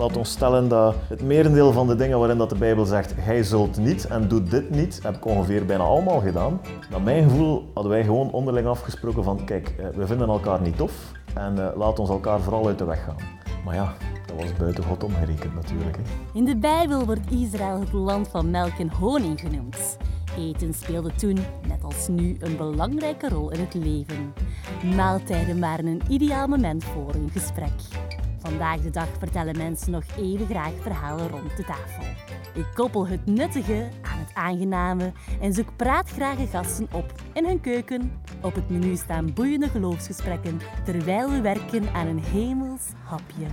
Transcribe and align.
Laat 0.00 0.16
ons 0.16 0.30
stellen 0.30 0.68
dat 0.68 0.94
het 1.08 1.22
merendeel 1.22 1.72
van 1.72 1.86
de 1.86 1.96
dingen 1.96 2.18
waarin 2.18 2.38
dat 2.38 2.48
de 2.48 2.58
Bijbel 2.58 2.84
zegt, 2.84 3.14
gij 3.18 3.42
zult 3.42 3.76
niet 3.76 4.06
en 4.06 4.28
doe 4.28 4.42
dit 4.42 4.70
niet, 4.70 5.00
heb 5.02 5.16
ik 5.16 5.24
ongeveer 5.24 5.66
bijna 5.66 5.82
allemaal 5.84 6.20
gedaan. 6.20 6.60
Naar 6.90 7.02
mijn 7.02 7.22
gevoel 7.22 7.70
hadden 7.74 7.92
wij 7.92 8.04
gewoon 8.04 8.30
onderling 8.30 8.66
afgesproken 8.66 9.24
van, 9.24 9.44
kijk, 9.44 9.68
eh, 9.68 9.86
we 9.94 10.06
vinden 10.06 10.28
elkaar 10.28 10.60
niet 10.60 10.76
tof 10.76 11.12
en 11.34 11.56
uh, 11.56 11.68
laat 11.76 11.98
ons 11.98 12.08
elkaar 12.08 12.40
vooral 12.40 12.66
uit 12.66 12.78
de 12.78 12.84
weg 12.84 13.04
gaan. 13.04 13.16
Maar 13.64 13.74
ja, 13.74 13.92
dat 14.26 14.36
was 14.36 14.56
buiten 14.56 14.84
God 14.84 15.04
omgerekend 15.04 15.54
natuurlijk. 15.54 15.96
Hè. 15.96 16.02
In 16.38 16.44
de 16.44 16.56
Bijbel 16.56 17.04
wordt 17.04 17.30
Israël 17.30 17.80
het 17.80 17.92
land 17.92 18.28
van 18.28 18.50
melk 18.50 18.78
en 18.78 18.90
honing 18.90 19.40
genoemd. 19.40 19.96
Eten 20.38 20.74
speelde 20.74 21.14
toen, 21.14 21.38
net 21.68 21.84
als 21.84 22.08
nu, 22.08 22.36
een 22.40 22.56
belangrijke 22.56 23.28
rol 23.28 23.50
in 23.50 23.60
het 23.60 23.74
leven. 23.74 24.34
Maaltijden 24.96 25.60
waren 25.60 25.86
een 25.86 26.02
ideaal 26.08 26.46
moment 26.46 26.84
voor 26.84 27.14
een 27.14 27.30
gesprek. 27.32 27.72
Vandaag 28.40 28.80
de 28.80 28.90
dag 28.90 29.08
vertellen 29.18 29.56
mensen 29.56 29.90
nog 29.90 30.02
even 30.16 30.46
graag 30.46 30.72
verhalen 30.80 31.28
rond 31.28 31.56
de 31.56 31.64
tafel. 31.64 32.04
Ik 32.54 32.66
koppel 32.74 33.06
het 33.06 33.26
nuttige 33.26 33.88
aan 34.02 34.18
het 34.18 34.34
aangename 34.34 35.12
en 35.40 35.52
zoek 35.52 35.76
praatgrage 35.76 36.46
gasten 36.46 36.88
op 36.92 37.12
in 37.32 37.46
hun 37.46 37.60
keuken. 37.60 38.20
Op 38.42 38.54
het 38.54 38.70
menu 38.70 38.96
staan 38.96 39.32
boeiende 39.32 39.68
geloofsgesprekken 39.68 40.60
terwijl 40.84 41.30
we 41.30 41.40
werken 41.40 41.94
aan 41.94 42.06
een 42.06 42.22
hemels 42.24 42.82
hapje. 43.04 43.46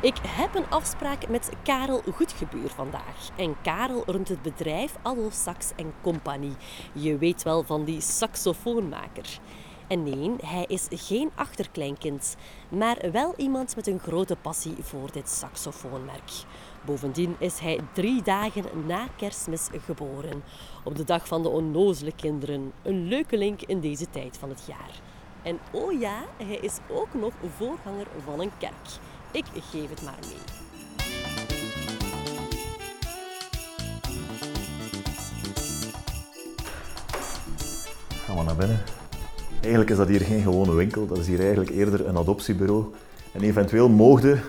Ik 0.00 0.16
heb 0.26 0.54
een 0.54 0.70
afspraak 0.70 1.28
met 1.28 1.50
Karel 1.62 2.02
Goedgebuur 2.14 2.68
vandaag. 2.68 3.30
En 3.36 3.56
Karel 3.62 4.02
runt 4.06 4.28
het 4.28 4.42
bedrijf 4.42 4.96
Adolf 5.02 5.32
Sax 5.32 5.70
Compagnie. 6.02 6.56
Je 6.92 7.18
weet 7.18 7.42
wel 7.42 7.62
van 7.62 7.84
die 7.84 8.00
saxofoonmaker. 8.00 9.38
En 9.88 10.02
nee, 10.02 10.34
hij 10.42 10.64
is 10.66 10.86
geen 10.90 11.30
achterkleinkind, 11.34 12.36
maar 12.68 12.98
wel 13.12 13.34
iemand 13.36 13.76
met 13.76 13.86
een 13.86 13.98
grote 13.98 14.36
passie 14.36 14.74
voor 14.80 15.12
dit 15.12 15.28
saxofoonmerk. 15.28 16.30
Bovendien 16.84 17.36
is 17.38 17.58
hij 17.58 17.80
drie 17.92 18.22
dagen 18.22 18.64
na 18.86 19.06
kerstmis 19.16 19.68
geboren. 19.84 20.42
Op 20.84 20.96
de 20.96 21.04
dag 21.04 21.28
van 21.28 21.42
de 21.42 21.48
onnozele 21.48 22.12
kinderen. 22.12 22.72
Een 22.82 23.04
leuke 23.04 23.38
link 23.38 23.62
in 23.62 23.80
deze 23.80 24.10
tijd 24.10 24.38
van 24.38 24.48
het 24.48 24.64
jaar. 24.66 25.00
En 25.42 25.58
oh 25.72 26.00
ja, 26.00 26.24
hij 26.36 26.56
is 26.56 26.78
ook 26.90 27.14
nog 27.14 27.32
voorganger 27.56 28.06
van 28.24 28.40
een 28.40 28.52
kerk. 28.58 28.88
Ik 29.30 29.44
geef 29.70 29.90
het 29.90 30.02
maar 30.02 30.18
mee. 30.20 30.66
Gaan 38.24 38.36
we 38.36 38.42
naar 38.42 38.56
binnen. 38.56 38.97
Eigenlijk 39.60 39.90
is 39.90 39.96
dat 39.96 40.08
hier 40.08 40.20
geen 40.20 40.42
gewone 40.42 40.74
winkel, 40.74 41.06
dat 41.06 41.18
is 41.18 41.26
hier 41.26 41.40
eigenlijk 41.40 41.70
eerder 41.70 42.06
een 42.06 42.16
adoptiebureau. 42.16 42.84
En 43.32 43.40
eventueel 43.40 43.88
mogen 43.88 44.40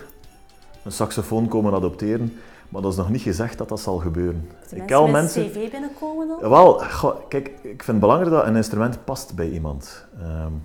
een 0.84 0.92
saxofoon 0.92 1.48
komen 1.48 1.74
adopteren, 1.74 2.32
maar 2.68 2.82
dat 2.82 2.90
is 2.92 2.98
nog 2.98 3.10
niet 3.10 3.22
gezegd 3.22 3.58
dat 3.58 3.68
dat 3.68 3.80
zal 3.80 3.98
gebeuren. 3.98 4.48
ik 4.70 4.86
kan 4.86 5.10
mensen 5.10 5.50
cv 5.50 5.70
binnenkomen 5.70 6.28
dan? 6.28 6.50
Wel, 6.50 6.82
kijk, 7.28 7.48
ik 7.48 7.62
vind 7.62 7.86
het 7.86 8.00
belangrijk 8.00 8.30
dat 8.30 8.46
een 8.46 8.56
instrument 8.56 9.04
past 9.04 9.34
bij 9.34 9.50
iemand. 9.50 10.06
Um, 10.22 10.62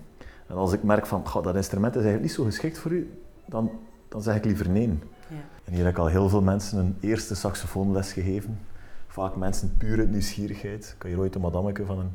en 0.48 0.56
als 0.56 0.74
ik 0.74 0.84
merk 0.84 1.06
van, 1.06 1.24
dat 1.42 1.56
instrument 1.56 1.96
is 1.96 2.02
eigenlijk 2.02 2.24
niet 2.24 2.34
zo 2.34 2.44
geschikt 2.44 2.78
voor 2.78 2.92
u, 2.92 3.20
dan, 3.46 3.72
dan 4.10 4.22
zeg 4.22 4.36
ik 4.36 4.46
liever 4.46 4.70
nee. 4.70 5.00
Ja. 5.28 5.36
En 5.64 5.74
hier 5.74 5.84
heb 5.84 5.94
ik 5.94 6.00
al 6.00 6.08
heel 6.08 6.30
veel 6.30 6.42
mensen 6.42 6.78
een 6.78 6.98
eerste 7.00 7.36
saxofoonles 7.36 8.14
gegeven. 8.14 8.60
Vaak 9.08 9.36
mensen 9.36 9.76
puur 9.78 9.98
uit 9.98 10.12
nieuwsgierigheid. 10.12 10.94
Ik 10.96 11.02
had 11.02 11.12
hier 11.12 11.20
ooit 11.20 11.36
een 11.36 11.42
madameke 11.42 11.86
van 11.86 12.00
een 12.00 12.12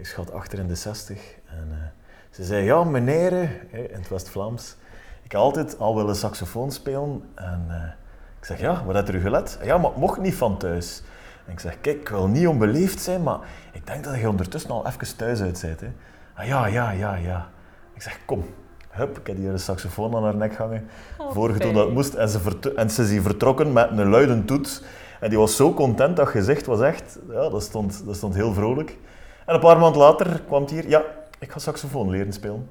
ik 0.00 0.06
schat 0.06 0.32
achter 0.32 0.58
in 0.58 0.68
de 0.68 0.74
60. 0.74 1.18
En 1.46 1.68
uh, 1.70 1.76
ze 2.30 2.44
zei, 2.44 2.64
ja 2.64 2.84
meneer, 2.84 3.32
in 3.72 3.88
het 3.90 4.08
West-Vlaams, 4.08 4.76
ik 5.22 5.32
heb 5.32 5.40
altijd 5.40 5.78
al 5.78 5.96
willen 5.96 6.16
saxofoon 6.16 6.72
spelen. 6.72 7.22
En 7.34 7.66
uh, 7.68 7.76
ik 8.38 8.44
zeg, 8.44 8.60
ja, 8.60 8.84
wat 8.84 8.94
heb 8.94 9.08
je 9.08 9.20
gelet? 9.20 9.58
Ja, 9.62 9.78
maar 9.78 9.90
het 9.90 9.98
mocht 9.98 10.20
niet 10.20 10.34
van 10.34 10.58
thuis. 10.58 11.02
En 11.46 11.52
ik 11.52 11.60
zeg, 11.60 11.80
kijk, 11.80 12.00
ik 12.00 12.08
wil 12.08 12.26
niet 12.26 12.46
onbeleefd 12.46 13.00
zijn, 13.00 13.22
maar 13.22 13.38
ik 13.72 13.86
denk 13.86 14.04
dat 14.04 14.18
je 14.20 14.28
ondertussen 14.28 14.70
al 14.70 14.86
even 14.86 15.16
thuis 15.16 15.40
uit 15.40 15.60
bent. 15.60 15.80
Hè. 15.80 15.92
Ah, 16.34 16.46
ja, 16.46 16.66
ja, 16.66 16.90
ja, 16.90 17.14
ja. 17.14 17.48
Ik 17.94 18.02
zeg, 18.02 18.18
kom, 18.24 18.44
hup, 18.88 19.18
ik 19.18 19.26
heb 19.26 19.36
hier 19.36 19.50
een 19.50 19.58
saxofoon 19.58 20.16
aan 20.16 20.24
haar 20.24 20.36
nek 20.36 20.56
hangen, 20.56 20.88
oh, 21.18 21.32
voorgetoond 21.32 21.74
dat 21.74 21.84
het 21.84 21.94
moest. 21.94 22.14
En 22.14 22.28
ze, 22.28 22.72
en 22.76 22.90
ze 22.90 23.02
is 23.02 23.10
hier 23.10 23.22
vertrokken 23.22 23.72
met 23.72 23.90
een 23.90 24.08
luide 24.08 24.44
toets. 24.44 24.82
En 25.20 25.28
die 25.28 25.38
was 25.38 25.56
zo 25.56 25.74
content, 25.74 26.16
dat 26.16 26.28
gezicht 26.28 26.66
was 26.66 26.80
echt, 26.80 27.18
ja, 27.28 27.48
dat 27.48 27.62
stond, 27.62 28.06
dat 28.06 28.16
stond 28.16 28.34
heel 28.34 28.54
vrolijk. 28.54 28.98
En 29.46 29.54
een 29.54 29.60
paar 29.60 29.78
maanden 29.78 30.00
later 30.00 30.40
kwam 30.46 30.62
het 30.62 30.70
hier, 30.70 30.88
ja, 30.88 31.02
ik 31.38 31.52
ga 31.52 31.58
saxofoon 31.58 32.10
leren 32.10 32.32
spelen. 32.32 32.68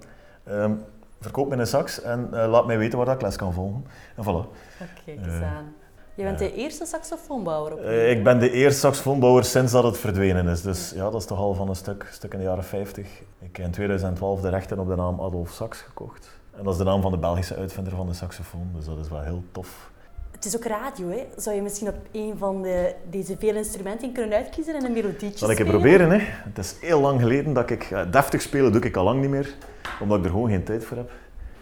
Um, 0.50 0.84
verkoop 1.19 1.50
mij 1.50 1.57
een 1.57 1.68
sax 1.68 2.02
en 2.02 2.30
uh, 2.34 2.47
laat 2.50 2.66
mij 2.66 2.78
weten 2.78 2.97
waar 2.97 3.16
ik 3.16 3.22
les 3.22 3.35
kan 3.35 3.53
volgen. 3.53 3.85
En 4.16 4.24
voilà. 4.24 4.47
Oké, 4.81 5.12
eens 5.12 5.28
uh, 5.28 5.56
aan. 5.58 5.75
Je 6.13 6.24
bent 6.24 6.40
de 6.40 6.53
eerste 6.53 6.85
saxofoonbouwer 6.85 7.74
op 7.74 7.79
uh, 7.79 8.12
Ik 8.12 8.24
ben 8.24 8.40
de 8.40 8.52
eerste 8.52 8.79
saxofoonbouwer 8.79 9.44
sinds 9.44 9.72
dat 9.72 9.84
het 9.84 9.97
verdwenen 9.97 10.47
is. 10.47 10.62
Dus 10.62 10.91
ja, 10.96 11.09
dat 11.09 11.22
is 11.22 11.25
toch 11.25 11.38
al 11.38 11.53
van 11.53 11.69
een 11.69 11.75
stuk, 11.75 12.08
stuk 12.12 12.34
in 12.34 12.40
de 12.40 12.46
jaren 12.46 12.63
50. 12.63 13.08
Ik 13.40 13.56
heb 13.56 13.66
in 13.66 13.72
2012 13.72 14.41
de 14.41 14.50
rechten 14.50 14.79
op 14.79 14.88
de 14.88 14.96
naam 14.96 15.22
Adolf 15.22 15.50
Sax 15.50 15.81
gekocht. 15.81 16.29
En 16.58 16.63
dat 16.63 16.74
is 16.74 16.79
de 16.79 16.85
naam 16.85 17.02
van 17.02 17.12
de 17.12 17.18
Belgische 17.18 17.56
uitvinder 17.56 17.96
van 17.96 18.08
de 18.08 18.13
saxofoon. 18.13 18.69
Dus 18.75 18.85
dat 18.85 18.97
is 18.97 19.09
wel 19.09 19.22
heel 19.22 19.44
tof. 19.52 19.91
Het 20.40 20.48
is 20.48 20.56
ook 20.56 20.66
radio, 20.66 21.10
hè? 21.10 21.28
Zou 21.38 21.56
je 21.56 21.62
misschien 21.62 21.88
op 21.88 21.96
een 22.12 22.38
van 22.38 22.62
de, 22.62 22.96
deze 23.10 23.38
vele 23.38 23.58
instrumenten 23.58 24.12
kunnen 24.12 24.38
uitkiezen 24.38 24.76
en 24.76 24.86
een 24.86 24.92
melodietje 24.92 25.38
Zal 25.38 25.52
ik 25.52 25.58
het 25.58 25.68
proberen, 25.68 26.10
hè? 26.10 26.18
Het 26.22 26.58
is 26.58 26.76
heel 26.82 27.00
lang 27.00 27.22
geleden 27.22 27.54
dat 27.54 27.70
ik... 27.70 27.96
deftig 28.12 28.42
spelen 28.42 28.72
doe 28.72 28.82
ik 28.82 28.96
al 28.96 29.04
lang 29.04 29.22
niet 29.22 29.30
meer, 29.30 29.56
omdat 30.00 30.18
ik 30.18 30.24
er 30.24 30.30
gewoon 30.30 30.50
geen 30.50 30.64
tijd 30.64 30.86
voor 30.86 30.98
heb. 30.98 31.12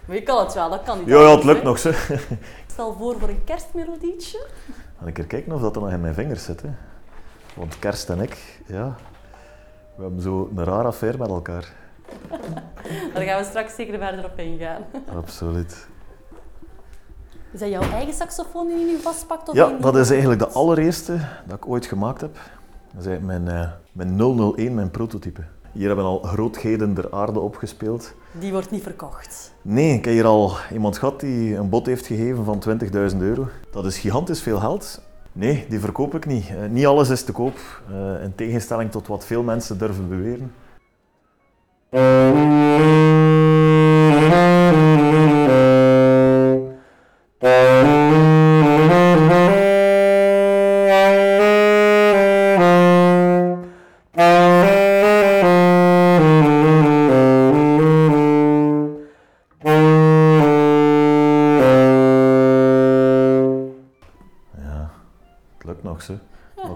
Maar 0.06 0.16
je 0.16 0.24
kan 0.24 0.44
het 0.44 0.54
wel, 0.54 0.70
dat 0.70 0.84
kan 0.84 1.00
niet. 1.00 1.08
Ja, 1.08 1.22
ja 1.22 1.36
het 1.36 1.44
lukt 1.44 1.64
nog, 1.64 1.80
zo. 1.80 1.92
Stel 2.72 2.94
voor 2.94 3.20
voor 3.20 3.30
een 3.30 3.44
kerstmelodietje. 3.44 4.48
Ga 5.00 5.08
ik 5.08 5.18
er 5.18 5.28
kijken 5.28 5.52
of 5.52 5.62
dat 5.62 5.76
er 5.76 5.82
nog 5.82 5.92
in 5.92 6.02
mijn 6.02 6.14
vingers 6.14 6.44
zit, 6.44 6.62
hè? 6.62 6.70
Want 7.56 7.80
kerst 7.80 8.10
en 8.10 8.22
ik, 8.22 8.62
ja... 8.66 8.96
We 9.96 10.04
hebben 10.04 10.22
zo 10.22 10.50
een 10.56 10.64
rare 10.64 10.88
affaire 10.88 11.18
met 11.18 11.28
elkaar. 11.28 11.74
Daar 13.14 13.24
gaan 13.24 13.40
we 13.40 13.46
straks 13.46 13.76
zeker 13.76 14.00
verder 14.00 14.26
op 14.26 14.40
ingaan. 14.40 14.86
Absoluut. 15.16 15.88
Is 17.58 17.64
dat 17.64 17.72
jouw 17.72 17.92
eigen 17.92 18.14
saxofoon 18.14 18.68
die 18.68 18.78
je 18.78 18.86
nu 18.86 18.98
vastpakt? 19.02 19.50
Of 19.50 19.56
ja, 19.56 19.78
dat 19.80 19.96
is 19.96 20.10
eigenlijk 20.10 20.40
de 20.40 20.48
allereerste 20.48 21.18
dat 21.46 21.58
ik 21.58 21.68
ooit 21.68 21.86
gemaakt 21.86 22.22
heb. 22.22 22.38
Dat 22.94 23.06
is 23.06 23.20
mijn, 23.22 23.46
uh, 23.46 23.68
mijn 23.92 24.18
001, 24.56 24.74
mijn 24.74 24.92
prototype. 24.92 25.42
Hier 25.72 25.88
hebben 25.88 26.06
al 26.06 26.20
grootheden 26.20 26.94
der 26.94 27.12
aarde 27.12 27.40
opgespeeld. 27.40 28.14
Die 28.32 28.52
wordt 28.52 28.72
niet 28.72 28.84
verkocht? 28.84 29.54
Nee, 29.62 29.94
ik 29.94 30.06
heb 30.06 30.14
hier 30.14 30.26
al 30.26 30.52
iemand 30.72 30.98
gehad 30.98 31.20
die 31.20 31.56
een 31.56 31.70
bod 31.70 31.86
heeft 31.86 32.06
gegeven 32.06 32.46
van 32.46 32.64
20.000 33.12 33.18
euro. 33.18 33.48
Dat 33.72 33.86
is 33.86 33.98
gigantisch 34.00 34.42
veel 34.42 34.60
geld. 34.60 35.02
Nee, 35.32 35.66
die 35.70 35.80
verkoop 35.80 36.16
ik 36.16 36.26
niet. 36.26 36.50
Uh, 36.50 36.70
niet 36.70 36.86
alles 36.86 37.10
is 37.10 37.24
te 37.24 37.32
koop, 37.32 37.58
uh, 37.92 38.24
in 38.24 38.36
tegenstelling 38.36 38.92
tot 38.92 39.08
wat 39.08 39.26
veel 39.26 39.44
mensen 39.44 39.78
durven 39.78 40.10
beweren. 40.10 40.52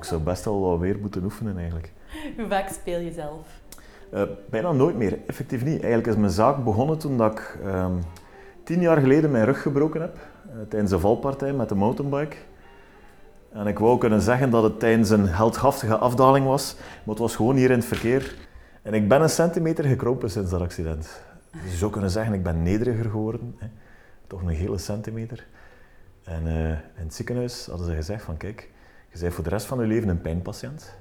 Zou 0.01 0.21
best 0.21 0.45
wel 0.45 0.61
wat 0.61 0.79
meer 0.79 0.97
moeten 0.99 1.23
oefenen 1.23 1.57
eigenlijk. 1.57 1.91
Hoe 2.37 2.47
vaak 2.47 2.69
speel 2.69 2.99
je 2.99 3.11
zelf? 3.11 3.47
Uh, 4.13 4.21
bijna 4.49 4.71
nooit 4.71 4.95
meer, 4.95 5.19
effectief 5.27 5.63
niet. 5.63 5.81
Eigenlijk 5.81 6.07
is 6.07 6.15
mijn 6.15 6.31
zaak 6.31 6.63
begonnen 6.63 6.97
toen 6.97 7.17
dat 7.17 7.31
ik 7.31 7.57
um, 7.65 7.99
tien 8.63 8.81
jaar 8.81 8.97
geleden 8.97 9.31
mijn 9.31 9.45
rug 9.45 9.61
gebroken 9.61 10.01
heb. 10.01 10.17
Uh, 10.45 10.61
tijdens 10.69 10.91
een 10.91 10.99
valpartij 10.99 11.53
met 11.53 11.69
de 11.69 11.75
mountainbike. 11.75 12.35
En 13.51 13.67
ik 13.67 13.79
wou 13.79 13.97
kunnen 13.97 14.21
zeggen 14.21 14.49
dat 14.49 14.63
het 14.63 14.79
tijdens 14.79 15.09
een 15.09 15.27
heldhaftige 15.27 15.97
afdaling 15.97 16.45
was, 16.45 16.75
maar 16.77 17.15
het 17.15 17.17
was 17.17 17.35
gewoon 17.35 17.55
hier 17.55 17.71
in 17.71 17.77
het 17.77 17.85
verkeer. 17.85 18.35
En 18.81 18.93
ik 18.93 19.07
ben 19.07 19.21
een 19.21 19.29
centimeter 19.29 19.83
gekropen 19.85 20.31
sinds 20.31 20.51
dat 20.51 20.61
accident. 20.61 21.21
Dus 21.51 21.71
je 21.71 21.77
zou 21.77 21.91
kunnen 21.91 22.09
zeggen, 22.09 22.33
ik 22.33 22.43
ben 22.43 22.63
nederiger 22.63 23.09
geworden. 23.09 23.55
Hè. 23.57 23.67
Toch 24.27 24.41
een 24.41 24.47
hele 24.47 24.77
centimeter. 24.77 25.47
En 26.23 26.45
uh, 26.45 26.69
in 26.69 27.03
het 27.03 27.13
ziekenhuis 27.13 27.65
hadden 27.65 27.87
ze 27.87 27.95
gezegd 27.95 28.23
van, 28.23 28.37
kijk, 28.37 28.69
je 29.11 29.19
bent 29.19 29.33
voor 29.33 29.43
de 29.43 29.49
rest 29.49 29.65
van 29.65 29.79
je 29.79 29.85
leven 29.85 30.09
een 30.09 30.21
pijnpatiënt. 30.21 30.93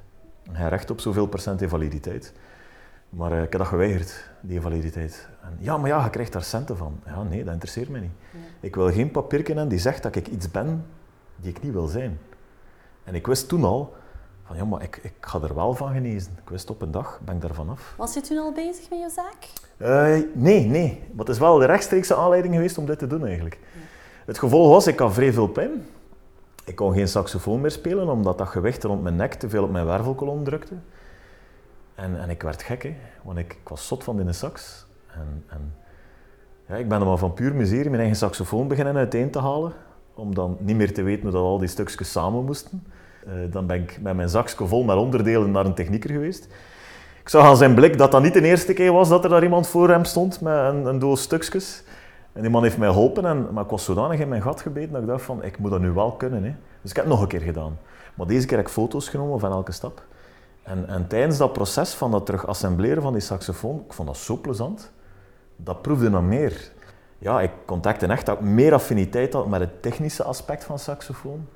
Je 0.43 0.51
hebt 0.53 0.71
recht 0.71 0.91
op 0.91 1.01
zoveel 1.01 1.27
procent 1.27 1.63
invaliditeit. 1.63 2.33
Maar 3.09 3.33
uh, 3.33 3.43
ik 3.43 3.51
heb 3.51 3.61
dat 3.61 3.71
geweigerd, 3.71 4.31
die 4.41 4.55
invaliditeit. 4.55 5.29
En, 5.43 5.57
ja, 5.59 5.77
maar 5.77 5.89
ja, 5.89 6.05
je 6.05 6.11
krijgt 6.11 6.33
daar 6.33 6.43
centen 6.43 6.77
van. 6.77 7.01
Ja, 7.07 7.23
nee, 7.23 7.45
dat 7.45 7.53
interesseert 7.53 7.89
mij 7.89 8.01
niet. 8.01 8.11
Ik 8.61 8.75
wil 8.75 8.93
geen 8.93 9.11
papiertje 9.11 9.53
hebben 9.53 9.71
die 9.71 9.79
zegt 9.79 10.03
dat 10.03 10.17
ik 10.17 10.29
iets 10.29 10.51
ben 10.51 10.87
die 11.37 11.51
ik 11.51 11.63
niet 11.63 11.73
wil 11.73 11.87
zijn. 11.87 12.19
En 13.05 13.15
ik 13.15 13.27
wist 13.27 13.49
toen 13.49 13.65
al, 13.65 13.95
van 14.45 14.57
ja, 14.57 14.65
maar 14.65 14.83
ik, 14.83 15.01
ik 15.03 15.13
ga 15.21 15.41
er 15.41 15.55
wel 15.55 15.75
van 15.75 15.93
genezen. 15.93 16.33
Ik 16.43 16.49
wist 16.49 16.71
op 16.71 16.83
een 16.83 16.91
dag, 16.91 17.21
ben 17.25 17.35
ik 17.35 17.41
daar 17.41 17.55
vanaf. 17.55 17.95
Was 17.97 18.15
je 18.15 18.21
toen 18.21 18.39
al 18.39 18.53
bezig 18.53 18.91
met 18.91 18.99
je 18.99 19.11
zaak? 19.11 19.49
Uh, 19.79 20.29
nee, 20.35 20.65
nee. 20.65 21.03
Maar 21.11 21.25
het 21.25 21.35
is 21.35 21.39
wel 21.39 21.59
de 21.59 21.67
rechtstreekse 21.67 22.15
aanleiding 22.15 22.55
geweest 22.55 22.79
om 22.79 22.87
dit 22.87 22.99
te 22.99 23.07
doen 23.07 23.25
eigenlijk. 23.27 23.59
Het 24.25 24.39
gevolg 24.39 24.69
was, 24.69 24.87
ik 24.87 24.99
had 24.99 25.13
vrij 25.13 25.33
veel 25.33 25.49
pijn. 25.49 25.87
Ik 26.65 26.77
kon 26.77 26.93
geen 26.93 27.09
saxofoon 27.09 27.61
meer 27.61 27.71
spelen, 27.71 28.09
omdat 28.09 28.39
dat 28.39 28.49
gewicht 28.49 28.85
rond 28.85 29.03
mijn 29.03 29.17
nek 29.17 29.35
te 29.35 29.49
veel 29.49 29.63
op 29.63 29.71
mijn 29.71 29.87
wervelkolom 29.87 30.45
drukte. 30.45 30.75
En, 31.95 32.21
en 32.21 32.31
ik 32.31 32.43
werd 32.43 32.63
gek, 32.63 32.83
hè, 32.83 32.97
want 33.23 33.39
ik, 33.39 33.53
ik 33.53 33.69
was 33.69 33.87
zot 33.87 34.05
van 34.05 34.21
in 34.21 34.27
de 34.27 34.33
sax. 34.33 34.87
En, 35.13 35.45
en 35.49 35.75
ja, 36.69 36.75
ik 36.75 36.89
ben 36.89 37.01
er 37.01 37.07
maar 37.07 37.17
van 37.17 37.35
puur 37.35 37.55
miserie 37.55 37.91
mijn 37.91 38.01
eigen 38.01 38.17
saxofoon 38.17 38.69
beginnen 38.69 38.97
uiteen 38.97 39.31
te 39.31 39.39
halen, 39.39 39.73
om 40.15 40.35
dan 40.35 40.57
niet 40.61 40.77
meer 40.77 40.95
te 40.95 41.03
weten 41.03 41.23
hoe 41.23 41.31
dat 41.31 41.43
al 41.43 41.59
die 41.59 41.69
stukjes 41.69 42.11
samen 42.11 42.45
moesten. 42.45 42.83
Uh, 43.27 43.53
dan 43.53 43.67
ben 43.67 43.83
ik 43.83 43.99
met 44.01 44.17
mijn 44.17 44.29
zakje 44.29 44.67
vol 44.67 44.85
met 44.85 44.97
onderdelen 44.97 45.51
naar 45.51 45.67
een 45.67 45.75
technieker 45.75 46.11
geweest. 46.11 46.49
Ik 47.21 47.29
zag 47.29 47.45
aan 47.45 47.57
zijn 47.57 47.75
blik 47.75 47.99
dat 47.99 48.13
dat 48.13 48.23
niet 48.23 48.33
de 48.33 48.43
eerste 48.43 48.73
keer 48.73 48.93
was 48.93 49.09
dat 49.09 49.25
er 49.25 49.31
daar 49.31 49.43
iemand 49.43 49.67
voor 49.67 49.89
hem 49.89 50.05
stond 50.05 50.41
met 50.41 50.55
een, 50.55 50.87
een 50.87 50.99
doos 50.99 51.23
stukjes. 51.23 51.83
En 52.33 52.43
die 52.43 52.51
man 52.51 52.63
heeft 52.63 52.79
mij 52.79 52.89
geholpen, 52.89 53.25
en, 53.25 53.53
maar 53.53 53.65
ik 53.65 53.71
was 53.71 53.85
zodanig 53.85 54.21
in 54.21 54.29
mijn 54.29 54.43
gat 54.43 54.61
gebeten 54.61 54.93
dat 54.93 55.01
ik 55.01 55.07
dacht 55.07 55.23
van, 55.23 55.45
ik 55.45 55.59
moet 55.59 55.71
dat 55.71 55.81
nu 55.81 55.91
wel 55.91 56.13
kunnen. 56.13 56.45
Hè. 56.45 56.55
Dus 56.81 56.91
ik 56.91 56.97
heb 56.97 57.05
het 57.05 57.15
nog 57.15 57.23
een 57.23 57.29
keer 57.29 57.41
gedaan. 57.41 57.79
Maar 58.15 58.27
deze 58.27 58.47
keer 58.47 58.57
heb 58.57 58.67
ik 58.67 58.73
foto's 58.73 59.09
genomen 59.09 59.41
van 59.41 59.51
elke 59.51 59.73
stap. 59.73 60.03
En, 60.63 60.89
en 60.89 61.07
tijdens 61.07 61.39
dat 61.39 61.53
proces 61.53 61.95
van 61.95 62.11
dat 62.11 62.27
terug 62.27 62.47
assembleren 62.47 63.03
van 63.03 63.13
die 63.13 63.23
saxofoon, 63.23 63.83
ik 63.87 63.93
vond 63.93 64.09
dat 64.09 64.17
zo 64.17 64.37
plezant. 64.37 64.93
Dat 65.57 65.83
proefde 65.83 66.11
nog 66.11 66.23
meer. 66.23 66.73
Ja, 67.19 67.41
ik 67.41 67.51
contacte 67.67 68.07
echt 68.07 68.27
dat 68.27 68.41
meer 68.41 68.75
affiniteit 68.75 69.33
had 69.33 69.49
met 69.49 69.61
het 69.61 69.83
technische 69.83 70.25
aspect 70.25 70.65
van 70.65 70.79
saxofoon 70.79 71.47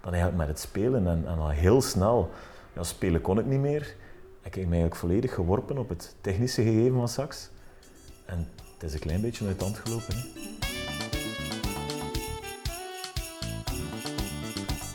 dan 0.00 0.12
eigenlijk 0.12 0.36
met 0.36 0.48
het 0.48 0.58
spelen. 0.58 1.06
En, 1.06 1.24
en 1.26 1.38
al 1.38 1.48
heel 1.48 1.82
snel, 1.82 2.30
ja, 2.72 2.82
spelen 2.82 3.20
kon 3.20 3.38
ik 3.38 3.46
niet 3.46 3.60
meer. 3.60 3.94
Ik 4.42 4.54
heb 4.54 4.64
me 4.64 4.70
eigenlijk 4.70 4.96
volledig 4.96 5.34
geworpen 5.34 5.78
op 5.78 5.88
het 5.88 6.14
technische 6.20 6.62
gegeven 6.62 6.96
van 6.96 7.08
sax. 7.08 7.50
En 8.24 8.48
het 8.80 8.88
is 8.88 8.94
een 8.94 9.00
klein 9.00 9.20
beetje 9.20 9.46
uit 9.46 9.58
de 9.58 9.64
hand 9.64 9.78
gelopen. 9.78 10.14
Hè. 10.14 10.20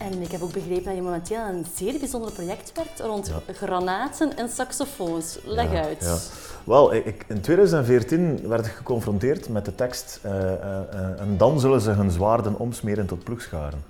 En 0.06 0.22
ik 0.22 0.32
heb 0.32 0.42
ook 0.42 0.54
begrepen 0.54 0.84
dat 0.84 0.96
je 0.96 1.02
momenteel 1.02 1.38
aan 1.38 1.56
een 1.56 1.66
zeer 1.76 2.00
bijzonder 2.00 2.32
project 2.32 2.72
werkt 2.74 3.00
rond 3.00 3.32
granaten 3.54 4.38
en 4.38 4.50
saxofoons. 4.50 5.38
Leg 5.44 5.74
uit. 5.74 6.04
Ja. 6.04 6.18
Wel, 6.64 6.94
ik, 6.94 7.26
in 7.28 7.42
2014 7.42 8.48
werd 8.48 8.66
ik 8.66 8.72
geconfronteerd 8.72 9.50
met 9.50 9.66
de 9.66 9.76
tekst 9.76 10.20
uh, 10.26 10.32
uh, 10.32 11.20
En 11.20 11.38
dan 11.38 11.60
zullen 11.60 11.82
ze 11.82 11.92
hun 11.92 12.12
zwaarden 12.12 12.60
omsmeren 12.60 13.06
tot 13.06 13.24
ploegscharen. 13.24 13.84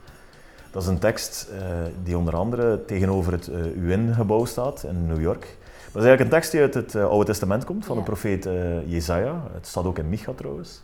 Dat 0.71 0.81
is 0.81 0.87
een 0.87 0.99
tekst 0.99 1.47
die 2.03 2.17
onder 2.17 2.35
andere 2.35 2.85
tegenover 2.85 3.31
het 3.31 3.47
UN-gebouw 3.75 4.45
staat 4.45 4.83
in 4.83 5.07
New 5.07 5.21
York. 5.21 5.57
Dat 5.95 6.03
is 6.03 6.09
eigenlijk 6.09 6.21
een 6.21 6.39
tekst 6.39 6.51
die 6.51 6.61
uit 6.61 6.73
het 6.73 6.95
Oude 6.95 7.25
Testament 7.25 7.65
komt, 7.65 7.85
van 7.85 7.97
de 7.97 8.03
profeet 8.03 8.49
Jezaja. 8.85 9.41
Het 9.53 9.67
staat 9.67 9.85
ook 9.85 9.97
in 9.97 10.09
Micha 10.09 10.31
trouwens. 10.35 10.83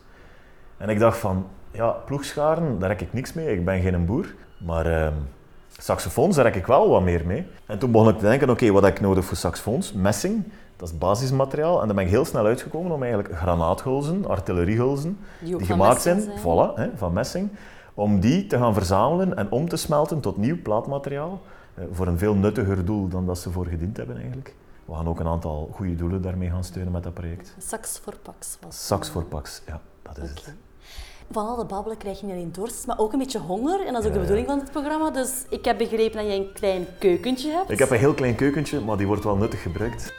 En 0.78 0.90
ik 0.90 1.00
dacht 1.00 1.18
van, 1.18 1.46
ja, 1.72 1.90
ploegscharen, 1.90 2.80
daar 2.80 2.90
heb 2.90 3.02
ik 3.02 3.14
niks 3.14 3.34
mee. 3.34 3.58
Ik 3.58 3.66
ben 3.66 3.82
geen 3.82 4.06
boer. 4.06 4.34
Maar 4.66 4.88
uh, 4.88 5.08
saxofoons, 5.78 6.36
daar 6.36 6.46
heb 6.46 6.56
ik 6.56 6.66
wel 6.66 6.90
wat 6.90 7.02
meer 7.02 7.26
mee. 7.26 7.48
En 7.66 7.80
toen 7.80 7.92
begon 7.92 8.10
ik 8.10 8.18
te 8.18 8.26
denken, 8.26 8.50
oké, 8.50 8.72
wat 8.72 8.84
heb 8.84 8.96
ik 8.96 9.02
nodig 9.02 9.26
voor 9.26 9.38
saxofoons? 9.38 9.94
Messing, 9.94 10.44
dat 10.76 10.88
is 10.88 10.98
basismateriaal. 10.98 11.82
En 11.82 11.88
dan 11.88 11.96
ben 11.96 12.06
ik 12.06 12.12
heel 12.12 12.26
snel 12.26 12.46
uitgekomen 12.46 12.92
om 12.92 13.04
eigenlijk 13.04 13.36
granaathulzen, 13.38 14.26
artilleriehulzen, 14.26 15.18
die, 15.40 15.58
die 15.58 15.66
gemaakt 15.66 16.02
zijn, 16.02 16.22
zijn. 16.22 16.40
Voilà, 16.40 16.76
hè, 16.76 16.90
van 16.96 17.14
messing, 17.14 17.50
om 17.94 18.20
die 18.20 18.48
te 18.48 18.58
gaan 18.58 18.74
verzamelen 18.74 19.38
en 19.38 19.52
om 19.52 19.70
te 19.70 19.78
smelten 19.78 20.20
tot 20.20 20.38
nieuw 20.38 20.62
plaatmateriaal. 20.62 21.42
Uh, 21.76 21.86
voor 21.92 22.08
een 22.08 22.18
veel 22.18 22.36
nuttiger 22.36 22.86
doel 22.86 23.08
dan 23.08 23.26
dat 23.26 23.38
ze 23.38 23.52
voor 23.52 23.66
gediend 23.66 23.98
hebben 23.98 24.16
eigenlijk. 24.16 24.54
We 24.92 24.98
gaan 24.98 25.08
ook 25.08 25.20
een 25.20 25.28
aantal 25.28 25.70
goede 25.74 25.96
doelen 25.96 26.22
daarmee 26.22 26.50
gaan 26.50 26.64
steunen 26.64 26.92
met 26.92 27.04
dat 27.04 27.14
project. 27.14 27.56
Sax 27.58 28.00
voor 28.00 28.16
Pax 28.22 28.58
was 28.62 28.88
Sax 28.88 29.10
voor 29.10 29.24
Pax, 29.24 29.62
ja, 29.68 29.82
dat 30.02 30.18
is 30.18 30.30
het 30.30 30.54
van 31.32 31.48
al 31.48 31.56
de 31.56 31.66
babbelen 31.66 31.98
krijg 31.98 32.20
je 32.20 32.26
niet 32.26 32.36
alleen 32.36 32.52
dorst, 32.52 32.88
maar 32.88 33.00
ook 33.00 33.14
een 33.14 33.20
beetje 33.20 33.40
honger. 33.40 33.86
En 33.86 33.94
dat 33.94 34.02
is 34.02 34.08
ook 34.08 34.14
de 34.14 34.20
bedoeling 34.20 34.48
van 34.48 34.60
dit 34.60 34.72
programma. 34.72 35.10
Dus 35.10 35.46
ik 35.50 35.66
heb 35.66 35.78
begrepen 35.78 36.18
dat 36.18 36.26
jij 36.26 36.36
een 36.36 36.54
klein 36.54 36.86
keukentje 37.00 37.52
hebt. 37.52 37.72
Ik 37.72 37.80
heb 37.80 37.90
een 37.90 37.98
heel 37.98 38.14
klein 38.14 38.36
keukentje, 38.36 38.80
maar 38.80 38.98
die 38.98 39.08
wordt 39.08 39.24
wel 39.24 39.36
nuttig 39.36 39.62
gebruikt. 39.62 40.14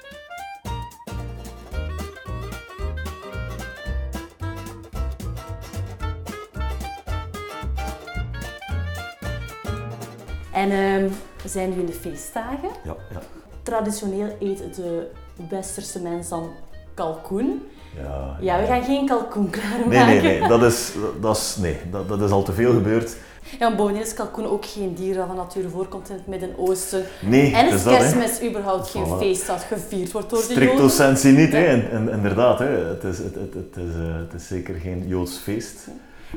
En 10.53 10.71
uh, 10.71 11.11
we 11.43 11.49
zijn 11.49 11.71
nu 11.71 11.81
in 11.81 11.87
de 11.87 11.93
feestdagen. 11.93 12.71
Ja, 12.85 12.97
ja. 13.11 13.42
Traditioneel 13.63 14.37
eet 14.41 14.75
de 14.75 15.11
westerse 15.49 16.01
mens 16.01 16.29
dan 16.29 16.51
kalkoen. 16.95 17.63
Ja, 18.03 18.37
ja, 18.41 18.61
we 18.61 18.67
gaan 18.67 18.83
geen 18.83 19.07
kalkoen 19.07 19.51
klaarmaken. 19.51 19.89
Nee, 19.89 20.21
nee, 20.21 20.41
nee. 20.41 20.49
Dat 20.49 20.63
is, 20.63 20.93
dat 21.21 21.37
is, 21.37 21.57
nee, 21.57 21.77
dat, 21.91 22.09
dat 22.09 22.21
is 22.21 22.31
al 22.31 22.43
te 22.43 22.53
veel 22.53 22.73
gebeurd. 22.73 23.17
Ja, 23.59 23.75
bovendien 23.75 24.03
is 24.03 24.15
kalkoen 24.15 24.47
ook 24.47 24.65
geen 24.67 24.95
dier 24.95 25.15
dat 25.15 25.27
van 25.27 25.37
nature 25.37 25.69
voorkomt 25.69 26.09
in 26.09 26.15
het 26.15 26.27
Midden-Oosten. 26.27 27.05
Nee, 27.21 27.55
En 27.55 27.69
is 27.69 27.83
kerstmis 27.83 28.43
überhaupt 28.43 28.89
geen 28.89 29.07
feest 29.19 29.47
dat 29.47 29.63
gevierd 29.63 30.13
wordt 30.13 30.31
door 30.31 30.39
de 30.39 30.47
Joden. 30.47 30.63
Stricto 30.63 30.89
sensi 30.89 31.31
niet, 31.33 31.53
hè. 31.53 31.73
Inderdaad. 32.13 32.59
Hè. 32.59 32.67
Het, 32.67 33.05
is, 33.05 33.19
het, 33.19 33.35
het, 33.35 33.55
het, 33.55 33.77
is, 33.77 33.95
uh, 33.95 34.17
het 34.17 34.33
is 34.33 34.47
zeker 34.47 34.75
geen 34.75 35.09
Joods 35.09 35.37
feest. 35.37 35.87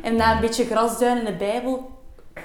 En 0.03 0.15
na 0.15 0.35
een 0.35 0.41
beetje 0.41 0.65
grasduin 0.65 1.17
in 1.17 1.25
de 1.25 1.35
Bijbel, 1.35 1.91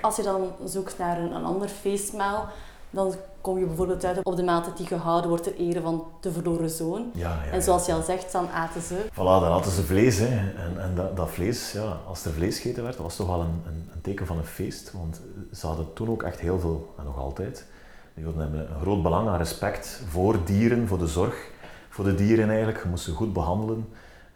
als 0.00 0.16
je 0.16 0.22
dan 0.22 0.52
zoekt 0.64 0.98
naar 0.98 1.18
een, 1.18 1.34
een 1.34 1.44
ander 1.44 1.68
feestmaal, 1.68 2.48
dan 2.90 3.14
kom 3.40 3.58
je 3.58 3.66
bijvoorbeeld 3.66 4.04
uit 4.04 4.22
op 4.22 4.36
de 4.36 4.42
maaltijd 4.42 4.76
die 4.76 4.86
gehouden 4.86 5.28
wordt 5.28 5.44
ter 5.44 5.56
ere 5.56 5.80
van 5.80 6.04
de 6.20 6.32
verloren 6.32 6.70
zoon. 6.70 7.10
Ja, 7.14 7.40
ja, 7.44 7.50
en 7.50 7.62
zoals 7.62 7.86
je 7.86 7.92
al 7.92 8.02
zegt, 8.02 8.32
dan 8.32 8.48
aten 8.48 8.80
ze... 8.82 9.04
Voilà, 9.12 9.14
dan 9.14 9.52
aten 9.52 9.70
ze 9.70 9.82
vlees. 9.82 10.18
Hè. 10.18 10.26
En, 10.26 10.80
en 10.80 10.94
dat, 10.94 11.16
dat, 11.16 11.30
vlees, 11.30 11.72
ja, 11.72 11.96
als 12.06 12.24
er 12.24 12.32
vlees 12.32 12.58
gegeten 12.58 12.82
werd, 12.82 12.96
was 12.96 13.16
toch 13.16 13.26
wel 13.26 13.40
een, 13.40 13.62
een, 13.66 13.88
een, 13.92 14.00
teken 14.00 14.26
van 14.26 14.38
een 14.38 14.44
feest. 14.44 14.92
Want 14.92 15.20
ze 15.52 15.66
hadden 15.66 15.92
toen 15.92 16.08
ook 16.08 16.22
echt 16.22 16.40
heel 16.40 16.60
veel, 16.60 16.94
en 16.98 17.04
nog 17.04 17.18
altijd, 17.18 17.66
die 18.14 18.24
hebben 18.24 18.54
een 18.54 18.80
groot 18.80 19.02
belang 19.02 19.28
aan 19.28 19.38
respect 19.38 20.02
voor 20.08 20.36
dieren, 20.44 20.88
voor 20.88 20.98
de 20.98 21.06
zorg 21.06 21.50
voor 21.90 22.04
de 22.04 22.14
dieren 22.14 22.48
eigenlijk. 22.48 22.82
Je 22.82 22.88
moest 22.88 23.04
ze 23.04 23.12
goed 23.12 23.32
behandelen. 23.32 23.88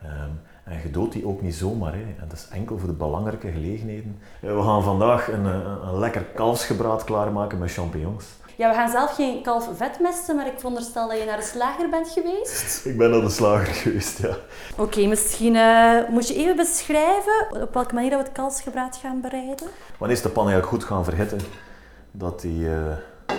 Um, 0.02 0.40
en 0.64 0.80
je 0.82 0.90
doodt 0.90 1.12
die 1.12 1.26
ook 1.26 1.42
niet 1.42 1.54
zomaar. 1.54 1.92
Hè. 1.92 2.00
En 2.00 2.26
dat 2.28 2.32
is 2.32 2.48
enkel 2.48 2.78
voor 2.78 2.88
de 2.88 2.94
belangrijke 2.94 3.50
gelegenheden. 3.50 4.18
We 4.40 4.62
gaan 4.62 4.82
vandaag 4.82 5.32
een, 5.32 5.44
een, 5.44 5.86
een 5.86 5.98
lekker 5.98 6.22
kalfsgebraad 6.22 7.04
klaarmaken 7.04 7.58
met 7.58 7.72
champignons. 7.72 8.24
Ja, 8.56 8.68
we 8.68 8.74
gaan 8.74 8.90
zelf 8.90 9.14
geen 9.14 9.42
kalf 9.42 9.68
vetmesten, 9.76 10.36
maar 10.36 10.46
ik 10.46 10.52
veronderstel 10.56 11.08
dat 11.08 11.18
je 11.18 11.24
naar 11.24 11.36
de 11.36 11.42
slager 11.42 11.88
bent 11.88 12.08
geweest. 12.08 12.80
Ik 12.86 12.96
ben 12.96 13.10
naar 13.10 13.20
de 13.20 13.30
slager 13.30 13.74
geweest, 13.74 14.18
ja. 14.18 14.36
Oké, 14.76 15.06
misschien 15.06 15.54
uh, 15.54 16.08
moet 16.08 16.28
je 16.28 16.34
even 16.34 16.56
beschrijven 16.56 17.62
op 17.62 17.74
welke 17.74 17.94
manier 17.94 18.10
we 18.10 18.16
het 18.16 18.32
kalfsgebraad 18.32 18.96
gaan 18.96 19.20
bereiden? 19.20 19.66
Wanneer 19.98 20.16
is 20.16 20.22
de 20.22 20.28
pan 20.28 20.48
eigenlijk 20.48 20.72
goed 20.72 20.84
gaan 20.84 21.04
verhitten, 21.04 21.40
dat, 22.10 22.40
die, 22.40 22.64
uh, 22.64 22.76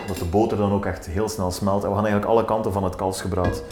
dat 0.07 0.17
de 0.17 0.25
boter 0.25 0.57
dan 0.57 0.71
ook 0.71 0.85
echt 0.85 1.05
heel 1.05 1.29
snel 1.29 1.51
smelt. 1.51 1.83
En 1.83 1.89
we 1.89 1.95
gaan 1.95 2.05
eigenlijk 2.05 2.33
alle 2.33 2.45
kanten 2.45 2.73
van 2.73 2.83
het 2.83 2.95
kalfsgebraad 2.95 3.63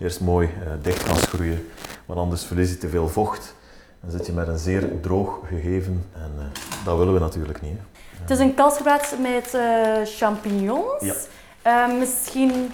eerst 0.00 0.20
mooi 0.20 0.46
uh, 0.46 0.72
dicht 0.82 1.02
gaan 1.02 1.16
schroeien, 1.16 1.68
want 2.06 2.18
anders 2.18 2.44
verlies 2.44 2.70
je 2.70 2.78
te 2.78 2.88
veel 2.88 3.08
vocht. 3.08 3.54
Dan 4.00 4.10
zit 4.10 4.26
je 4.26 4.32
met 4.32 4.48
een 4.48 4.58
zeer 4.58 5.00
droog 5.00 5.38
gegeven 5.48 6.06
en 6.12 6.52
dat 6.84 6.98
willen 6.98 7.14
we 7.14 7.20
natuurlijk 7.20 7.62
niet. 7.62 7.76
Hè. 7.78 7.89
Het 8.20 8.30
is 8.30 8.38
een 8.38 8.54
kalfsgebraad 8.54 9.14
met 9.20 9.54
uh, 9.54 9.62
champignons. 10.04 11.00
Ja. 11.00 11.88
Uh, 11.88 11.98
misschien 11.98 12.72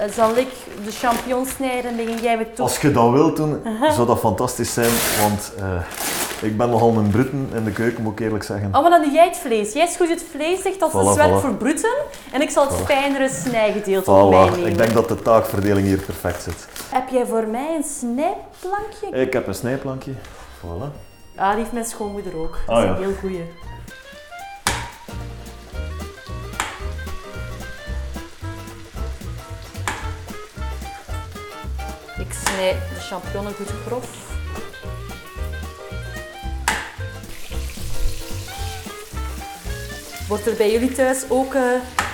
uh, 0.00 0.06
zal 0.12 0.36
ik 0.36 0.48
de 0.84 0.90
champignons 0.90 1.50
snijden 1.50 1.98
en 1.98 2.18
jij 2.22 2.36
me 2.36 2.52
toe. 2.52 2.64
Als 2.64 2.80
je 2.80 2.92
dat 2.92 3.10
wilt 3.10 3.36
doen, 3.36 3.62
zou 3.94 4.06
dat 4.06 4.18
fantastisch 4.18 4.74
zijn, 4.74 4.90
want 5.20 5.52
ik 6.42 6.56
ben 6.56 6.70
nogal 6.70 6.96
een 6.96 7.10
bruten 7.10 7.48
in 7.54 7.64
de 7.64 7.72
keuken, 7.72 8.02
moet 8.02 8.12
ik 8.12 8.20
eerlijk 8.20 8.44
zeggen. 8.44 8.66
Oh, 8.74 8.80
maar 8.82 8.90
dan 8.90 9.02
doe 9.02 9.12
jij 9.12 9.26
het 9.26 9.36
vlees. 9.36 9.72
Jij 9.72 9.86
schoot 9.86 10.08
het 10.08 10.24
vlees, 10.30 10.62
zegt 10.62 10.80
dat 10.80 10.94
is 10.94 11.18
voilà, 11.18 11.40
voor 11.40 11.54
bruten 11.54 11.94
en 12.32 12.40
ik 12.40 12.50
zal 12.50 12.68
het 12.68 12.80
voilà. 12.80 12.84
fijnere 12.84 13.28
snijgedeelte 13.28 14.10
meenemen. 14.10 14.66
Ik 14.66 14.76
denk 14.76 14.92
dat 14.92 15.08
de 15.08 15.22
taakverdeling 15.22 15.86
hier 15.86 15.98
perfect 15.98 16.42
zit. 16.42 16.68
Heb 16.90 17.08
jij 17.08 17.26
voor 17.26 17.46
mij 17.46 17.74
een 17.76 17.84
snijplankje? 17.84 19.08
Ik 19.10 19.32
heb 19.32 19.46
een 19.46 19.54
snijplankje. 19.54 20.12
Voilà. 20.58 21.08
Ah, 21.36 21.50
die 21.50 21.58
heeft 21.58 21.72
mijn 21.72 21.84
schoonmoeder 21.84 22.36
ook. 22.36 22.58
Dat 22.66 22.76
is 22.76 22.82
ah, 22.82 22.84
ja. 22.84 22.90
een 22.90 23.02
heel 23.02 23.14
goeie. 23.20 23.44
Ik 32.20 32.32
snij 32.32 32.78
de 32.94 33.00
champignonnen 33.00 33.52
goed 33.54 33.70
grof. 33.86 34.04
Wordt 40.28 40.46
er 40.46 40.54
bij 40.56 40.72
jullie 40.72 40.92
thuis 40.92 41.24
ook 41.28 41.54
uh, 41.54 41.62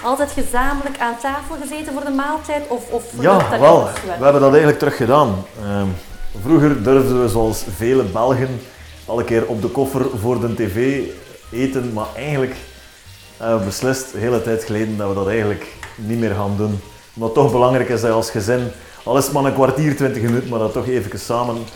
altijd 0.04 0.30
gezamenlijk 0.30 0.98
aan 0.98 1.18
tafel 1.20 1.56
gezeten 1.60 1.92
voor 1.92 2.04
de 2.04 2.10
maaltijd? 2.10 2.68
Of, 2.68 2.90
of 2.90 3.04
ja, 3.20 3.58
wel. 3.60 3.84
We 4.18 4.24
hebben 4.24 4.40
dat 4.40 4.50
eigenlijk 4.50 4.78
terug 4.78 4.96
gedaan. 4.96 5.44
Uh, 5.62 5.82
vroeger 6.42 6.82
durfden 6.82 7.22
we 7.22 7.28
zoals 7.28 7.64
vele 7.76 8.02
Belgen 8.02 8.60
alle 9.06 9.24
keer 9.24 9.46
op 9.46 9.62
de 9.62 9.68
koffer 9.68 10.06
voor 10.18 10.40
de 10.40 10.54
tv 10.54 11.02
eten, 11.52 11.92
maar 11.92 12.06
eigenlijk 12.16 12.56
hebben 13.36 13.58
we 13.58 13.64
beslist, 13.64 14.14
een 14.14 14.20
hele 14.20 14.42
tijd 14.42 14.64
geleden, 14.64 14.96
dat 14.96 15.08
we 15.08 15.14
dat 15.14 15.28
eigenlijk 15.28 15.66
niet 15.94 16.18
meer 16.18 16.34
gaan 16.34 16.56
doen. 16.56 16.80
Het 17.20 17.34
toch 17.34 17.52
belangrijk 17.52 17.88
is 17.88 18.00
dat 18.00 18.10
je 18.10 18.16
als 18.16 18.30
gezin 18.30 18.70
Al 19.06 19.16
is 19.18 19.24
het 19.24 19.32
maar 19.32 19.44
een 19.44 19.54
kwartier, 19.54 19.96
twintig 19.96 20.22
minuten, 20.22 20.48
maar 20.48 20.58
dat 20.58 20.72
toch 20.72 20.86
even 20.86 21.18
samen 21.18 21.66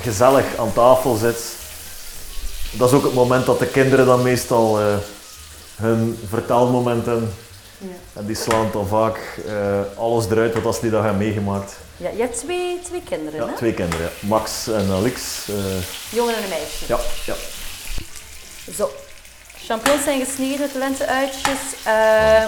gezellig 0.00 0.56
aan 0.56 0.72
tafel 0.72 1.14
zit. 1.14 1.56
Dat 2.70 2.88
is 2.88 2.94
ook 2.94 3.04
het 3.04 3.14
moment 3.14 3.46
dat 3.46 3.58
de 3.58 3.66
kinderen 3.66 4.06
dan 4.06 4.22
meestal 4.22 4.80
uh, 4.80 4.86
hun 5.76 6.18
vertelmomenten 6.28 7.34
ja. 7.78 8.20
En 8.20 8.26
die 8.26 8.36
slaan 8.36 8.68
dan 8.72 8.86
vaak 8.86 9.18
uh, 9.46 9.80
alles 9.96 10.26
eruit 10.30 10.54
wat 10.54 10.64
als 10.64 10.80
die 10.80 10.90
dat 10.90 11.02
hebben 11.02 11.22
meegemaakt. 11.22 11.76
Ja, 11.96 12.10
je 12.10 12.20
hebt 12.20 12.38
twee, 12.38 12.80
twee 12.84 13.02
kinderen, 13.02 13.40
ja, 13.40 13.46
hè? 13.46 13.56
twee 13.56 13.74
kinderen. 13.74 14.10
Ja. 14.20 14.28
Max 14.28 14.68
en 14.68 14.90
Alex. 14.90 15.48
Uh... 15.48 15.56
Jongen 16.10 16.36
en 16.36 16.42
een 16.42 16.48
meisje. 16.48 16.84
Ja, 16.86 16.98
ja. 17.26 17.34
Zo. 18.76 18.90
Champignons 19.66 20.04
zijn 20.04 20.24
gesneden 20.24 20.68
lenteuitjes. 20.74 21.60
Uh, 21.86 22.44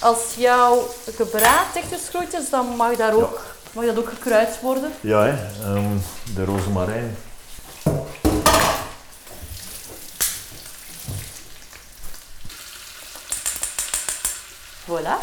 als 0.00 0.18
jouw 0.36 0.88
gebraad 1.16 1.76
echt 1.76 1.92
geschroeid 1.92 2.32
is, 2.32 2.50
dan 2.50 2.66
mag, 2.66 2.96
daar 2.96 3.14
ook, 3.14 3.40
mag 3.74 3.84
dat 3.84 3.98
ook 3.98 4.08
gekruid 4.08 4.60
worden. 4.60 4.92
Ja, 5.00 5.24
hè. 5.24 5.66
Um, 5.74 6.02
de 6.34 6.44
rozemarijn. 6.44 7.16
Voilà. 14.84 15.16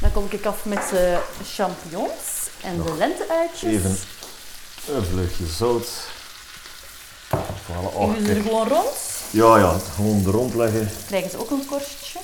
Dan 0.00 0.12
kom 0.12 0.26
ik 0.30 0.46
af 0.46 0.64
met 0.64 0.88
de 0.90 1.20
champignons 1.54 2.48
en 2.62 2.82
de 2.82 2.94
lenteuitjes. 2.98 3.72
Even 3.72 3.98
een 4.88 5.04
vleugje 5.04 5.46
zout. 5.46 5.88
Voilà. 7.30 7.94
Oh, 7.94 8.16
en 8.16 8.26
er 8.26 8.42
gewoon 8.42 8.68
rond? 8.68 8.96
Ja, 9.30 9.58
ja, 9.58 9.78
gewoon 9.94 10.22
er 10.26 10.32
rond 10.32 10.54
leggen. 10.54 10.90
Krijgen 11.06 11.30
ze 11.30 11.38
ook 11.38 11.50
een 11.50 11.66
korstje? 11.66 12.18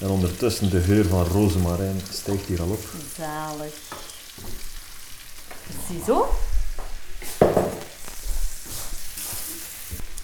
En 0.00 0.08
ondertussen 0.08 0.70
de 0.70 0.80
geur 0.80 1.06
van 1.08 1.24
rozemarijn 1.24 2.02
stijgt 2.12 2.46
hier 2.46 2.60
al 2.60 2.68
op. 2.68 2.84
Zalig. 3.16 3.72
Ziezo. 5.88 6.26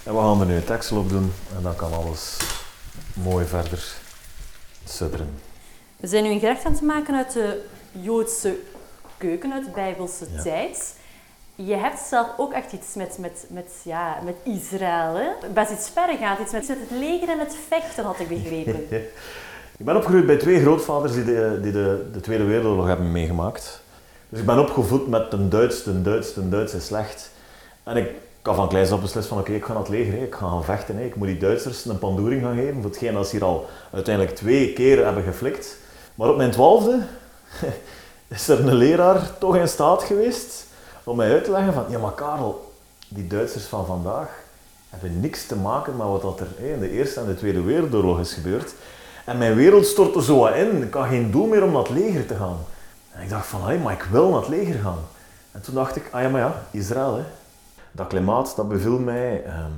En 0.02 0.14
we 0.14 0.20
gaan 0.20 0.40
er 0.40 0.46
nu 0.46 0.54
het 0.54 0.66
deksel 0.66 0.98
op 0.98 1.08
doen 1.08 1.32
en 1.56 1.62
dan 1.62 1.76
kan 1.76 1.92
alles 1.92 2.36
mooi 3.12 3.46
verder 3.46 3.94
sudderen. 4.84 5.40
We 5.96 6.06
zijn 6.06 6.24
nu 6.24 6.30
een 6.30 6.40
gerecht 6.40 6.64
aan 6.64 6.72
het 6.72 6.80
maken 6.80 7.14
uit 7.14 7.32
de 7.32 7.64
Joodse 7.92 8.56
keuken, 9.16 9.52
uit 9.52 9.64
de 9.64 9.70
Bijbelse 9.70 10.26
tijd. 10.42 10.94
Je 11.54 11.74
hebt 11.74 11.98
zelf 11.98 12.28
ook 12.36 12.52
echt 12.52 12.72
iets 12.72 12.94
met, 12.94 13.16
met, 13.18 13.46
met, 13.48 13.72
ja, 13.84 14.18
met 14.24 14.36
Israël. 14.42 15.14
Hè? 15.14 15.48
Best 15.52 15.70
iets 15.70 15.90
verder 15.94 16.16
gaat, 16.16 16.38
iets 16.38 16.52
met, 16.52 16.68
met 16.68 16.78
het 16.78 16.98
leger 16.98 17.28
en 17.28 17.38
het 17.38 17.56
vechten, 17.68 18.04
had 18.04 18.20
ik 18.20 18.28
begrepen. 18.28 18.86
ik 19.78 19.84
ben 19.84 19.96
opgegroeid 19.96 20.26
bij 20.26 20.36
twee 20.36 20.60
grootvaders 20.60 21.12
die, 21.12 21.24
de, 21.24 21.58
die 21.62 21.72
de, 21.72 22.08
de 22.12 22.20
Tweede 22.20 22.44
Wereldoorlog 22.44 22.86
hebben 22.86 23.12
meegemaakt. 23.12 23.82
Dus 24.30 24.40
ik 24.40 24.46
ben 24.46 24.58
opgevoed 24.58 25.08
met 25.08 25.32
een 25.32 25.48
Duits, 25.48 25.86
een 25.86 26.02
Duits, 26.02 26.36
een 26.36 26.50
Duits 26.50 26.74
is 26.74 26.86
slecht. 26.86 27.30
En 27.82 27.96
ik 27.96 28.10
kan 28.42 28.54
van 28.54 28.68
kleins 28.68 28.92
op 28.92 29.00
beslissen 29.00 29.34
van 29.34 29.42
oké, 29.42 29.52
ik 29.52 29.64
ga 29.64 29.72
naar 29.72 29.82
het 29.82 29.90
leger, 29.90 30.22
ik 30.22 30.34
ga 30.34 30.48
gaan 30.48 30.64
vechten. 30.64 30.98
Ik 30.98 31.14
moet 31.14 31.26
die 31.26 31.38
Duitsers 31.38 31.84
een 31.84 31.98
pandoering 31.98 32.42
gaan 32.42 32.56
geven 32.56 32.74
voor 32.74 32.90
hetgeen 32.90 33.14
dat 33.14 33.28
ze 33.28 33.36
hier 33.36 33.44
al 33.44 33.68
uiteindelijk 33.92 34.36
twee 34.36 34.72
keer 34.72 35.04
hebben 35.04 35.22
geflikt. 35.22 35.76
Maar 36.14 36.28
op 36.28 36.36
mijn 36.36 36.50
twaalfde 36.50 36.98
is 38.28 38.48
er 38.48 38.60
een 38.60 38.74
leraar 38.74 39.38
toch 39.38 39.56
in 39.56 39.68
staat 39.68 40.02
geweest 40.02 40.66
om 41.04 41.16
mij 41.16 41.32
uit 41.32 41.44
te 41.44 41.50
leggen 41.50 41.72
van, 41.72 41.84
ja 41.88 41.98
maar 41.98 42.12
Karel, 42.12 42.72
die 43.08 43.26
Duitsers 43.26 43.64
van 43.64 43.86
vandaag 43.86 44.28
hebben 44.90 45.20
niks 45.20 45.46
te 45.46 45.56
maken 45.56 45.96
met 45.96 46.06
wat 46.06 46.40
er 46.40 46.64
in 46.72 46.80
de 46.80 46.90
Eerste 46.90 47.20
en 47.20 47.26
de 47.26 47.34
Tweede 47.34 47.62
Wereldoorlog 47.62 48.20
is 48.20 48.32
gebeurd. 48.32 48.74
En 49.24 49.38
mijn 49.38 49.54
wereld 49.54 49.86
stortte 49.86 50.22
zo 50.22 50.38
wat 50.38 50.54
in. 50.54 50.82
Ik 50.82 50.94
had 50.94 51.06
geen 51.06 51.30
doel 51.30 51.46
meer 51.46 51.62
om 51.62 51.72
naar 51.72 51.82
het 51.82 51.90
leger 51.90 52.26
te 52.26 52.34
gaan. 52.34 52.58
En 53.12 53.22
ik 53.22 53.28
dacht 53.28 53.46
van, 53.46 53.68
hé, 53.68 53.78
maar 53.78 53.92
ik 53.92 54.02
wil 54.02 54.30
naar 54.30 54.40
het 54.40 54.48
leger 54.48 54.80
gaan. 54.80 54.98
En 55.52 55.60
toen 55.60 55.74
dacht 55.74 55.96
ik, 55.96 56.08
ah 56.10 56.22
ja, 56.22 56.28
maar 56.28 56.40
ja, 56.40 56.62
Israël, 56.70 57.16
hè. 57.16 57.24
Dat 57.92 58.06
klimaat, 58.06 58.56
dat 58.56 58.68
beviel 58.68 58.98
mij. 58.98 59.44
Ehm, 59.44 59.70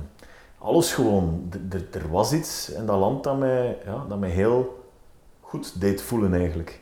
alles 0.57 0.93
gewoon. 0.93 1.51
Er 1.91 2.09
was 2.09 2.33
iets 2.33 2.69
in 2.69 2.85
dat 2.85 2.99
land 2.99 3.23
dat 3.23 3.37
mij, 3.37 3.77
ja, 3.85 4.05
dat 4.07 4.19
mij 4.19 4.29
heel 4.29 4.83
goed 5.39 5.81
deed 5.81 6.01
voelen 6.01 6.33
eigenlijk. 6.33 6.81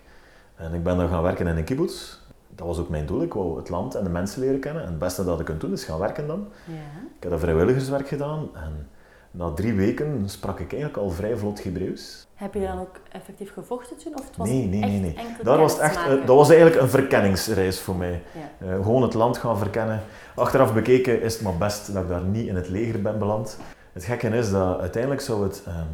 En 0.56 0.74
ik 0.74 0.84
ben 0.84 0.98
dan 0.98 1.10
gaan 1.10 1.24
werken 1.24 1.48
in 1.48 1.58
een 1.58 1.64
kibbutz. 1.64 2.20
Dat 2.48 2.68
was 2.68 2.78
ook 2.78 2.90
mijn 2.90 3.06
doel. 3.06 3.22
Ik 3.22 3.34
wou 3.34 3.58
het 3.58 3.70
land 3.70 3.96
en 3.96 4.04
de 4.04 4.10
mensen 4.10 4.42
leren 4.42 4.60
kennen. 4.60 4.82
En 4.82 4.90
het 4.90 5.00
beste 5.00 5.24
dat 5.24 5.40
ik 5.40 5.46
kon 5.46 5.58
doen 5.58 5.72
is 5.72 5.84
gaan 5.84 6.00
werken 6.00 6.28
dan. 6.28 6.48
Ja. 6.66 6.74
Ik 7.18 7.24
heb 7.24 7.32
dat 7.32 7.40
vrijwilligerswerk 7.40 8.08
gedaan. 8.08 8.50
En 8.54 8.90
na 9.32 9.52
drie 9.52 9.74
weken 9.74 10.30
sprak 10.30 10.60
ik 10.60 10.72
eigenlijk 10.72 11.04
al 11.04 11.10
vrij 11.10 11.38
vlot 11.38 11.64
Hebreeuws. 11.64 12.28
Heb 12.36 12.54
je 12.54 12.60
dan 12.60 12.80
ook 12.80 12.96
effectief 13.12 13.54
gevochten 13.54 13.98
toen? 13.98 14.14
Of 14.20 14.28
het 14.28 14.38
was 14.38 14.48
nee, 14.48 14.66
nee, 14.66 14.80
nee. 14.80 15.00
nee. 15.00 15.16
Dat, 15.44 15.58
was 15.58 15.80
echt, 15.80 15.98
uh, 15.98 16.08
dat 16.08 16.36
was 16.36 16.50
eigenlijk 16.50 16.82
een 16.82 16.90
verkenningsreis 16.90 17.80
voor 17.80 17.96
mij. 17.96 18.22
Ja. 18.60 18.68
Uh, 18.68 18.76
gewoon 18.76 19.02
het 19.02 19.14
land 19.14 19.38
gaan 19.38 19.58
verkennen. 19.58 20.02
Achteraf 20.36 20.74
bekeken 20.74 21.22
is 21.22 21.34
het 21.34 21.44
maar 21.44 21.58
best 21.58 21.94
dat 21.94 22.04
ik 22.04 22.10
daar 22.10 22.24
niet 22.24 22.48
in 22.48 22.56
het 22.56 22.70
leger 22.70 23.02
ben 23.02 23.20
beland. 23.20 23.58
Het 23.94 24.04
gekke 24.04 24.28
is 24.28 24.52
dat 24.52 24.80
uiteindelijk 24.80 25.22
zou 25.22 25.44
het... 25.44 25.64
Ehm, 25.66 25.88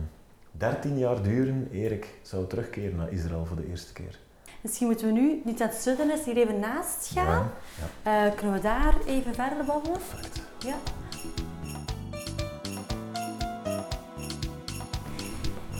13 0.57 0.97
jaar 0.97 1.21
duren 1.21 1.67
eer 1.71 1.91
ik 1.91 2.19
zou 2.21 2.47
terugkeren 2.47 2.95
naar 2.95 3.11
Israël 3.11 3.45
voor 3.45 3.57
de 3.57 3.67
eerste 3.67 3.93
keer. 3.93 4.19
Misschien 4.61 4.87
moeten 4.87 5.07
we 5.07 5.13
nu, 5.13 5.41
niet 5.45 5.61
aan 5.61 5.67
het 5.67 5.77
zuiden 5.77 6.11
is, 6.11 6.25
hier 6.25 6.37
even 6.37 6.59
naast 6.59 7.11
gaan. 7.13 7.51
Ja, 8.03 8.27
uh, 8.27 8.35
kunnen 8.35 8.55
we 8.55 8.61
daar 8.61 8.95
even 9.05 9.33
verder 9.33 9.65
babbelen? 9.65 9.99
Perfect. 10.09 10.41
Ja. 10.59 10.75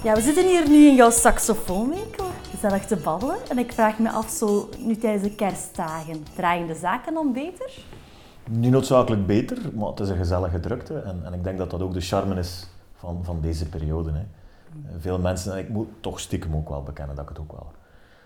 Ja, 0.04 0.13
we 0.13 0.22
zitten 0.22 0.48
hier 0.48 0.70
nu 0.70 0.88
in 0.88 0.96
jouw 0.96 1.10
saxofoonwinkel, 1.10 2.25
gezellig 2.50 2.86
te 2.86 2.96
babbelen. 2.96 3.50
En 3.50 3.58
ik 3.58 3.72
vraag 3.72 4.00
me 4.00 4.12
af, 4.12 4.30
zo 4.30 4.70
nu 4.80 4.96
tijdens 4.96 5.24
de 5.24 5.36
kerstdagen, 5.36 6.25
draaien 6.36 6.68
de 6.68 6.75
zaken 6.75 7.13
dan 7.13 7.34
beter? 7.34 7.72
Niet 8.50 8.72
noodzakelijk 8.72 9.25
beter, 9.25 9.58
maar 9.74 9.88
het 9.88 10.00
is 10.00 10.10
een 10.10 10.18
gezellige 10.18 10.60
drukte. 10.60 11.00
En, 11.00 11.22
en 11.25 11.34
ik 11.34 11.44
denk 11.44 11.58
dat 11.58 11.70
dat 11.70 11.82
ook 11.82 11.94
de 11.94 12.01
charme 12.01 12.36
is 12.36 12.68
van, 12.96 13.24
van 13.24 13.42
deze 13.42 13.70
periode. 13.70 14.12
Hè. 14.12 14.24
Veel 15.00 15.20
mensen, 15.20 15.51
en 15.51 15.58
ik 15.58 15.70
moet 15.70 15.88
toch 16.00 16.20
stiekem 16.20 16.56
ook 16.56 16.70
wel 16.70 16.84
bekennen 16.84 17.16
dat 17.16 17.24
ik 17.24 17.30
het 17.30 17.39
ook 17.39 17.51
wel 17.51 17.72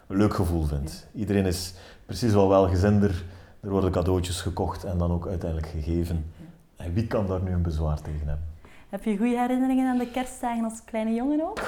een 0.08 0.18
leuk 0.18 0.34
gevoel 0.34 0.63
vind. 0.63 1.08
Iedereen 1.13 1.46
is 1.46 1.74
precies 2.06 2.34
wel 2.34 2.50
welgezinder. 2.50 3.24
Er 3.60 3.70
worden 3.70 3.92
cadeautjes 3.92 4.42
gekocht 4.42 4.84
en 4.84 4.98
dan 4.98 5.12
ook 5.12 5.28
uiteindelijk 5.28 5.72
gegeven. 5.72 6.32
En 6.75 6.94
wie 6.94 7.08
kan 7.08 7.28
daar 7.28 7.42
nu 7.42 7.51
een 7.51 7.62
bezwaar 7.62 8.01
tegen 8.01 8.28
hebben? 8.28 8.50
Heb 8.92 9.04
je 9.04 9.18
goede 9.18 9.40
herinneringen 9.40 9.90
aan 9.90 9.98
de 9.98 10.12
kerstdagen 10.12 10.64
als 10.64 10.84
kleine 10.86 11.14
jongen 11.14 11.42
ook? 11.44 11.60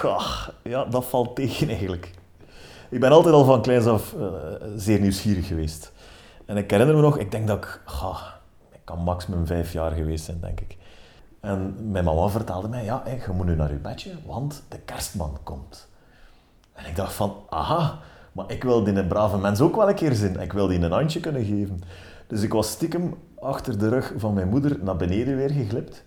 ja, 0.64 0.86
dat 0.86 1.06
valt 1.06 1.36
tegen 1.36 1.68
eigenlijk. 1.68 2.12
Ik 2.90 3.00
ben 3.00 3.12
altijd 3.12 3.34
al 3.34 3.44
van 3.44 3.62
kleins 3.62 3.86
af 3.86 4.14
uh, 4.14 4.28
zeer 4.76 5.00
nieuwsgierig 5.00 5.48
geweest. 5.48 5.92
En 6.46 6.58
ik 6.58 6.72
herinner 6.72 6.96
me 6.96 7.02
nog, 7.02 7.18
ik 7.18 7.32
denk 7.32 7.48
dat 7.48 7.58
ik, 7.58 7.82
ga, 7.86 8.40
ik 8.72 8.80
kan 8.84 9.00
maximum 9.00 9.46
vijf 9.46 9.74
jaar 9.74 9.92
geweest 9.92 10.26
zijn, 10.26 10.40
denk 10.40 10.60
ik. 10.60 10.78
En 11.40 11.76
mijn 11.92 12.04
mama 12.04 12.28
vertelde 12.28 12.68
mij, 12.68 12.84
ja, 12.84 13.04
je 13.06 13.34
moet 13.34 13.46
nu 13.46 13.56
naar 13.56 13.72
je 13.72 13.78
bedje, 13.78 14.12
want 14.26 14.64
de 14.68 14.80
kerstman 14.80 15.38
komt. 15.44 15.88
En 16.74 16.86
ik 16.86 16.96
dacht 16.96 17.14
van, 17.14 17.36
aha, 17.50 18.00
maar 18.32 18.52
ik 18.52 18.64
wil 18.64 18.84
die 18.84 18.96
een 18.96 19.08
brave 19.08 19.38
mens 19.38 19.62
ook 19.62 19.76
wel 19.76 19.90
een 19.90 19.96
keer 19.96 20.14
zien. 20.14 20.40
Ik 20.40 20.54
wil 20.54 20.68
die 20.68 20.80
een 20.80 20.92
handje 20.92 21.20
kunnen 21.20 21.46
geven. 21.46 21.82
Dus 22.28 22.42
ik 22.42 22.54
was 22.54 22.72
stiekem 22.72 23.16
achter 23.40 23.80
de 23.80 23.90
rug 23.90 24.14
van 24.18 24.34
mijn 24.34 24.50
moeder 24.50 24.78
naar 24.82 24.96
beneden 24.96 25.36
weer 25.36 25.52
geglipt. 25.52 26.04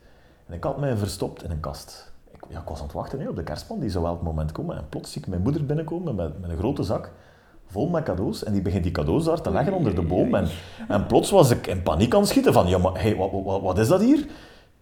En 0.46 0.54
ik 0.54 0.64
had 0.64 0.78
mij 0.78 0.96
verstopt 0.96 1.42
in 1.44 1.50
een 1.50 1.60
kast. 1.60 2.12
Ik, 2.32 2.42
ik 2.48 2.68
was 2.68 2.78
aan 2.78 2.84
het 2.84 2.94
wachten 2.94 3.28
op 3.28 3.36
de 3.36 3.42
kerstman, 3.42 3.80
die 3.80 3.90
zou 3.90 4.04
wel 4.04 4.12
het 4.12 4.22
moment 4.22 4.52
komen. 4.52 4.76
En 4.76 4.88
plots 4.88 5.12
zie 5.12 5.22
ik 5.22 5.28
mijn 5.28 5.42
moeder 5.42 5.66
binnenkomen 5.66 6.14
met, 6.14 6.40
met 6.40 6.50
een 6.50 6.58
grote 6.58 6.82
zak 6.82 7.10
vol 7.66 7.88
met 7.88 8.04
cadeaus. 8.04 8.44
En 8.44 8.52
die 8.52 8.62
begint 8.62 8.82
die 8.82 8.92
cadeaus 8.92 9.24
daar 9.24 9.40
te 9.40 9.50
leggen 9.50 9.72
onder 9.72 9.94
de 9.94 10.02
boom. 10.02 10.34
En, 10.34 10.48
en 10.88 11.06
plots 11.06 11.30
was 11.30 11.50
ik 11.50 11.66
in 11.66 11.82
paniek 11.82 12.14
aan 12.14 12.20
het 12.20 12.28
schieten 12.28 12.52
van, 12.52 12.66
ja, 12.66 12.78
maar 12.78 13.02
hey, 13.02 13.16
wat, 13.16 13.30
wat, 13.44 13.62
wat 13.62 13.78
is 13.78 13.88
dat 13.88 14.00
hier? 14.00 14.26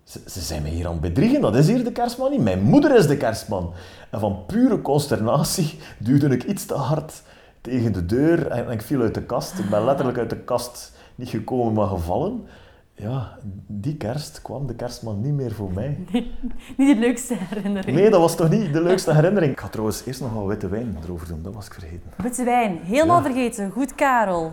Ze, 0.04 0.21
ze, 0.26 0.40
zijn 0.40 0.62
me 0.62 0.68
hier 0.68 0.87
aan 0.87 0.92
het 0.92 1.00
bedriegen, 1.00 1.40
dat 1.40 1.54
is 1.54 1.66
hier 1.66 1.85
de 1.85 1.92
kerstman 1.92 2.30
niet. 2.30 2.40
Mijn 2.40 2.62
moeder 2.62 2.97
is 2.97 3.06
de 3.06 3.16
kerstman. 3.16 3.73
En 4.11 4.21
van 4.21 4.47
pure 4.47 4.83
consternatie 4.83 5.78
duwde 5.99 6.28
ik 6.28 6.44
iets 6.44 6.66
te 6.66 6.75
hard 6.75 7.23
tegen 7.61 7.92
de 7.92 8.06
deur 8.06 8.47
en 8.47 8.71
ik 8.71 8.83
viel 8.83 9.00
uit 9.00 9.14
de 9.14 9.23
kast. 9.23 9.59
Ik 9.59 9.71
ben 9.71 9.85
letterlijk 9.85 10.18
uit 10.18 10.30
de 10.30 10.38
kast 10.38 10.92
niet 11.14 11.28
gekomen, 11.28 11.73
maar 11.73 11.88
gevallen. 11.88 12.47
Ja, 12.96 13.38
die 13.66 13.96
kerst 13.96 14.42
kwam 14.42 14.66
de 14.66 14.74
kerstman 14.74 15.20
niet 15.20 15.32
meer 15.32 15.52
voor 15.52 15.72
mij. 15.72 15.98
niet 16.76 16.94
de 16.94 16.96
leukste 16.98 17.34
herinnering. 17.38 17.96
Nee, 17.96 18.10
dat 18.10 18.20
was 18.20 18.36
toch 18.36 18.50
niet 18.50 18.72
de 18.72 18.82
leukste 18.82 19.14
herinnering. 19.14 19.52
Ik 19.52 19.60
ga 19.60 19.68
trouwens 19.68 20.04
eerst 20.04 20.20
nog 20.20 20.32
wat 20.32 20.46
witte 20.46 20.68
wijn 20.68 20.96
erover 21.04 21.26
doen, 21.28 21.42
dat 21.42 21.54
was 21.54 21.66
ik 21.66 21.72
vergeten. 21.72 22.10
Witte 22.16 22.44
wijn, 22.44 22.78
helemaal 22.82 23.22
vergeten. 23.22 23.70
Goed, 23.70 23.94
Karel. 23.94 24.52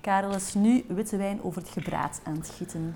Karel 0.00 0.34
is 0.34 0.54
nu 0.54 0.84
witte 0.88 1.16
wijn 1.16 1.42
over 1.42 1.62
het 1.62 1.70
gebraad 1.70 2.20
aan 2.24 2.34
het 2.34 2.52
gieten. 2.56 2.94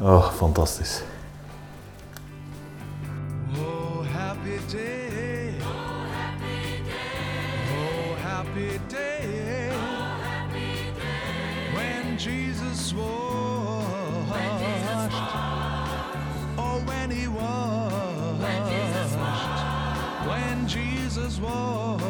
Oh, 0.00 0.32
fantastisch. 0.32 1.02
Oh, 3.56 4.06
happy 4.14 4.58
day. 4.72 4.97
Happy 8.58 8.78
day. 8.88 9.70
Oh, 9.72 9.76
happy 9.76 10.90
day. 10.98 11.74
When 11.74 12.18
Jesus 12.18 12.92
washed. 12.92 14.32
Oh, 16.58 16.82
when 16.84 17.10
he 17.10 17.28
washed. 17.28 18.42
When 20.28 20.66
Jesus 20.66 21.38
washed, 21.38 22.04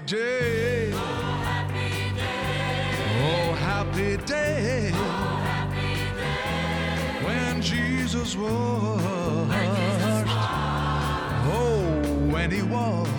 Happy 0.06 0.16
day. 0.16 0.92
Oh, 0.94 0.98
happy 3.58 4.16
day. 4.24 4.92
Oh, 4.94 5.42
happy 5.44 5.96
day. 6.16 6.46
When 7.24 7.60
Jesus 7.60 8.36
washed. 8.36 9.04
Oh, 11.48 11.82
when 12.30 12.50
he 12.50 12.62
washed. 12.62 13.12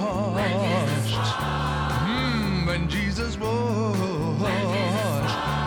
Mm, 2.08 2.68
when 2.68 2.88
Jesus 2.90 3.38
washed. 3.38 4.40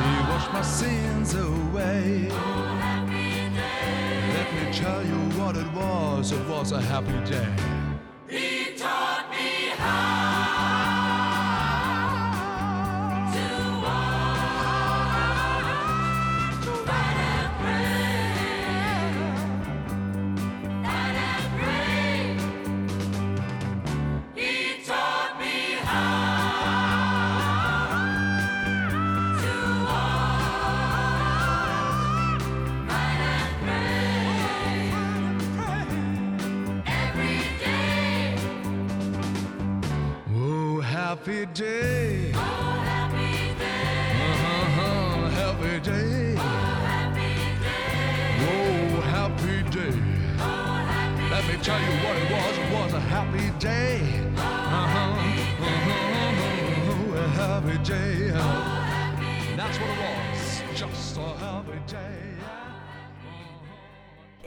He 0.00 0.15
washed 0.31 0.53
my 0.53 0.62
sins 0.62 1.35
away. 1.35 2.29
Let 4.33 4.55
me 4.55 4.73
tell 4.73 5.05
you 5.05 5.19
what 5.39 5.57
it 5.57 5.71
was. 5.73 6.33
It 6.33 6.49
was 6.49 6.73
a 6.73 6.81
happy 6.81 7.21
day. 7.31 7.80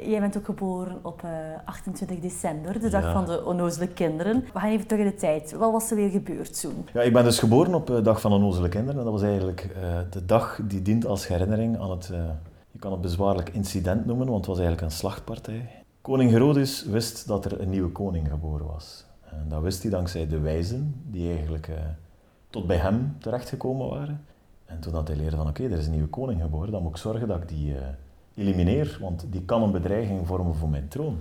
Jij 0.06 0.19
bent 0.19 0.38
ook 0.38 0.45
geboren 0.45 0.99
op 1.01 1.23
eh, 1.23 1.29
28 1.65 2.19
december, 2.19 2.79
de 2.79 2.89
dag 2.89 3.03
Ja. 3.03 3.13
van 3.13 3.25
de 3.25 3.45
onnozele 3.45 3.88
kinderen. 3.88 4.45
We 4.53 4.60
gaan 4.60 4.69
even 4.69 4.88
terug 4.88 5.06
in 5.06 5.12
de 5.12 5.17
tijd. 5.17 5.51
Wat 5.51 5.71
was 5.71 5.89
er 5.89 5.95
weer 5.95 6.10
gebeurd 6.10 6.60
toen? 6.62 6.88
Ja, 6.93 7.01
ik 7.01 7.13
ben 7.13 7.23
dus 7.23 7.39
geboren 7.39 7.73
op 7.73 7.88
de 7.88 8.01
dag 8.01 8.21
van 8.21 8.32
onnozele 8.32 8.69
kinderen. 8.69 8.97
En 8.99 9.03
dat 9.03 9.13
was 9.13 9.21
eigenlijk 9.23 9.62
eh, 9.75 9.99
de 10.10 10.25
dag 10.25 10.60
die 10.63 10.82
dient 10.82 11.06
als 11.06 11.27
herinnering 11.27 11.79
aan 11.79 11.91
het, 11.91 12.10
eh, 12.10 12.17
je 12.71 12.79
kan 12.79 12.91
het 12.91 13.01
bezwaarlijk 13.01 13.49
incident 13.49 14.06
noemen, 14.06 14.25
want 14.25 14.38
het 14.38 14.47
was 14.47 14.58
eigenlijk 14.60 14.88
een 14.88 14.97
slachtpartij. 14.97 15.69
Koning 16.01 16.32
Herodes 16.32 16.86
wist 16.86 17.27
dat 17.27 17.45
er 17.45 17.62
een 17.62 17.69
nieuwe 17.69 17.89
koning 17.91 18.27
geboren 18.29 18.65
was. 18.65 19.06
En 19.29 19.45
dat 19.49 19.62
wist 19.62 19.82
hij 19.82 19.91
dankzij 19.91 20.27
de 20.27 20.39
wijzen, 20.39 21.01
die 21.06 21.32
eigenlijk 21.34 21.67
eh, 21.67 21.75
tot 22.49 22.67
bij 22.67 22.77
hem 22.77 23.15
terechtgekomen 23.19 23.89
waren. 23.89 24.25
En 24.65 24.80
toen 24.80 24.93
dat 24.93 25.08
hij 25.08 25.17
leerde 25.17 25.36
van, 25.36 25.47
oké, 25.47 25.63
er 25.63 25.78
is 25.78 25.86
een 25.86 25.91
nieuwe 25.91 26.08
koning 26.08 26.41
geboren, 26.41 26.71
dan 26.71 26.82
moet 26.82 26.91
ik 26.91 26.97
zorgen 26.97 27.28
dat 27.28 27.41
ik 27.41 27.47
die 27.47 27.76
eh, 27.76 27.82
elimineer, 28.36 28.97
want 29.02 29.26
die 29.30 29.41
kan 29.41 29.63
een 29.63 29.71
bedreiging 29.71 30.28
vormen 30.28 30.56
voor 30.56 30.69
mijn 30.69 30.88
troon. 30.88 31.19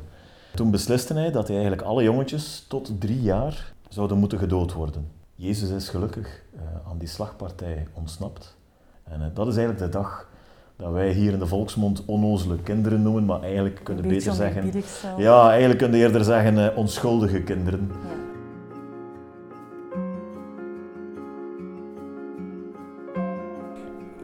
Toen 0.55 0.71
besliste 0.71 1.15
hij 1.15 1.31
dat 1.31 1.47
hij 1.47 1.57
eigenlijk 1.57 1.87
alle 1.87 2.03
jongetjes 2.03 2.65
tot 2.69 3.01
drie 3.01 3.23
jaar 3.23 3.73
zouden 3.89 4.19
moeten 4.19 4.39
gedood 4.39 4.73
worden. 4.73 5.09
Jezus 5.35 5.71
is 5.71 5.89
gelukkig 5.89 6.43
eh, 6.57 6.63
aan 6.91 6.99
die 6.99 7.09
slagpartij 7.09 7.87
ontsnapt. 7.93 8.57
En 9.03 9.23
eh, 9.23 9.27
dat 9.35 9.47
is 9.47 9.57
eigenlijk 9.57 9.93
de 9.93 9.99
dag 9.99 10.29
dat 10.77 10.93
wij 10.93 11.13
hier 11.13 11.33
in 11.33 11.39
de 11.39 11.47
volksmond 11.47 12.05
onnozele 12.05 12.59
kinderen 12.63 13.03
noemen, 13.03 13.25
maar 13.25 13.43
eigenlijk 13.43 13.81
kunnen 13.83 14.09
beter 14.09 14.33
zeggen... 14.33 14.73
Ja, 15.17 15.51
eigenlijk 15.51 15.79
kun 15.79 15.93
je 15.93 15.99
eerder 15.99 16.25
zeggen 16.25 16.77
onschuldige 16.77 17.43
kinderen. 17.43 17.91
Ja. 17.91 18.22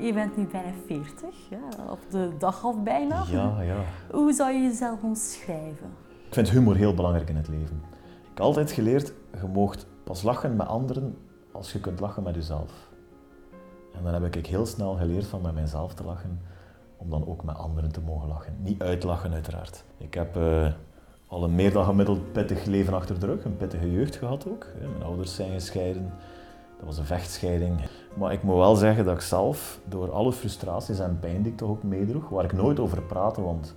Je 0.08 0.14
bent 0.14 0.36
nu 0.36 0.46
bijna 0.46 0.72
40, 0.86 1.28
ja, 1.50 1.90
op 1.90 1.98
de 2.10 2.30
dag 2.38 2.64
af 2.64 2.82
bijna. 2.82 3.24
Ja, 3.30 3.62
ja. 3.62 3.76
Hoe 4.10 4.32
zou 4.32 4.52
je 4.52 4.62
jezelf 4.62 5.02
omschrijven? 5.02 5.86
Ik 6.26 6.34
vind 6.34 6.50
humor 6.50 6.76
heel 6.76 6.94
belangrijk 6.94 7.28
in 7.28 7.36
het 7.36 7.48
leven. 7.48 7.82
Ik 8.22 8.28
heb 8.28 8.40
altijd 8.40 8.72
geleerd, 8.72 9.12
je 9.40 9.46
moogt 9.46 9.86
pas 10.04 10.22
lachen 10.22 10.56
met 10.56 10.66
anderen 10.66 11.16
als 11.52 11.72
je 11.72 11.80
kunt 11.80 12.00
lachen 12.00 12.22
met 12.22 12.34
jezelf. 12.34 12.72
En 13.94 14.02
dan 14.04 14.22
heb 14.22 14.34
ik 14.36 14.46
heel 14.46 14.66
snel 14.66 14.94
geleerd 14.94 15.26
van 15.26 15.40
met 15.40 15.54
mijzelf 15.54 15.94
te 15.94 16.04
lachen, 16.04 16.40
om 16.96 17.10
dan 17.10 17.26
ook 17.26 17.44
met 17.44 17.56
anderen 17.56 17.92
te 17.92 18.00
mogen 18.00 18.28
lachen. 18.28 18.56
Niet 18.62 18.82
uitlachen 18.82 19.32
uiteraard. 19.32 19.84
Ik 19.98 20.14
heb 20.14 20.36
eh, 20.36 20.72
al 21.26 21.44
een 21.44 21.54
meer 21.54 21.72
dan 21.72 21.84
gemiddeld 21.84 22.32
pittig 22.32 22.64
leven 22.64 22.94
achter 22.94 23.20
de 23.20 23.26
rug, 23.26 23.44
een 23.44 23.56
pittige 23.56 23.92
jeugd 23.92 24.16
gehad 24.16 24.48
ook. 24.48 24.66
Mijn 24.80 25.02
ouders 25.02 25.34
zijn 25.34 25.52
gescheiden, 25.52 26.12
dat 26.78 26.86
was 26.86 26.98
een 26.98 27.04
vechtscheiding. 27.04 27.80
Maar 28.14 28.32
ik 28.32 28.42
moet 28.42 28.56
wel 28.56 28.74
zeggen 28.74 29.04
dat 29.04 29.14
ik 29.14 29.20
zelf, 29.20 29.80
door 29.84 30.12
alle 30.12 30.32
frustraties 30.32 30.98
en 30.98 31.18
pijn 31.20 31.42
die 31.42 31.52
ik 31.52 31.58
toch 31.58 31.70
ook 31.70 31.82
meedroeg, 31.82 32.28
waar 32.28 32.44
ik 32.44 32.52
nooit 32.52 32.80
over 32.80 33.02
praatte, 33.02 33.42
want 33.42 33.74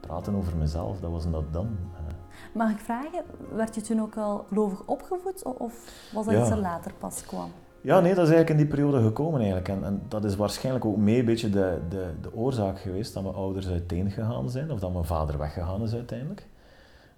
praten 0.00 0.34
over 0.34 0.56
mezelf, 0.56 1.00
dat 1.00 1.10
was 1.10 1.24
done. 1.50 1.68
hè. 1.92 2.14
Mag 2.54 2.70
ik 2.70 2.78
vragen, 2.78 3.22
werd 3.54 3.74
je 3.74 3.80
toen 3.80 4.00
ook 4.00 4.16
al 4.16 4.44
gelovig 4.48 4.82
opgevoed 4.86 5.42
of 5.44 6.08
was 6.12 6.24
dat 6.24 6.34
Ja. 6.34 6.40
iets 6.40 6.48
dat 6.50 6.58
later 6.58 6.92
pas 6.98 7.24
kwam? 7.26 7.50
Ja, 7.82 8.00
nee, 8.00 8.14
dat 8.14 8.26
is 8.26 8.32
eigenlijk 8.34 8.50
in 8.50 8.66
die 8.66 8.74
periode 8.76 9.02
gekomen 9.06 9.38
eigenlijk. 9.40 9.68
En, 9.68 9.84
en 9.84 10.02
dat 10.08 10.24
is 10.24 10.36
waarschijnlijk 10.36 10.84
ook 10.84 10.96
mee 10.96 11.18
een 11.18 11.24
beetje 11.24 11.50
de, 11.50 11.78
de, 11.88 12.10
de 12.20 12.34
oorzaak 12.34 12.78
geweest 12.78 13.14
dat 13.14 13.22
mijn 13.22 13.34
ouders 13.34 13.68
uiteen 13.68 14.10
gegaan 14.10 14.50
zijn, 14.50 14.70
of 14.70 14.80
dat 14.80 14.92
mijn 14.92 15.04
vader 15.04 15.38
weggegaan 15.38 15.82
is 15.82 15.94
uiteindelijk. 15.94 16.46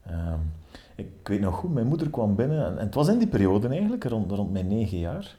Ehm, 0.07 0.39
ik 0.95 1.09
weet 1.23 1.41
nog 1.41 1.55
goed, 1.55 1.75
mijn 1.75 1.87
moeder 1.87 2.11
kwam 2.11 2.35
binnen, 2.35 2.67
en, 2.67 2.79
en 2.79 2.85
het 2.85 2.95
was 2.95 3.09
in 3.09 3.19
die 3.19 3.29
periode 3.29 3.69
eigenlijk, 3.69 4.05
rond, 4.05 4.31
rond 4.31 4.53
mijn 4.53 4.69
negen 4.69 4.99
jaar. 4.99 5.37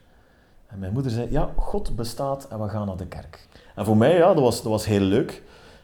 En 0.66 0.78
mijn 0.78 0.92
moeder 0.92 1.10
zei, 1.12 1.30
ja, 1.30 1.50
God 1.56 1.96
bestaat 1.96 2.48
en 2.48 2.62
we 2.62 2.68
gaan 2.68 2.86
naar 2.86 2.96
de 2.96 3.06
kerk. 3.06 3.48
En 3.74 3.84
voor 3.84 3.96
mij, 3.96 4.16
ja, 4.16 4.26
dat 4.34 4.42
was, 4.42 4.62
dat 4.62 4.72
was 4.72 4.86
heel 4.86 5.00
leuk, 5.00 5.42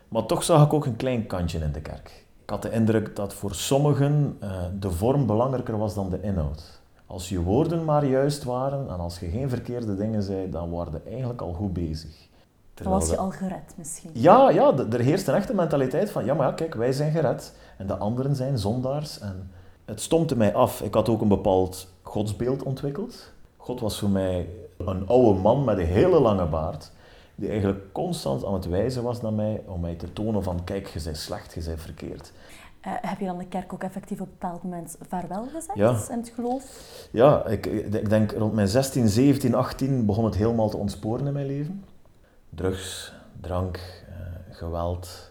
maar 0.09 0.27
toch 0.27 0.43
zag 0.43 0.65
ik 0.65 0.73
ook 0.73 0.87
een 0.87 0.97
klein 0.97 1.27
kantje 1.27 1.59
in 1.59 1.73
de 1.73 1.81
kerk. 1.81 2.25
Ik 2.43 2.51
had 2.51 2.63
de 2.63 2.71
indruk 2.71 3.17
dat 3.17 3.35
voor 3.35 3.55
sommigen 3.55 4.37
eh, 4.41 4.51
de 4.79 4.91
vorm 4.91 5.27
belangrijker 5.27 5.79
was 5.79 5.95
dan 5.95 6.11
de 6.11 6.21
inhoud. 6.21 6.81
Als 7.07 7.29
je 7.29 7.43
woorden 7.43 7.85
maar 7.85 8.05
juist 8.05 8.45
waren 8.45 8.89
en 8.89 9.01
als 9.01 9.19
je 9.19 9.29
geen 9.29 9.49
verkeerde 9.49 9.97
dingen 9.97 10.23
zei, 10.23 10.51
dan 10.51 10.71
waren 10.71 10.93
je 10.93 11.11
eigenlijk 11.11 11.41
al 11.41 11.53
goed 11.53 11.73
bezig. 11.73 12.11
Dan 12.11 12.29
Terwijl 12.75 12.99
was 12.99 13.11
je 13.11 13.17
al 13.17 13.31
gered 13.31 13.75
misschien. 13.77 14.11
Ja, 14.13 14.51
ja, 14.51 14.75
er 14.91 15.01
heerst 15.01 15.29
een 15.29 15.35
echte 15.35 15.55
mentaliteit 15.55 16.11
van, 16.11 16.25
ja 16.25 16.35
maar 16.35 16.47
ja, 16.47 16.53
kijk, 16.53 16.75
wij 16.75 16.93
zijn 16.93 17.13
gered 17.13 17.55
en 17.81 17.87
de 17.87 17.97
anderen 17.97 18.37
zijn 18.37 18.59
zondaars. 18.59 19.19
En 19.21 19.51
het 19.85 20.01
stompte 20.01 20.37
mij 20.37 20.55
af. 20.55 20.83
Ik 20.83 20.95
had 20.95 21.09
ook 21.09 21.21
een 21.21 21.29
bepaald 21.29 21.89
godsbeeld 22.03 22.63
ontwikkeld. 22.63 23.33
God 23.57 23.81
was 23.81 23.99
voor 23.99 24.11
mij 24.11 24.49
Een 24.79 25.07
oude 25.09 25.41
man 25.41 25.65
met 25.65 25.79
een 25.79 25.87
hele 25.87 26.21
lange 26.21 26.47
baard, 26.47 26.91
die 27.35 27.49
eigenlijk 27.49 27.93
constant 27.93 28.45
aan 28.45 28.55
het 28.55 28.67
wijzen 28.69 29.03
was 29.03 29.21
naar 29.21 29.33
mij 29.33 29.63
om 29.67 29.81
mij 29.81 29.95
te 29.95 30.13
tonen 30.13 30.43
van 30.43 30.65
kijk, 30.65 30.87
je 30.87 31.01
bent 31.05 31.17
slecht, 31.17 31.55
je 31.55 31.63
bent 31.65 31.81
verkeerd. 31.81 32.33
Eh, 32.81 32.93
heb 33.01 33.19
je 33.19 33.27
dan 33.27 33.39
de 33.39 33.47
kerk 33.47 33.73
ook 33.73 33.83
effectief 33.83 34.21
op 34.21 34.27
een 34.27 34.33
bepaald 34.39 34.63
moment 34.63 34.97
vaarwel 35.09 35.45
gezegd 35.55 35.79
Ja. 35.79 35.99
en 36.11 36.19
het 36.19 36.33
geloof? 36.35 36.65
Ja, 37.11 37.47
ik, 37.47 37.67
ik 37.67 38.09
denk 38.09 38.33
rond 38.33 38.53
mijn 38.53 38.69
16, 38.69 39.09
17, 39.09 39.55
18 39.55 40.07
begon 40.07 40.25
het 40.25 40.35
helemaal 40.35 40.69
te 40.69 40.77
ontsporen 40.77 41.27
in 41.27 41.33
mijn 41.33 41.47
leven. 41.47 41.85
Drugs, 42.51 43.13
drank, 43.41 43.77
eh, 44.09 44.57
geweld. 44.57 45.30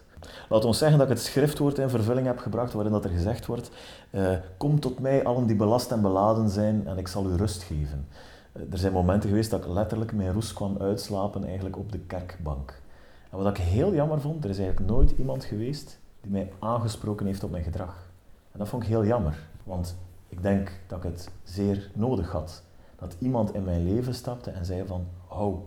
Laat 0.50 0.64
ons 0.64 0.78
zeggen 0.78 0.98
dat 0.98 1.10
ik 1.10 1.16
het 1.16 1.24
schriftwoord 1.24 1.78
in 1.78 1.88
vervulling 1.88 2.26
heb 2.26 2.38
gebracht 2.38 2.72
waarin 2.72 2.92
dat 2.92 3.04
er 3.04 3.10
gezegd 3.10 3.46
wordt 3.46 3.70
eh, 4.10 4.32
Kom 4.56 4.80
tot 4.80 4.98
mij 4.98 5.24
allen 5.24 5.46
die 5.46 5.56
belast 5.56 5.90
en 5.90 6.02
beladen 6.02 6.48
zijn 6.48 6.86
en 6.86 6.98
ik 6.98 7.08
zal 7.08 7.30
u 7.30 7.36
rust 7.36 7.62
geven. 7.62 8.08
Eh, 8.52 8.62
er 8.70 8.78
zijn 8.78 8.92
momenten 8.92 9.28
geweest 9.28 9.50
dat 9.50 9.64
ik 9.64 9.70
letterlijk 9.70 10.12
mijn 10.12 10.32
roes 10.32 10.52
kwam 10.52 10.76
uitslapen 10.80 11.44
eigenlijk 11.44 11.76
op 11.78 11.92
de 11.92 11.98
kerkbank. 11.98 12.82
En 13.30 13.38
wat 13.38 13.58
ik 13.58 13.64
heel 13.64 13.94
jammer 13.94 14.20
vond, 14.20 14.44
er 14.44 14.50
is 14.50 14.58
eigenlijk 14.58 14.90
nooit 14.90 15.10
iemand 15.10 15.44
geweest 15.44 15.98
die 16.20 16.30
mij 16.30 16.52
aangesproken 16.58 17.26
heeft 17.26 17.44
op 17.44 17.50
mijn 17.50 17.64
gedrag. 17.64 18.10
En 18.52 18.58
dat 18.58 18.68
vond 18.68 18.82
ik 18.82 18.88
heel 18.88 19.04
jammer, 19.04 19.38
want 19.64 19.96
ik 20.28 20.42
denk 20.42 20.72
dat 20.86 20.98
ik 20.98 21.10
het 21.10 21.30
zeer 21.44 21.90
nodig 21.94 22.30
had. 22.30 22.62
Dat 22.98 23.16
iemand 23.18 23.54
in 23.54 23.64
mijn 23.64 23.84
leven 23.84 24.14
stapte 24.14 24.50
en 24.50 24.64
zei 24.64 24.86
van, 24.86 25.06
hou, 25.26 25.58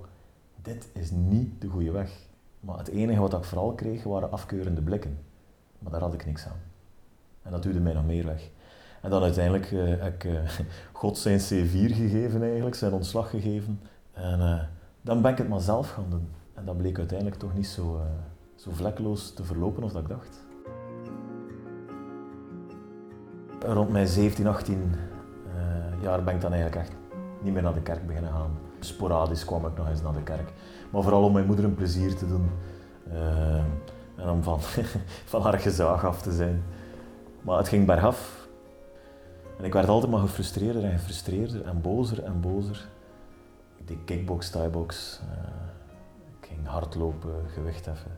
dit 0.62 0.88
is 0.94 1.12
niet 1.12 1.62
de 1.62 1.68
goede 1.68 1.92
weg. 1.92 2.32
Maar 2.64 2.78
het 2.78 2.88
enige 2.88 3.20
wat 3.20 3.34
ik 3.34 3.44
vooral 3.44 3.74
kreeg 3.74 4.04
waren 4.04 4.32
afkeurende 4.32 4.82
blikken. 4.82 5.18
Maar 5.80 5.92
daar 5.92 6.02
had 6.02 6.14
ik 6.14 6.26
niks 6.26 6.46
aan. 6.46 6.62
En 7.42 7.52
dat 7.52 7.64
duwde 7.64 7.80
mij 7.80 7.94
nog 7.94 8.06
meer 8.06 8.26
weg. 8.26 8.50
En 9.02 9.10
dan 9.10 9.24
uiteindelijk 9.24 9.72
eh, 9.72 9.84
heb 9.86 10.14
ik 10.14 10.24
eh, 10.24 10.50
God 11.02 11.18
zijn 11.18 11.40
C4 11.40 11.94
gegeven 11.94 12.44
eigenlijk, 12.44 12.76
zijn 12.76 12.94
ontslag 12.94 13.30
gegeven. 13.30 13.80
En 14.14 14.40
eh, 14.40 14.64
dan 15.02 15.22
ben 15.22 15.32
ik 15.32 15.38
het 15.38 15.50
maar 15.50 15.62
zelf 15.62 15.90
gaan 15.90 16.10
doen. 16.10 16.28
En 16.54 16.66
dat 16.66 16.78
bleek 16.78 16.98
uiteindelijk 16.98 17.40
toch 17.40 17.54
niet 17.54 17.68
zo, 17.68 18.02
zo 18.56 18.72
vlekkeloos 18.72 19.34
te 19.34 19.44
verlopen 19.44 19.84
als 19.84 19.94
dat 19.94 20.02
ik 20.02 20.10
dacht. 20.10 20.44
Rond 23.66 23.90
mijn 23.90 24.08
17, 24.08 24.48
18 24.48 24.96
eh, 25.56 26.04
jaar 26.04 26.24
ben 26.24 26.36
ik 26.36 26.42
dan 26.42 26.54
eigenlijk 26.54 26.86
echt 26.86 26.96
niet 27.44 27.54
meer 27.54 27.62
naar 27.62 27.74
de 27.74 27.82
kerk 27.82 28.08
beginnen 28.08 28.32
gaan. 28.32 28.58
Sporadisch 28.80 29.46
kwam 29.46 29.66
ik 29.66 29.78
nog 29.78 29.90
eens 29.90 30.02
naar 30.02 30.14
de 30.14 30.24
kerk. 30.24 30.54
Maar 30.92 31.02
vooral 31.04 31.24
om 31.24 31.34
mijn 31.34 31.46
moeder 31.46 31.66
een 31.66 31.76
plezier 31.76 32.16
te 32.16 32.28
doen. 32.28 32.50
eh, 33.12 33.64
en 34.16 34.30
om 34.30 34.44
van, 34.44 34.60
van 35.32 35.42
haar 35.42 35.60
gezaag 35.60 36.06
af 36.06 36.22
te 36.22 36.32
zijn. 36.32 36.64
Maar 37.42 37.58
het 37.58 37.68
ging 37.68 37.86
bergaf. 37.86 38.48
En 39.58 39.64
ik 39.64 39.74
werd 39.74 39.88
altijd 39.88 40.12
maar 40.12 40.22
gefrustreerder 40.22 40.84
en 40.84 40.92
gefrustreerder 40.98 41.66
en 41.66 41.82
bozer 41.82 42.24
en 42.24 42.42
bozer. 42.42 42.88
Ik 43.78 43.88
deed 43.88 43.98
kickbox, 44.06 44.50
thaibox. 44.50 45.20
eh, 45.32 45.38
ik 46.40 46.48
ging 46.48 46.68
hardlopen, 46.68 47.34
gewicht 47.54 47.86
heffen. 47.86 48.12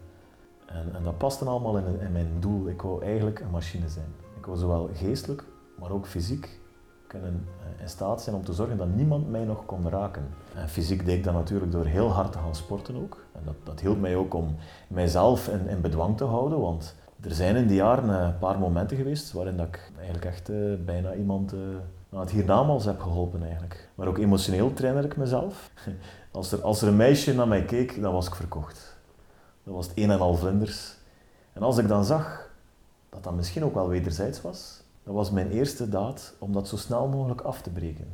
En, 0.65 0.95
en 0.95 1.03
dat 1.03 1.17
paste 1.17 1.45
allemaal 1.45 1.77
in, 1.77 1.99
in 1.99 2.11
mijn 2.11 2.38
doel. 2.39 2.67
Ik 2.67 2.81
wou 2.81 3.03
eigenlijk 3.03 3.39
een 3.39 3.49
machine 3.49 3.89
zijn. 3.89 4.13
Ik 4.38 4.45
wou 4.45 4.57
zowel 4.57 4.89
geestelijk, 4.93 5.43
maar 5.79 5.91
ook 5.91 6.07
fysiek 6.07 6.59
kunnen 7.19 7.47
eh, 7.60 7.82
in 7.82 7.89
staat 7.89 8.21
zijn 8.21 8.36
om 8.36 8.43
te 8.43 8.54
zorgen 8.54 8.78
dat 8.78 8.95
niemand 8.95 9.30
mij 9.30 9.43
nog 9.43 9.65
kon 9.65 9.89
raken. 9.89 10.28
En 10.56 10.69
fysiek 10.69 11.06
deed 11.06 11.17
ik 11.17 11.23
dat 11.23 11.34
natuurlijk 11.34 11.71
door 11.71 11.86
heel 11.86 12.12
hard 12.12 12.32
te 12.32 12.38
gaan 12.38 12.56
sporten 12.56 12.95
ook. 12.95 13.25
En 13.32 13.41
dat, 13.45 13.56
dat 13.63 13.80
hielp 13.80 13.99
mij 13.99 14.15
ook 14.15 14.34
om 14.34 14.56
mijzelf 14.88 15.47
in, 15.47 15.67
in 15.67 15.82
bedwang 15.82 16.17
te 16.17 16.23
houden, 16.23 16.60
want 16.60 16.95
er 17.25 17.34
zijn 17.34 17.56
in 17.56 17.67
die 17.67 17.75
jaren 17.75 18.10
eh, 18.10 18.25
een 18.25 18.38
paar 18.38 18.60
momenten 18.60 18.97
geweest 18.97 19.32
waarin 19.32 19.58
dat 19.58 19.67
ik 19.67 19.91
eigenlijk 19.95 20.25
echt 20.25 20.49
eh, 20.49 20.58
bijna 20.86 21.13
iemand 21.13 21.54
eh, 21.54 21.60
aan 22.13 22.19
het 22.19 22.32
hiernamaals 22.32 22.86
heb 22.86 22.99
geholpen 22.99 23.43
eigenlijk. 23.43 23.89
Maar 23.95 24.08
ook 24.08 24.17
emotioneel 24.17 24.73
trainer 24.73 25.06
ik 25.06 25.17
mezelf. 25.17 25.71
Als 26.32 26.51
er, 26.51 26.62
als 26.62 26.82
er 26.82 26.88
een 26.88 26.95
meisje 26.95 27.34
naar 27.34 27.47
mij 27.47 27.65
keek, 27.65 28.01
dan 28.01 28.13
was 28.13 28.28
ik 28.28 28.36
verkocht. 28.36 28.97
Dat 29.63 29.73
was 29.73 29.88
het 29.88 29.97
een 29.97 30.12
en 30.12 30.19
al 30.19 30.36
vlinders. 30.36 30.95
En 31.54 31.62
als 31.62 31.78
ik 31.78 31.88
dan 31.88 32.06
zag 32.06 32.49
dat 33.10 33.23
dat 33.23 33.34
misschien 33.34 33.63
ook 33.63 33.73
wel 33.73 33.88
wederzijds 33.88 34.41
was, 34.41 34.84
dat 35.05 35.13
was 35.13 35.31
mijn 35.31 35.51
eerste 35.51 35.89
daad 35.89 36.33
om 36.39 36.53
dat 36.53 36.67
zo 36.67 36.77
snel 36.77 37.07
mogelijk 37.07 37.41
af 37.41 37.61
te 37.61 37.69
breken. 37.69 38.07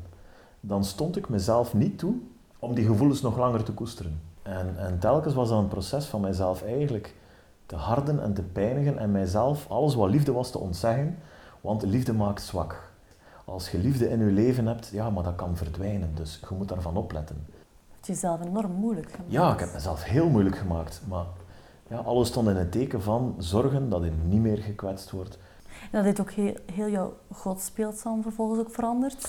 Dan 0.60 0.84
stond 0.84 1.18
ik 1.18 1.30
mezelf 1.30 1.74
niet 1.74 2.00
toe 2.00 2.16
om 2.60 2.74
die 2.74 2.86
gevoelens 2.86 3.22
nog 3.22 3.38
langer 3.38 3.64
te 3.64 3.74
koesteren. 3.74 4.22
En, 4.42 4.78
en 4.78 5.00
telkens 5.00 5.34
was 5.34 5.50
dat 5.50 5.60
een 5.60 5.68
proces 5.68 6.06
van 6.06 6.22
mijzelf 6.22 6.64
eigenlijk 6.64 7.16
te 7.66 7.76
harden 7.76 8.24
en 8.24 8.34
te 8.34 8.42
pijnigen 8.42 8.98
en 8.98 9.12
mijzelf 9.12 9.66
alles 9.70 9.96
wat 9.96 10.10
liefde 10.10 10.32
was 10.32 10.52
te 10.52 10.58
ontzeggen, 10.58 11.18
want 11.62 11.84
liefde 11.84 12.14
maakt 12.14 12.42
zwak. 12.42 12.92
Als 13.46 13.72
je 13.72 13.78
liefde 13.78 14.10
in 14.10 14.20
je 14.20 14.32
leven 14.32 14.66
hebt, 14.66 14.88
ja, 14.88 15.10
maar 15.10 15.24
dat 15.24 15.36
kan 15.36 15.58
verdwijnen, 15.58 16.16
dus 16.16 16.40
je 16.50 16.56
moet 16.56 16.68
daarvan 16.68 16.98
opletten. 16.98 17.46
Het 17.98 18.06
je 18.06 18.14
jezelf 18.14 18.42
enorm 18.46 18.72
moeilijk 18.72 19.12
gemaakt. 19.12 19.32
Ja, 19.32 19.54
ik 19.54 19.60
heb 19.60 19.74
mezelf 19.74 20.04
heel 20.04 20.30
moeilijk 20.30 20.58
gemaakt, 20.58 21.02
maar 21.08 21.26
ja, 21.88 21.98
alles 21.98 22.28
stond 22.28 22.48
in 22.48 22.56
het 22.56 22.72
teken 22.72 23.02
van 23.02 23.36
zorgen 23.38 23.90
dat 23.90 24.04
je 24.04 24.12
niet 24.28 24.42
meer 24.42 24.58
gekwetst 24.58 25.12
wordt. 25.12 25.38
En 25.82 25.90
dat 25.92 26.04
heeft 26.04 26.22
ook 26.22 26.32
heel, 26.32 26.54
heel 26.74 26.90
jouw 26.90 27.14
godsbeeld 27.32 28.04
dan 28.04 28.22
vervolgens 28.22 28.60
ook 28.60 28.72
veranderd. 28.72 29.28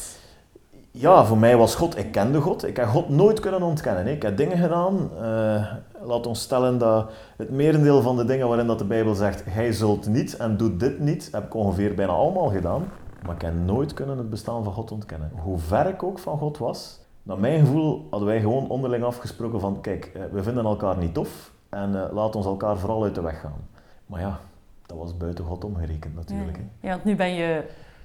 Ja, 0.90 1.24
voor 1.24 1.38
mij 1.38 1.56
was 1.56 1.74
God, 1.74 1.98
ik 1.98 2.12
kende 2.12 2.40
God. 2.40 2.66
Ik 2.66 2.76
heb 2.76 2.86
God 2.86 3.08
nooit 3.08 3.40
kunnen 3.40 3.62
ontkennen. 3.62 4.06
Ik 4.06 4.22
heb 4.22 4.36
dingen 4.36 4.58
gedaan. 4.58 5.10
eh, 5.20 5.72
laat 6.02 6.26
ons 6.26 6.40
stellen 6.40 6.78
dat 6.78 7.10
het 7.36 7.50
merendeel 7.50 8.02
van 8.02 8.16
de 8.16 8.24
dingen 8.24 8.48
waarin 8.48 8.66
dat 8.66 8.78
de 8.78 8.84
Bijbel 8.84 9.14
zegt, 9.14 9.42
gij 9.48 9.72
zult 9.72 10.06
niet 10.06 10.36
en 10.36 10.56
doet 10.56 10.80
dit 10.80 10.98
niet, 10.98 11.28
heb 11.32 11.44
ik 11.44 11.54
ongeveer 11.54 11.94
bijna 11.94 12.12
allemaal 12.12 12.48
gedaan. 12.48 12.88
Maar 13.26 13.34
ik 13.34 13.42
heb 13.42 13.54
nooit 13.64 13.94
kunnen 13.94 14.18
het 14.18 14.30
bestaan 14.30 14.64
van 14.64 14.72
God 14.72 14.92
ontkennen. 14.92 15.32
Hoe 15.42 15.58
ver 15.58 15.86
ik 15.86 16.02
ook 16.02 16.18
van 16.18 16.38
God 16.38 16.58
was, 16.58 17.00
naar 17.22 17.38
mijn 17.38 17.60
gevoel 17.60 18.06
hadden 18.10 18.28
wij 18.28 18.40
gewoon 18.40 18.68
onderling 18.68 19.04
afgesproken 19.04 19.60
van, 19.60 19.80
kijk, 19.80 20.04
eh, 20.14 20.22
we 20.32 20.42
vinden 20.42 20.64
elkaar 20.64 20.96
niet 20.96 21.14
tof 21.14 21.52
en 21.68 22.04
eh, 22.04 22.12
laat 22.12 22.36
ons 22.36 22.46
elkaar 22.46 22.76
vooral 22.78 23.02
uit 23.02 23.14
de 23.14 23.20
weg 23.22 23.40
gaan. 23.40 23.68
Maar 24.06 24.20
ja, 24.20 24.38
dat 24.92 25.00
was 25.00 25.16
buiten 25.16 25.44
God 25.44 25.64
omgerekend 25.64 26.14
natuurlijk. 26.14 26.56
hè. 26.56 26.62
Ja, 26.80 26.88
want 26.88 27.04
nu 27.04 27.16
ben 27.16 27.34
je... 27.34 27.62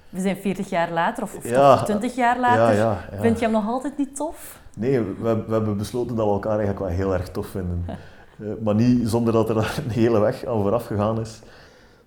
We 0.08 0.20
zijn 0.20 0.36
40 0.36 0.68
jaar 0.68 0.90
later, 0.92 1.22
of, 1.22 1.36
of 1.36 1.48
Ja. 1.48 1.76
toch 1.76 1.84
20 1.84 2.14
jaar 2.14 2.38
later. 2.40 2.62
Ja, 2.62 2.70
ja, 2.70 3.04
ja. 3.12 3.20
Vind 3.20 3.38
je 3.38 3.44
hem 3.44 3.54
nog 3.54 3.66
altijd 3.66 3.98
niet 3.98 4.16
tof? 4.16 4.60
Nee, 4.76 5.00
we, 5.00 5.44
we 5.46 5.52
hebben 5.52 5.76
besloten 5.76 6.16
dat 6.16 6.26
we 6.26 6.32
elkaar 6.32 6.58
eigenlijk 6.58 6.78
wel 6.78 6.88
heel 6.88 7.12
erg 7.14 7.28
tof 7.28 7.46
vinden. 7.46 7.84
Eh, 8.42 8.46
maar 8.62 8.74
niet 8.74 9.08
zonder 9.08 9.32
dat 9.32 9.48
er 9.48 9.54
daar 9.54 9.80
een 9.84 9.90
hele 9.90 10.20
weg 10.20 10.44
aan 10.44 10.60
vooraf 10.62 10.86
gegaan 10.86 11.20
is. 11.20 11.40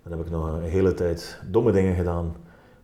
Dan 0.03 0.17
heb 0.17 0.25
ik 0.25 0.31
nog 0.31 0.45
een 0.53 0.61
hele 0.61 0.93
tijd 0.93 1.39
domme 1.49 1.71
dingen 1.71 1.95
gedaan. 1.95 2.35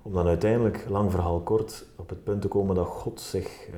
Om 0.01 0.13
dan 0.13 0.27
uiteindelijk, 0.27 0.86
lang 0.89 1.12
verhaal 1.12 1.39
kort, 1.39 1.86
op 1.95 2.10
het 2.10 2.23
punt 2.23 2.41
te 2.41 2.47
komen 2.47 2.75
dat 2.75 2.88
God 2.88 3.21
zich 3.21 3.67
eh, 3.67 3.73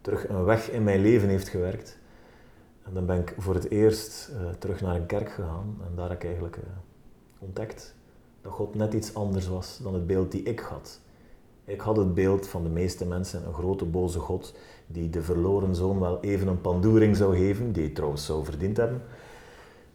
terug 0.00 0.28
een 0.28 0.44
weg 0.44 0.70
in 0.70 0.84
mijn 0.84 1.00
leven 1.00 1.28
heeft 1.28 1.48
gewerkt. 1.48 1.98
En 2.86 2.94
dan 2.94 3.06
ben 3.06 3.18
ik 3.18 3.34
voor 3.38 3.54
het 3.54 3.70
eerst 3.70 4.28
eh, 4.28 4.50
terug 4.58 4.80
naar 4.80 4.94
een 4.94 5.06
kerk 5.06 5.30
gegaan. 5.30 5.76
En 5.88 5.92
daar 5.96 6.08
heb 6.08 6.18
ik 6.18 6.24
eigenlijk 6.24 6.56
eh, 6.56 6.62
ontdekt 7.38 7.94
dat 8.42 8.52
God 8.52 8.74
net 8.74 8.94
iets 8.94 9.14
anders 9.14 9.48
was 9.48 9.78
dan 9.82 9.94
het 9.94 10.06
beeld 10.06 10.32
die 10.32 10.42
ik 10.42 10.60
had. 10.60 11.00
Ik 11.64 11.80
had 11.80 11.96
het 11.96 12.14
beeld 12.14 12.46
van 12.46 12.62
de 12.62 12.68
meeste 12.68 13.06
mensen, 13.06 13.46
een 13.46 13.52
grote 13.52 13.84
boze 13.84 14.18
God, 14.18 14.54
die 14.86 15.10
de 15.10 15.22
verloren 15.22 15.74
zoon 15.74 16.00
wel 16.00 16.20
even 16.20 16.48
een 16.48 16.60
pandoering 16.60 17.16
zou 17.16 17.36
geven, 17.36 17.72
die 17.72 17.82
hij 17.82 17.92
trouwens 17.92 18.24
zou 18.24 18.44
verdiend 18.44 18.76
hebben. 18.76 19.02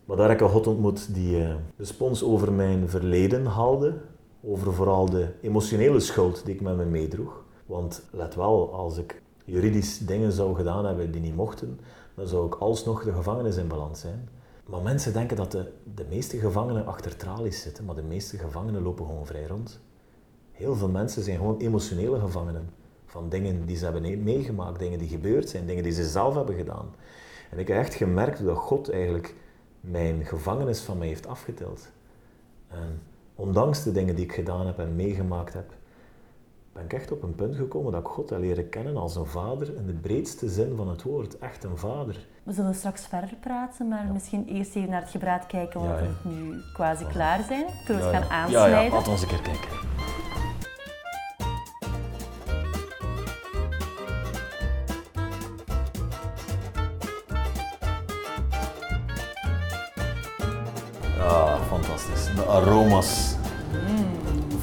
Maar 0.05 0.17
daar 0.17 0.29
heb 0.29 0.37
ik 0.37 0.43
een 0.43 0.51
God 0.51 0.67
ontmoet 0.67 1.13
die 1.13 1.43
eh, 1.43 1.55
de 1.75 1.85
spons 1.85 2.23
over 2.23 2.53
mijn 2.53 2.89
verleden 2.89 3.45
haalde, 3.45 3.95
over 4.43 4.73
vooral 4.73 5.09
de 5.09 5.27
emotionele 5.41 5.99
schuld 5.99 6.45
die 6.45 6.53
ik 6.53 6.61
met 6.61 6.77
me 6.77 6.85
meedroeg. 6.85 7.43
Want 7.65 8.03
let 8.11 8.35
wel, 8.35 8.73
als 8.73 8.97
ik 8.97 9.21
juridisch 9.45 9.97
dingen 9.97 10.31
zou 10.31 10.55
gedaan 10.55 10.85
hebben 10.85 11.11
die 11.11 11.21
niet 11.21 11.35
mochten, 11.35 11.79
dan 12.15 12.27
zou 12.27 12.45
ik 12.45 12.55
alsnog 12.55 13.03
de 13.03 13.13
gevangenis 13.13 13.57
in 13.57 13.67
balans 13.67 13.99
zijn. 13.99 14.29
Maar 14.73 14.81
mensen 14.81 15.13
denken 15.13 15.37
dat 15.37 15.51
de, 15.51 15.71
de 15.95 16.05
meeste 16.09 16.37
gevangenen 16.37 16.85
achter 16.85 17.15
tralies 17.15 17.61
zitten, 17.61 17.85
maar 17.85 17.95
de 17.95 18.03
meeste 18.03 18.37
gevangenen 18.37 18.81
lopen 18.81 19.05
gewoon 19.05 19.25
vrij 19.25 19.45
rond. 19.45 19.79
Heel 20.51 20.75
veel 20.75 20.89
mensen 20.89 21.23
zijn 21.23 21.37
gewoon 21.37 21.57
emotionele 21.57 22.19
gevangenen 22.19 22.69
van 23.05 23.29
dingen 23.29 23.65
die 23.65 23.77
ze 23.77 23.83
hebben 23.83 24.01
me- 24.01 24.15
meegemaakt, 24.15 24.79
dingen 24.79 24.99
die 24.99 25.07
gebeurd 25.07 25.49
zijn, 25.49 25.65
dingen 25.65 25.83
die 25.83 25.91
ze 25.91 26.09
zelf 26.09 26.35
hebben 26.35 26.55
gedaan. 26.55 26.95
En 27.51 27.59
ik 27.59 27.67
heb 27.67 27.77
echt 27.77 27.93
gemerkt 27.93 28.45
dat 28.45 28.57
God 28.57 28.89
eigenlijk 28.89 29.35
mijn 29.79 30.25
gevangenis 30.25 30.79
van 30.79 30.97
mij 30.97 31.07
heeft 31.07 31.27
afgetild. 31.27 31.89
En 32.67 33.01
ondanks 33.35 33.83
de 33.83 33.91
dingen 33.91 34.15
die 34.15 34.25
ik 34.25 34.33
gedaan 34.33 34.65
heb 34.65 34.79
en 34.79 34.95
meegemaakt 34.95 35.53
heb, 35.53 35.73
ben 36.73 36.83
ik 36.83 36.93
echt 36.93 37.11
op 37.11 37.23
een 37.23 37.35
punt 37.35 37.55
gekomen 37.55 37.91
dat 37.91 38.01
ik 38.01 38.07
God 38.07 38.29
heb 38.29 38.39
leren 38.39 38.69
kennen 38.69 38.97
als 38.97 39.15
een 39.15 39.25
vader 39.25 39.75
in 39.75 39.85
de 39.87 39.93
breedste 39.93 40.49
zin 40.49 40.75
van 40.75 40.87
het 40.89 41.03
woord. 41.03 41.37
Echt 41.37 41.63
een 41.63 41.77
vader. 41.77 42.27
We 42.43 42.53
zullen 42.53 42.75
straks 42.75 43.05
verder 43.05 43.35
praten, 43.39 43.87
maar 43.87 44.05
misschien 44.13 44.45
eerst 44.47 44.75
even 44.75 44.89
naar 44.89 45.01
het 45.01 45.09
gebraad 45.09 45.45
kijken, 45.45 45.79
want 45.79 45.99
Ja, 45.99 46.05
we 46.23 46.29
nu 46.29 46.61
quasi 46.73 47.05
klaar 47.05 47.43
zijn. 47.43 47.65
Kunnen 47.85 48.03
we 48.09 48.15
het 48.15 48.25
gaan 48.25 48.27
Ja, 48.29 48.43
aansnijden? 48.43 48.83
ja, 48.83 48.89
laat 48.95 49.07
ons 49.07 49.21
een 49.21 49.27
keer 49.27 49.41
kijken. 49.41 49.69
Ah, 61.19 61.55
fantastisch. 61.69 62.35
De 62.35 62.45
aroma's 62.45 63.35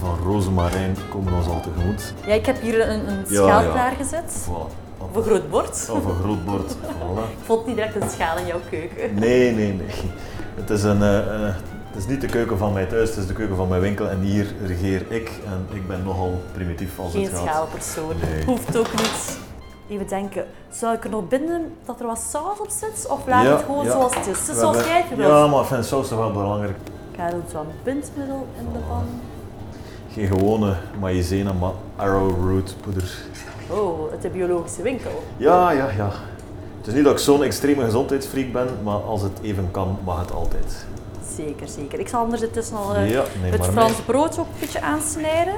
van 0.01 0.17
rozemarijn 0.25 0.97
komen 1.11 1.33
ons 1.33 1.47
al 1.47 1.61
tegemoet. 1.61 2.15
Ja, 2.27 2.33
ik 2.35 2.47
heb 2.47 2.61
hier 2.61 2.89
een, 2.89 3.09
een 3.09 3.19
Ja, 3.29 3.43
schaal 3.47 3.63
ja. 3.63 3.71
klaargezet. 3.71 4.47
Voilà. 4.49 4.79
Of 4.99 5.17
een 5.17 5.23
groot 5.23 5.51
bord. 5.51 5.89
Of 5.93 6.05
een 6.05 6.15
groot 6.23 6.45
bord. 6.45 6.73
Voilà. 7.01 7.31
Ik 7.31 7.45
vond 7.45 7.67
niet 7.67 7.77
direct 7.77 7.95
een 8.03 8.11
schaal 8.11 8.39
in 8.39 8.47
jouw 8.47 8.61
keuken. 8.71 9.15
Nee, 9.15 9.55
nee, 9.55 9.73
nee. 9.73 9.87
Het 10.55 10.71
is, 10.71 10.83
een, 10.83 11.03
eh, 11.03 11.19
eh, 11.19 11.55
het 11.91 11.97
is 11.97 12.07
niet 12.07 12.21
de 12.21 12.27
keuken 12.27 12.59
van 12.59 12.73
mijn 12.73 12.89
thuis, 12.89 13.09
het 13.09 13.19
is 13.19 13.27
de 13.27 13.33
keuken 13.33 13.57
van 13.57 13.69
mijn 13.69 13.81
winkel. 13.81 14.09
En 14.09 14.21
hier 14.21 14.47
regeer 14.67 15.03
ik. 15.09 15.31
En 15.47 15.77
ik 15.77 15.89
ben 15.89 16.03
nogal 16.05 16.43
primitief 16.53 16.99
als 16.99 17.13
Geen 17.13 17.23
het 17.23 17.33
gaat. 17.33 17.47
schaalpersoon. 17.47 18.15
Nee. 18.31 18.45
Hoeft 18.45 18.77
ook 18.79 18.93
niet. 18.93 19.39
Even 19.89 20.07
denken, 20.09 20.45
zou 20.71 20.95
ik 20.95 21.05
er 21.05 21.11
nog 21.11 21.29
binden 21.29 21.73
dat 21.85 22.01
er 22.01 22.07
wat 22.07 22.19
saus 22.31 22.59
op 22.61 22.71
zit? 22.71 23.07
Of 23.09 23.27
laat 23.27 23.45
Ja, 23.45 23.51
het 23.57 23.65
gewoon 23.65 23.85
ja. 23.85 23.91
zoals 23.91 24.15
het 24.15 24.27
is? 24.27 24.39
Het 24.39 24.41
is 24.41 24.47
We 24.55 24.55
zoals 24.61 24.77
jij 24.85 25.05
het. 25.09 25.19
Ja, 25.19 25.47
maar 25.47 25.61
ik 25.61 25.67
vind 25.67 25.85
saus 25.85 26.09
toch 26.09 26.19
wel 26.19 26.33
belangrijk. 26.33 26.77
Ik 27.21 27.27
ga 27.27 27.33
doen 27.33 27.45
zo'n 27.53 27.67
bindmiddel 27.83 28.47
in 28.59 28.73
de 28.73 28.79
pan. 28.89 29.05
Geen 30.13 30.27
gewone 30.27 30.77
maïzena, 31.01 31.53
maar 31.53 31.73
arrowroot 31.97 32.75
poeder. 32.81 33.19
Oh, 33.69 34.11
uit 34.11 34.23
de 34.23 34.29
biologische 34.29 34.83
winkel. 34.83 35.23
Ja, 35.37 35.71
ja, 35.71 35.91
ja. 35.97 36.11
Het 36.79 36.87
is 36.87 36.95
niet 36.95 37.05
dat 37.05 37.13
ik 37.13 37.19
zo'n 37.19 37.43
extreme 37.43 37.85
gezondheidsfreak 37.85 38.53
ben, 38.53 38.69
maar 38.83 38.95
als 38.97 39.23
het 39.23 39.39
even 39.43 39.71
kan, 39.71 39.99
mag 40.05 40.21
het 40.21 40.33
altijd. 40.33 40.87
Zeker, 41.37 41.69
zeker. 41.69 41.99
Ik 41.99 42.09
zal 42.09 42.21
anders 42.21 42.43
intussen 42.43 42.77
al 42.77 42.95
eh, 42.95 43.11
Ja, 43.11 43.23
het 43.41 43.67
Franse 43.67 44.03
brood 44.03 44.39
ook 44.39 44.47
een 44.47 44.61
beetje 44.61 44.83
aansnijden. 44.83 45.55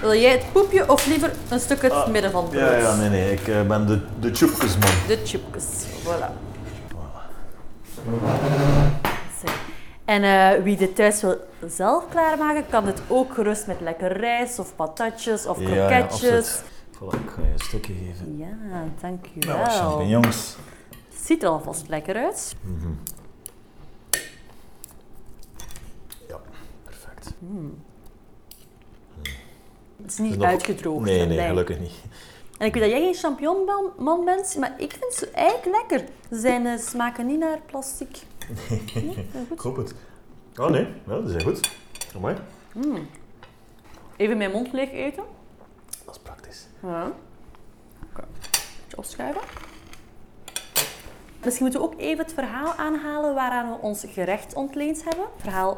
Wil 0.00 0.14
jij 0.14 0.30
het 0.30 0.44
poepje 0.52 0.90
of 0.90 1.06
liever 1.06 1.32
een 1.48 1.60
stuk 1.60 1.82
uit 1.82 1.92
het 1.92 2.02
Ah, 2.02 2.08
midden 2.08 2.30
van 2.30 2.42
het 2.42 2.50
brood? 2.50 2.64
Ja, 2.64 2.76
ja, 2.76 2.94
nee, 2.94 3.08
nee. 3.08 3.32
Ik 3.32 3.48
eh, 3.48 3.62
ben 3.62 3.86
de, 3.86 4.00
de 4.20 4.30
tjoepkesman. 4.30 4.90
De 5.06 5.18
chipjes, 5.24 5.64
voilà. 6.04 6.51
Zo. 9.40 9.52
En 10.04 10.22
eh, 10.22 10.62
wie 10.62 10.76
dit 10.76 10.94
thuis 10.96 11.20
wil 11.22 11.36
zelf 11.66 12.08
klaarmaken, 12.08 12.64
kan 12.70 12.84
dit 12.84 13.02
ook 13.08 13.34
gerust 13.34 13.66
met 13.66 13.80
lekker 13.80 14.16
rijst 14.16 14.58
of 14.58 14.76
patatjes 14.76 15.46
of 15.46 15.60
Ja, 15.60 15.68
ja, 15.68 15.86
kroketjes. 15.86 16.60
Voilà, 16.94 17.18
ik 17.24 17.30
ga 17.30 17.42
je 17.42 17.52
een 17.52 17.58
stukje 17.58 17.92
geven. 17.94 18.38
Ja, 18.38 18.84
dank 19.00 19.26
u 19.34 19.38
Nou, 19.46 19.66
champignons. 19.70 20.56
Ziet 21.22 21.42
er 21.42 21.48
alvast 21.48 21.88
lekker 21.88 22.16
uit. 22.16 22.56
Ja, 26.28 26.40
perfect. 26.84 27.34
Het 30.02 30.10
is 30.10 30.18
niet 30.18 30.36
nog- 30.36 30.46
uitgedroogd. 30.46 31.04
Nee, 31.04 31.26
nee, 31.26 31.46
gelukkig 31.46 31.78
niet. 31.78 31.92
En 32.62 32.68
ik 32.68 32.74
weet 32.74 32.82
dat 32.82 32.92
jij 32.92 33.00
geen 33.00 33.14
champignonman 33.14 34.24
bent, 34.24 34.56
maar 34.58 34.74
ik 34.78 34.92
vind 34.92 35.14
ze 35.14 35.30
eigenlijk 35.30 35.76
lekker. 35.76 36.08
Ze 36.30 36.40
zijn, 36.40 36.66
eh, 36.66 36.78
smaken 36.78 37.26
niet 37.26 37.38
naar 37.38 37.58
plastic. 37.66 38.18
Nee, 38.94 39.26
Ik 39.50 39.58
hoop 39.58 39.76
het. 39.76 39.94
Oh 40.56 40.68
nee, 40.68 40.82
ja, 41.06 41.20
dat 41.20 41.28
is 41.30 41.42
goed. 41.42 41.70
Amai. 42.16 42.36
Even 44.16 44.36
mijn 44.36 44.50
mond 44.50 44.72
leeg 44.72 44.92
eten. 44.92 45.24
Dat 46.04 46.14
is 46.14 46.20
praktisch. 46.22 46.66
Ja. 46.82 47.12
Oké. 48.10 48.24
Beetje 48.80 48.96
opschuiven. 48.96 49.42
Misschien 51.44 51.64
moeten 51.64 51.80
we 51.82 51.86
ook 51.86 52.00
even 52.00 52.24
het 52.24 52.34
verhaal 52.34 52.74
aanhalen 52.74 53.34
waaraan 53.34 53.70
we 53.70 53.78
ons 53.80 54.04
gerecht 54.08 54.54
ontleend 54.54 55.04
hebben. 55.04 55.24
Het 55.34 55.42
verhaal 55.42 55.76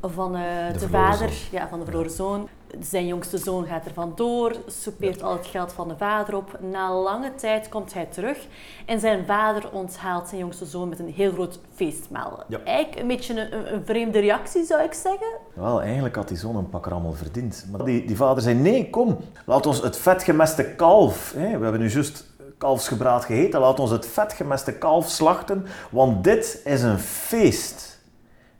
van 0.00 0.34
eh, 0.36 0.72
de, 0.72 0.78
verloren 0.78 1.12
vader, 1.12 1.32
ja, 1.50 1.68
van 1.68 1.78
de 1.78 1.84
verloren 1.84 2.10
zoon. 2.10 2.48
Zijn 2.80 3.06
jongste 3.06 3.38
zoon 3.38 3.66
gaat 3.66 3.86
er 3.86 3.92
vandoor, 3.92 4.56
soupeert 4.66 5.22
al 5.22 5.32
het 5.32 5.46
geld 5.46 5.72
van 5.72 5.88
de 5.88 5.96
vader 5.96 6.36
op. 6.36 6.58
Na 6.60 6.94
lange 6.94 7.34
tijd 7.34 7.68
komt 7.68 7.94
hij 7.94 8.06
terug 8.06 8.46
en 8.86 9.00
zijn 9.00 9.26
vader 9.26 9.72
onthaalt 9.72 10.28
zijn 10.28 10.40
jongste 10.40 10.64
zoon 10.64 10.88
met 10.88 10.98
een 10.98 11.12
heel 11.12 11.32
groot 11.32 11.58
feestmaal. 11.74 12.44
Ja. 12.48 12.60
Eigenlijk 12.64 13.00
een 13.00 13.06
beetje 13.06 13.40
een, 13.40 13.74
een, 13.74 13.84
vreemde 13.84 14.18
reactie, 14.18 14.64
zou 14.64 14.82
ik 14.82 14.92
zeggen. 14.92 15.28
Wel, 15.54 15.82
eigenlijk 15.82 16.16
had 16.16 16.28
die 16.28 16.36
zoon 16.36 16.56
een 16.56 16.68
pak 16.68 16.86
rammel 16.86 17.12
verdiend. 17.12 17.66
Maar 17.70 17.84
die, 17.84 18.04
die 18.04 18.16
vader 18.16 18.42
zei, 18.42 18.54
nee, 18.54 18.90
kom, 18.90 19.18
laat 19.46 19.66
ons 19.66 19.82
het 19.82 19.96
vetgemeste 19.96 20.74
kalf, 20.74 21.32
hè, 21.36 21.58
we 21.58 21.62
hebben 21.62 21.80
nu 21.80 21.88
juist 21.88 22.28
kalfsgebraad 22.58 23.24
gegeten, 23.24 23.60
laat 23.60 23.80
ons 23.80 23.90
het 23.90 24.06
vetgemeste 24.06 24.72
kalf 24.72 25.08
slachten, 25.08 25.66
want 25.90 26.24
dit 26.24 26.60
is 26.64 26.82
een 26.82 26.98
feest. 26.98 27.98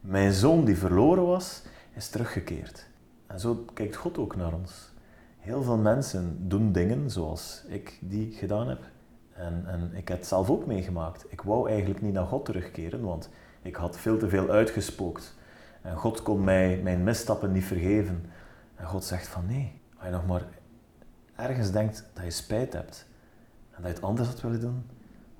Mijn 0.00 0.32
zoon 0.32 0.64
die 0.64 0.78
verloren 0.78 1.26
was, 1.26 1.62
is 1.96 2.08
teruggekeerd. 2.08 2.88
En 3.30 3.40
zo 3.40 3.64
kijkt 3.74 3.96
God 3.96 4.18
ook 4.18 4.36
naar 4.36 4.54
ons. 4.54 4.92
Heel 5.38 5.62
veel 5.62 5.76
mensen 5.76 6.48
doen 6.48 6.72
dingen 6.72 7.10
zoals 7.10 7.64
ik 7.68 7.98
die 8.00 8.32
gedaan 8.32 8.68
heb. 8.68 8.80
En, 9.32 9.62
en 9.66 9.90
ik 9.94 10.08
heb 10.08 10.18
het 10.18 10.26
zelf 10.26 10.50
ook 10.50 10.66
meegemaakt. 10.66 11.24
Ik 11.28 11.40
wou 11.40 11.68
eigenlijk 11.68 12.02
niet 12.02 12.12
naar 12.12 12.26
God 12.26 12.44
terugkeren, 12.44 13.00
want 13.00 13.28
ik 13.62 13.76
had 13.76 13.98
veel 13.98 14.18
te 14.18 14.28
veel 14.28 14.48
uitgespookt. 14.48 15.34
En 15.82 15.96
God 15.96 16.22
kon 16.22 16.44
mij 16.44 16.80
mijn 16.82 17.04
misstappen 17.04 17.52
niet 17.52 17.64
vergeven. 17.64 18.24
En 18.74 18.86
God 18.86 19.04
zegt 19.04 19.26
van 19.26 19.46
nee, 19.46 19.80
als 19.96 20.04
je 20.04 20.10
nog 20.10 20.26
maar 20.26 20.44
ergens 21.36 21.70
denkt 21.70 22.10
dat 22.14 22.24
je 22.24 22.30
spijt 22.30 22.72
hebt 22.72 23.06
en 23.70 23.82
dat 23.82 23.90
je 23.90 23.96
het 23.96 24.04
anders 24.04 24.28
had 24.28 24.40
willen 24.40 24.60
doen, 24.60 24.86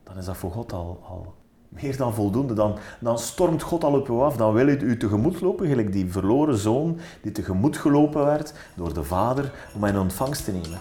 dan 0.02 0.16
is 0.16 0.24
dat 0.24 0.36
voor 0.36 0.52
God 0.52 0.72
al, 0.72 1.02
al 1.04 1.34
meer 1.70 1.96
dan 1.96 2.14
voldoende. 2.14 2.54
Dan, 2.54 2.78
dan 3.00 3.18
stormt 3.18 3.62
God 3.62 3.84
al 3.84 3.94
op 3.94 4.08
u 4.08 4.12
af, 4.12 4.36
dan 4.36 4.52
wil 4.52 4.66
hij 4.66 4.78
u 4.78 4.96
tegemoet 4.96 5.40
lopen, 5.40 5.66
gelijk 5.66 5.92
die 5.92 6.12
verloren 6.12 6.56
zoon 6.56 6.98
die 7.22 7.32
tegemoet 7.32 7.76
gelopen 7.76 8.24
werd 8.24 8.54
door 8.74 8.94
de 8.94 9.04
vader 9.04 9.52
om 9.74 9.84
hem 9.84 9.94
in 9.94 10.00
ontvangst 10.00 10.44
te 10.44 10.52
nemen. 10.52 10.78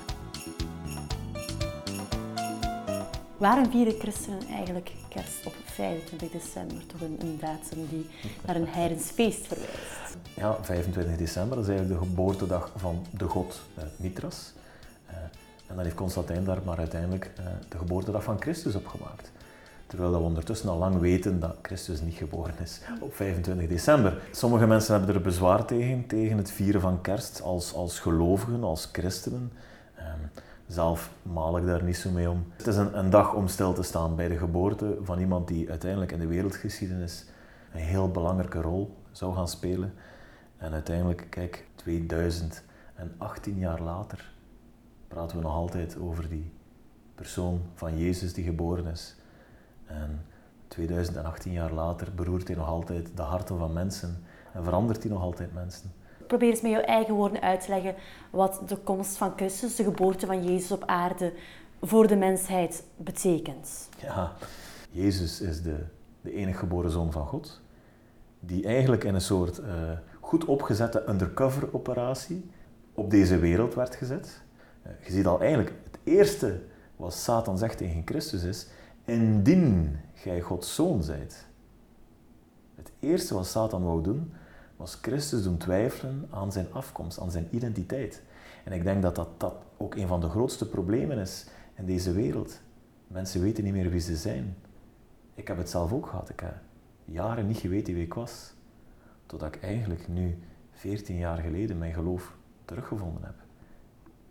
Waarom 3.38 3.72
vieren 3.72 3.94
christenen 4.00 4.48
eigenlijk 4.48 4.92
kerst 5.10 5.46
op 5.46 5.54
25 5.66 6.32
december? 6.32 6.86
Toch 6.86 7.02
een, 7.02 7.18
een 7.20 7.38
datum 7.40 7.88
die 7.90 8.10
naar 8.46 8.56
een 8.56 8.68
heidens 8.68 9.04
feest 9.04 9.48
verwijst. 9.48 10.18
Ja, 10.36 10.58
25 10.62 11.18
december, 11.18 11.56
dat 11.56 11.66
is 11.68 11.72
eigenlijk 11.72 12.02
de 12.02 12.08
geboortedag 12.08 12.72
van 12.76 13.06
de 13.18 13.26
god 13.26 13.62
eh, 13.76 13.84
Mithras. 13.96 14.54
Eh, 15.06 15.16
en 15.68 15.76
dan 15.76 15.84
heeft 15.84 15.96
Constantijn 15.96 16.44
daar 16.44 16.60
maar 16.66 16.78
uiteindelijk 16.78 17.32
eh, 17.38 17.46
de 17.70 17.78
geboortedag 17.78 18.24
van 18.24 18.42
Christus 18.42 18.76
opgemaakt. 18.76 19.32
Terwijl 19.90 20.12
we 20.12 20.18
ondertussen 20.18 20.70
al 20.70 20.78
lang 20.78 21.00
weten 21.00 21.40
dat 21.40 21.56
Christus 21.62 22.02
niet 22.02 22.14
geboren 22.14 22.54
is 22.62 22.82
op 23.02 23.16
25 23.16 23.68
december. 23.68 24.22
Sommige 24.32 24.68
mensen 24.68 24.96
hebben 24.96 25.16
er 25.16 25.22
bezwaar 25.22 25.66
tegen, 25.66 26.08
tegen 26.08 26.38
het 26.38 26.52
vieren 26.52 26.82
van 26.82 27.02
kerst 27.02 27.42
als, 27.42 27.74
als 27.74 28.00
gelovigen, 28.00 28.64
als 28.64 28.90
christenen. 28.92 29.52
Ehm, 29.96 30.20
zelf 30.68 31.12
maal 31.22 31.58
ik 31.58 31.66
daar 31.66 31.84
niet 31.84 31.98
zo 31.98 32.10
mee 32.10 32.30
om. 32.30 32.46
Het 32.58 32.68
is 32.68 32.76
een, 32.76 32.98
een 32.98 33.10
dag 33.10 33.34
om 33.34 33.48
stil 33.48 33.74
te 33.74 33.84
staan 33.84 34.16
bij 34.16 34.28
de 34.28 34.38
geboorte 34.38 34.98
van 35.02 35.20
iemand 35.20 35.48
die 35.48 35.70
uiteindelijk 35.70 36.12
in 36.12 36.20
de 36.20 36.28
wereldgeschiedenis 36.28 37.26
een 37.74 37.82
heel 37.82 38.12
belangrijke 38.12 38.62
rol 38.62 38.98
zou 39.12 39.36
gaan 39.36 39.48
spelen. 39.48 39.94
En 40.58 40.74
uiteindelijk, 40.74 41.28
kijk, 41.30 41.68
2018 41.76 43.58
jaar 43.58 43.82
later 43.82 44.32
praten 45.08 45.38
we 45.38 45.44
nog 45.44 45.54
altijd 45.54 45.98
over 46.00 46.30
die 46.30 46.52
persoon 47.16 47.62
van 47.74 47.98
Jezus 47.98 48.34
die 48.34 48.44
geboren 48.44 48.86
is. 48.86 49.16
En 49.90 50.26
2018 50.68 51.52
jaar 51.52 51.74
later 51.74 52.08
beroert 52.16 52.48
hij 52.48 52.58
nog 52.58 52.68
altijd 52.68 53.10
de 53.16 53.22
harten 53.22 53.58
van 53.58 53.74
mensen 53.74 54.24
en 54.54 54.64
verandert 54.64 55.04
hij 55.04 55.12
nog 55.12 55.22
altijd 55.22 55.54
mensen. 55.54 55.92
Probeer 56.28 56.50
eens 56.50 56.62
met 56.62 56.72
jouw 56.72 56.82
eigen 56.82 57.14
woorden 57.14 57.42
uit 57.42 57.62
te 57.62 57.70
leggen 57.70 57.96
wat 58.30 58.62
de 58.68 58.78
komst 58.78 59.18
van 59.18 59.34
Christus, 59.36 59.76
de 59.76 59.84
geboorte 59.84 60.26
van 60.26 60.44
Jezus 60.44 60.72
op 60.72 60.84
aarde, 60.86 61.34
voor 61.82 62.08
de 62.08 62.16
mensheid 62.16 62.84
betekent. 62.98 63.90
Ja, 63.98 64.34
Jezus 64.92 65.42
is 65.42 65.62
de, 65.62 65.76
de 66.22 66.34
enige 66.34 66.58
geboren 66.58 66.92
zoon 66.92 67.12
van 67.12 67.28
God, 67.28 67.62
die 68.40 68.66
eigenlijk 68.66 69.04
in 69.04 69.14
een 69.14 69.22
soort 69.22 69.58
eh, 69.58 69.74
goed 70.20 70.46
opgezette 70.46 71.10
undercover 71.10 71.74
operatie 71.74 72.50
op 72.94 73.10
deze 73.10 73.38
wereld 73.38 73.74
werd 73.74 73.96
gezet. 73.96 74.42
Eh, 74.82 74.92
je 75.06 75.12
ziet 75.12 75.26
al 75.26 75.40
eigenlijk, 75.40 75.74
het 75.84 76.00
eerste 76.04 76.62
wat 76.96 77.14
Satan 77.14 77.58
zegt 77.58 77.78
tegen 77.78 78.02
Christus 78.06 78.44
is, 78.44 78.68
indien 79.10 80.00
gij 80.14 80.42
Gods 80.42 80.76
zoon 80.76 81.04
zijt. 81.04 81.48
Het 82.76 82.92
eerste 83.00 83.34
wat 83.34 83.48
Satan 83.48 83.84
wou 83.84 84.04
doen, 84.04 84.34
was 84.76 84.98
Christus 85.02 85.44
doen 85.44 85.58
twijfelen 85.58 86.28
aan 86.30 86.52
zijn 86.52 86.74
afkomst, 86.74 87.20
aan 87.20 87.32
zijn 87.32 87.48
identiteit. 87.52 88.22
En 88.64 88.72
ik 88.72 88.84
denk 88.84 89.02
dat 89.02 89.16
dat, 89.16 89.30
dat 89.38 89.56
ook 89.78 89.96
een 89.96 90.08
van 90.08 90.22
de 90.22 90.30
grootste 90.30 90.70
problemen 90.70 91.18
is 91.18 91.48
in 91.76 91.86
deze 91.86 92.12
wereld. 92.12 92.62
Mensen 93.08 93.42
weten 93.42 93.64
niet 93.64 93.74
meer 93.74 93.90
wie 93.90 94.00
ze 94.00 94.16
zijn. 94.16 94.56
Ik 95.36 95.48
heb 95.48 95.58
het 95.58 95.70
zelf 95.70 95.94
ook 95.94 96.08
gehad. 96.08 96.30
Ik 96.30 96.40
heb 96.40 96.56
jaren 97.06 97.48
niet 97.48 97.58
geweten 97.58 97.94
wie 97.94 98.04
ik 98.04 98.14
was. 98.14 98.54
Totdat 99.26 99.56
ik 99.56 99.64
eigenlijk 99.64 100.08
nu, 100.08 100.40
14 100.72 101.18
jaar 101.18 101.38
geleden, 101.38 101.78
mijn 101.78 101.94
geloof 101.94 102.36
teruggevonden 102.66 103.24
heb. 103.24 103.36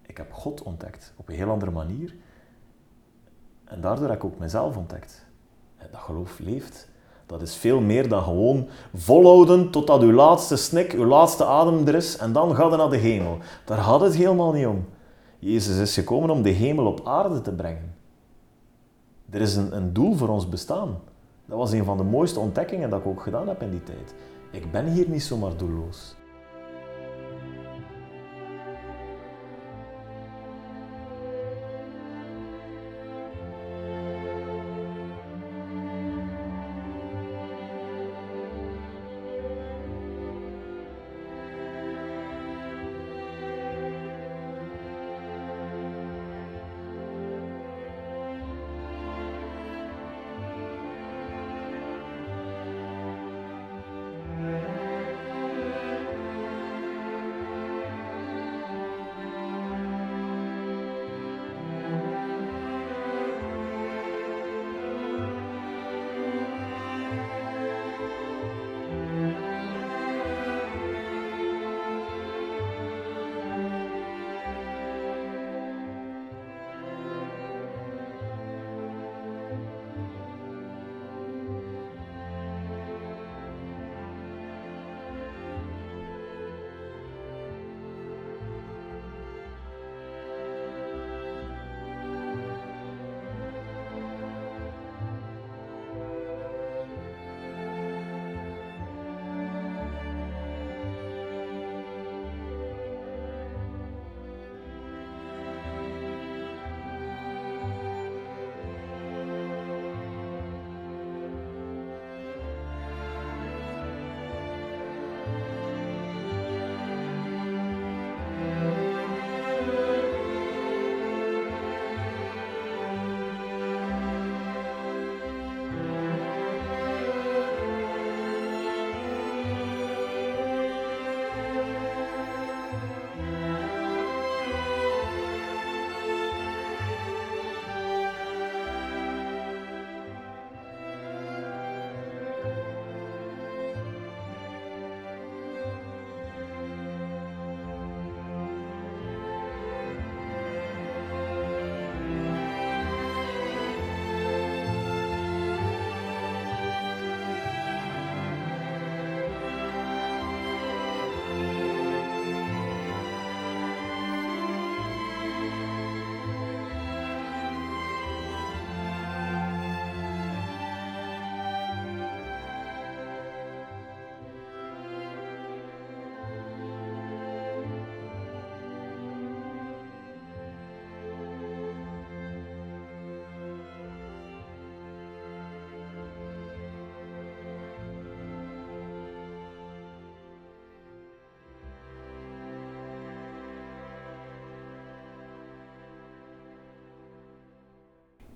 Ik 0.03 0.17
heb 0.17 0.33
God 0.33 0.63
ontdekt 0.63 1.13
op 1.17 1.29
een 1.29 1.35
heel 1.35 1.51
andere 1.51 1.71
manier. 1.71 2.15
En 3.69 3.81
daardoor 3.81 4.09
heb 4.09 4.17
ik 4.17 4.25
ook 4.25 4.39
mezelf 4.39 4.77
ontdekt. 4.77 5.27
En 5.77 5.89
dat 5.91 6.01
geloof 6.01 6.39
leeft. 6.39 6.89
Dat 7.27 7.43
is 7.43 7.57
veel 7.57 7.81
meer 7.81 8.09
dan 8.09 8.23
gewoon 8.23 8.69
volhouden 8.95 9.71
totdat 9.71 10.03
uw 10.03 10.13
laatste 10.13 10.57
snik, 10.57 10.93
uw 10.93 11.05
laatste 11.05 11.45
adem 11.45 11.87
er 11.87 11.95
is 11.95 12.17
en 12.17 12.33
dan 12.33 12.55
gaat 12.55 12.71
het 12.71 12.81
naar 12.81 12.91
de 12.91 12.97
hemel. 12.97 13.39
Daar 13.65 13.79
gaat 13.79 14.01
het 14.01 14.15
helemaal 14.15 14.53
niet 14.53 14.67
om. 14.67 14.85
Jezus 15.39 15.79
is 15.79 15.95
gekomen 15.95 16.31
om 16.31 16.43
de 16.43 16.51
hemel 16.51 16.87
op 16.87 17.01
aarde 17.05 17.41
te 17.41 17.53
brengen. 17.53 17.95
Er 19.31 19.41
is 19.41 19.57
een, 19.57 19.77
een 19.77 19.93
doel 19.93 20.15
voor 20.15 20.29
ons 20.29 20.49
bestaan. 20.49 21.01
Dat 21.47 21.59
was 21.59 21.73
een 21.73 21.85
van 21.85 21.97
de 21.97 22.03
mooiste 22.03 22.41
ontdekkingen 22.41 22.91
dat 22.91 23.01
ik 23.01 23.07
ook 23.07 23.23
gedaan 23.23 23.49
heb 23.49 23.63
in 23.63 23.71
die 23.71 23.83
tijd. 23.83 24.15
Ik 24.51 24.73
ben 24.73 24.87
hier 24.87 25.09
niet 25.09 25.23
zomaar 25.23 25.57
doelloos. 25.57 26.15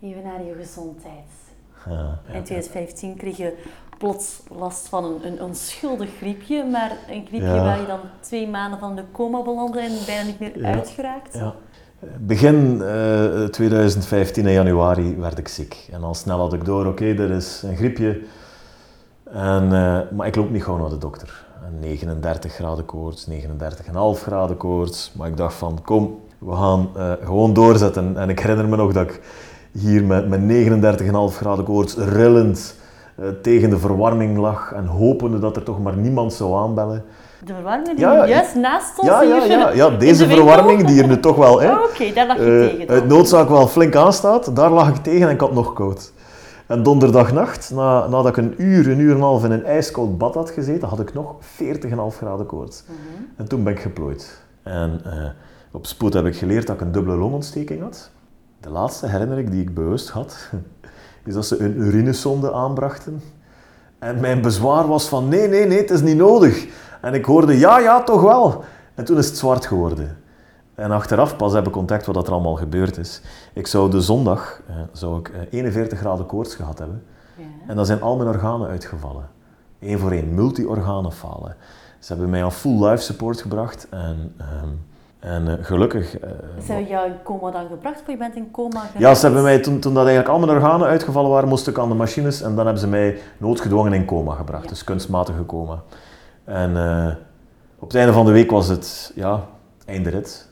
Even 0.02 0.22
naar 0.22 0.44
je 0.44 0.54
gezondheid. 0.60 1.30
Ja, 1.86 1.92
ja. 2.26 2.34
In 2.34 2.42
2015 2.42 3.16
kreeg 3.16 3.36
je 3.36 3.54
plots 3.98 4.42
last 4.58 4.88
van 4.88 5.04
een, 5.04 5.26
een 5.26 5.42
onschuldig 5.42 6.08
griepje, 6.16 6.64
maar 6.64 6.90
een 7.08 7.26
griepje 7.26 7.46
Ja. 7.46 7.62
waar 7.64 7.80
je 7.80 7.86
dan 7.86 8.00
twee 8.20 8.48
maanden 8.48 8.78
van 8.78 8.96
de 8.96 9.04
coma 9.12 9.42
belandde 9.42 9.80
en 9.80 9.92
bijna 10.06 10.22
niet 10.26 10.38
meer 10.40 10.64
uitgeraakt. 10.64 11.34
Ja. 11.34 11.54
Begin 12.20 12.82
eh, 12.82 13.44
2015 13.44 14.46
in 14.46 14.52
januari 14.52 15.16
werd 15.16 15.38
ik 15.38 15.48
ziek. 15.48 15.88
En 15.92 16.02
al 16.02 16.14
snel 16.14 16.38
had 16.38 16.52
ik 16.52 16.64
door, 16.64 16.86
oké, 16.86 17.04
er 17.04 17.30
is 17.30 17.62
een 17.62 17.76
griepje. 17.76 18.20
En, 19.24 19.62
eh, 19.64 20.00
maar 20.10 20.26
ik 20.26 20.36
loop 20.36 20.50
niet 20.50 20.64
gewoon 20.64 20.80
naar 20.80 20.88
de 20.90 20.98
dokter. 20.98 21.46
En 21.64 21.78
39 21.80 22.52
graden 22.52 22.84
koorts, 22.84 23.26
39,5 23.26 24.22
graden 24.22 24.56
koorts. 24.56 25.12
Maar 25.16 25.28
ik 25.28 25.36
dacht 25.36 25.54
van, 25.54 25.78
kom, 25.84 26.20
we 26.38 26.54
gaan 26.54 26.88
eh, 26.96 27.12
gewoon 27.22 27.52
doorzetten. 27.52 28.16
En 28.16 28.28
ik 28.28 28.38
herinner 28.38 28.68
me 28.68 28.76
nog 28.76 28.92
dat 28.92 29.08
ik 29.08 29.20
hier 29.72 30.04
met, 30.04 30.28
met 30.28 30.40
39,5 30.40 31.36
graden 31.36 31.64
koorts 31.64 31.96
rillend 31.96 32.74
eh, 33.14 33.28
tegen 33.42 33.70
de 33.70 33.78
verwarming 33.78 34.38
lag. 34.38 34.72
En 34.72 34.86
hopende 34.86 35.38
dat 35.38 35.56
er 35.56 35.62
toch 35.62 35.82
maar 35.82 35.96
niemand 35.96 36.32
zou 36.32 36.54
aanbellen. 36.56 37.04
De 37.44 37.54
verwarming 37.54 37.88
die 37.88 37.98
Ja, 37.98 38.14
ja, 38.14 38.28
juist 38.28 38.54
naast 38.54 38.98
ons 38.98 39.08
Ja, 39.08 39.22
ja, 39.22 39.42
hier 39.42 39.58
ja, 39.58 39.70
ja 39.70 39.88
in 39.92 39.98
deze 39.98 40.26
de 40.26 40.34
verwarming 40.34 40.86
die 40.86 41.02
er 41.02 41.08
nu 41.08 41.20
toch 41.20 41.36
wel... 41.36 41.60
Hè, 41.60 41.72
Oh, 41.72 41.84
Oké, 41.90 42.12
daar 42.14 42.26
lag 42.26 42.36
je 42.36 42.68
eh, 42.70 42.78
tegen. 42.78 42.86
dan. 42.86 43.06
noodzaak 43.06 43.48
wel 43.48 43.66
flink 43.66 43.96
aanstaat, 43.96 44.56
daar 44.56 44.70
lag 44.70 44.88
ik 44.88 44.96
tegen 44.96 45.28
en 45.28 45.34
ik 45.34 45.40
had 45.40 45.52
nog 45.52 45.72
koud. 45.72 46.12
En 46.66 46.82
donderdagnacht, 46.82 47.70
na, 47.74 48.00
nadat 48.00 48.26
ik 48.26 48.36
een 48.36 48.54
uur, 48.56 48.88
een 48.90 48.98
uur 48.98 49.10
en 49.10 49.16
een 49.16 49.22
half 49.22 49.44
in 49.44 49.50
een 49.50 49.64
ijskoud 49.64 50.18
bad 50.18 50.34
had 50.34 50.50
gezeten, 50.50 50.88
had 50.88 51.00
ik 51.00 51.14
nog 51.14 51.34
40,5 51.62 52.16
graden 52.16 52.46
koorts. 52.46 52.84
Mhm. 52.86 53.24
En 53.36 53.48
toen 53.48 53.64
ben 53.64 53.72
ik 53.72 53.80
geplooid. 53.80 54.42
En 54.62 55.00
eh, 55.04 55.12
op 55.70 55.86
spoed 55.86 56.14
heb 56.14 56.26
ik 56.26 56.36
geleerd 56.36 56.66
dat 56.66 56.76
ik 56.76 56.82
een 56.82 56.92
dubbele 56.92 57.16
longontsteking 57.16 57.82
had. 57.82 58.10
De 58.62 58.70
laatste 58.70 59.06
herinnering 59.06 59.50
die 59.50 59.62
ik 59.62 59.74
bewust 59.74 60.08
had, 60.08 60.50
is 61.24 61.34
dat 61.34 61.46
ze 61.46 61.60
een 61.60 61.76
urinesonde 61.76 62.52
aanbrachten. 62.52 63.22
En 63.98 64.20
mijn 64.20 64.42
bezwaar 64.42 64.88
was 64.88 65.08
van 65.08 65.28
nee, 65.28 65.48
nee, 65.48 65.66
nee, 65.66 65.78
het 65.78 65.90
is 65.90 66.00
niet 66.00 66.16
nodig. 66.16 66.66
En 67.00 67.14
ik 67.14 67.24
hoorde 67.24 67.58
ja, 67.58 67.78
ja, 67.78 68.02
toch 68.02 68.22
wel. 68.22 68.64
En 68.94 69.04
toen 69.04 69.18
is 69.18 69.26
het 69.26 69.36
zwart 69.36 69.66
geworden. 69.66 70.16
En 70.74 70.90
achteraf 70.90 71.36
pas 71.36 71.52
heb 71.52 71.66
ik 71.66 71.76
ontdekt 71.76 72.06
wat 72.06 72.26
er 72.26 72.32
allemaal 72.32 72.54
gebeurd 72.54 72.98
is. 72.98 73.20
Ik 73.52 73.66
zou 73.66 73.90
de 73.90 74.00
zondag 74.00 74.60
eh, 74.68 74.74
zou 74.92 75.18
ik, 75.18 75.28
eh, 75.28 75.40
41 75.50 75.98
graden 75.98 76.26
koorts 76.26 76.54
gehad 76.54 76.78
hebben. 76.78 77.04
Ja. 77.36 77.44
En 77.66 77.76
dan 77.76 77.86
zijn 77.86 78.02
al 78.02 78.16
mijn 78.16 78.28
organen 78.28 78.68
uitgevallen. 78.68 79.28
Eén 79.80 79.98
voor 79.98 80.10
één, 80.10 80.34
multi-organen 80.34 81.12
falen. 81.12 81.56
Ze 81.98 82.12
hebben 82.12 82.30
mij 82.30 82.44
aan 82.44 82.52
full 82.52 82.84
life 82.84 83.02
support 83.02 83.40
gebracht. 83.40 83.86
En, 83.90 84.34
ehm, 84.36 84.68
en 85.22 85.48
eh, 85.48 85.64
gelukkig... 85.64 86.18
eh, 86.18 86.30
Ze 86.64 86.72
hebben 86.72 86.90
jou 86.90 87.06
in 87.06 87.14
coma 87.22 87.50
dan 87.50 87.66
gebracht, 87.70 88.00
of 88.00 88.06
je 88.06 88.16
bent 88.16 88.36
in 88.36 88.50
coma 88.50 88.80
geraakt? 88.80 88.98
ja, 88.98 89.14
ze 89.14 89.24
hebben 89.24 89.42
mij, 89.42 89.58
toen, 89.58 89.78
toen 89.78 89.94
dat 89.94 90.06
eigenlijk 90.06 90.34
al 90.34 90.46
mijn 90.46 90.58
organen 90.58 90.86
uitgevallen 90.86 91.30
waren, 91.30 91.48
moest 91.48 91.68
ik 91.68 91.78
aan 91.78 91.88
de 91.88 91.94
machines 91.94 92.42
en 92.42 92.54
dan 92.54 92.64
hebben 92.64 92.82
ze 92.82 92.88
mij 92.88 93.18
noodgedwongen 93.38 93.92
in 93.92 94.04
coma 94.04 94.34
gebracht. 94.34 94.62
Ja. 94.64 94.68
Dus 94.68 94.84
kunstmatige 94.84 95.46
coma. 95.46 95.82
En 96.44 96.76
eh, 96.76 97.14
op 97.78 97.88
het 97.88 97.96
einde 97.96 98.12
van 98.12 98.26
de 98.26 98.32
week 98.32 98.50
was 98.50 98.68
het, 98.68 99.12
ja, 99.14 99.40
einde 99.86 100.10
rit. 100.10 100.50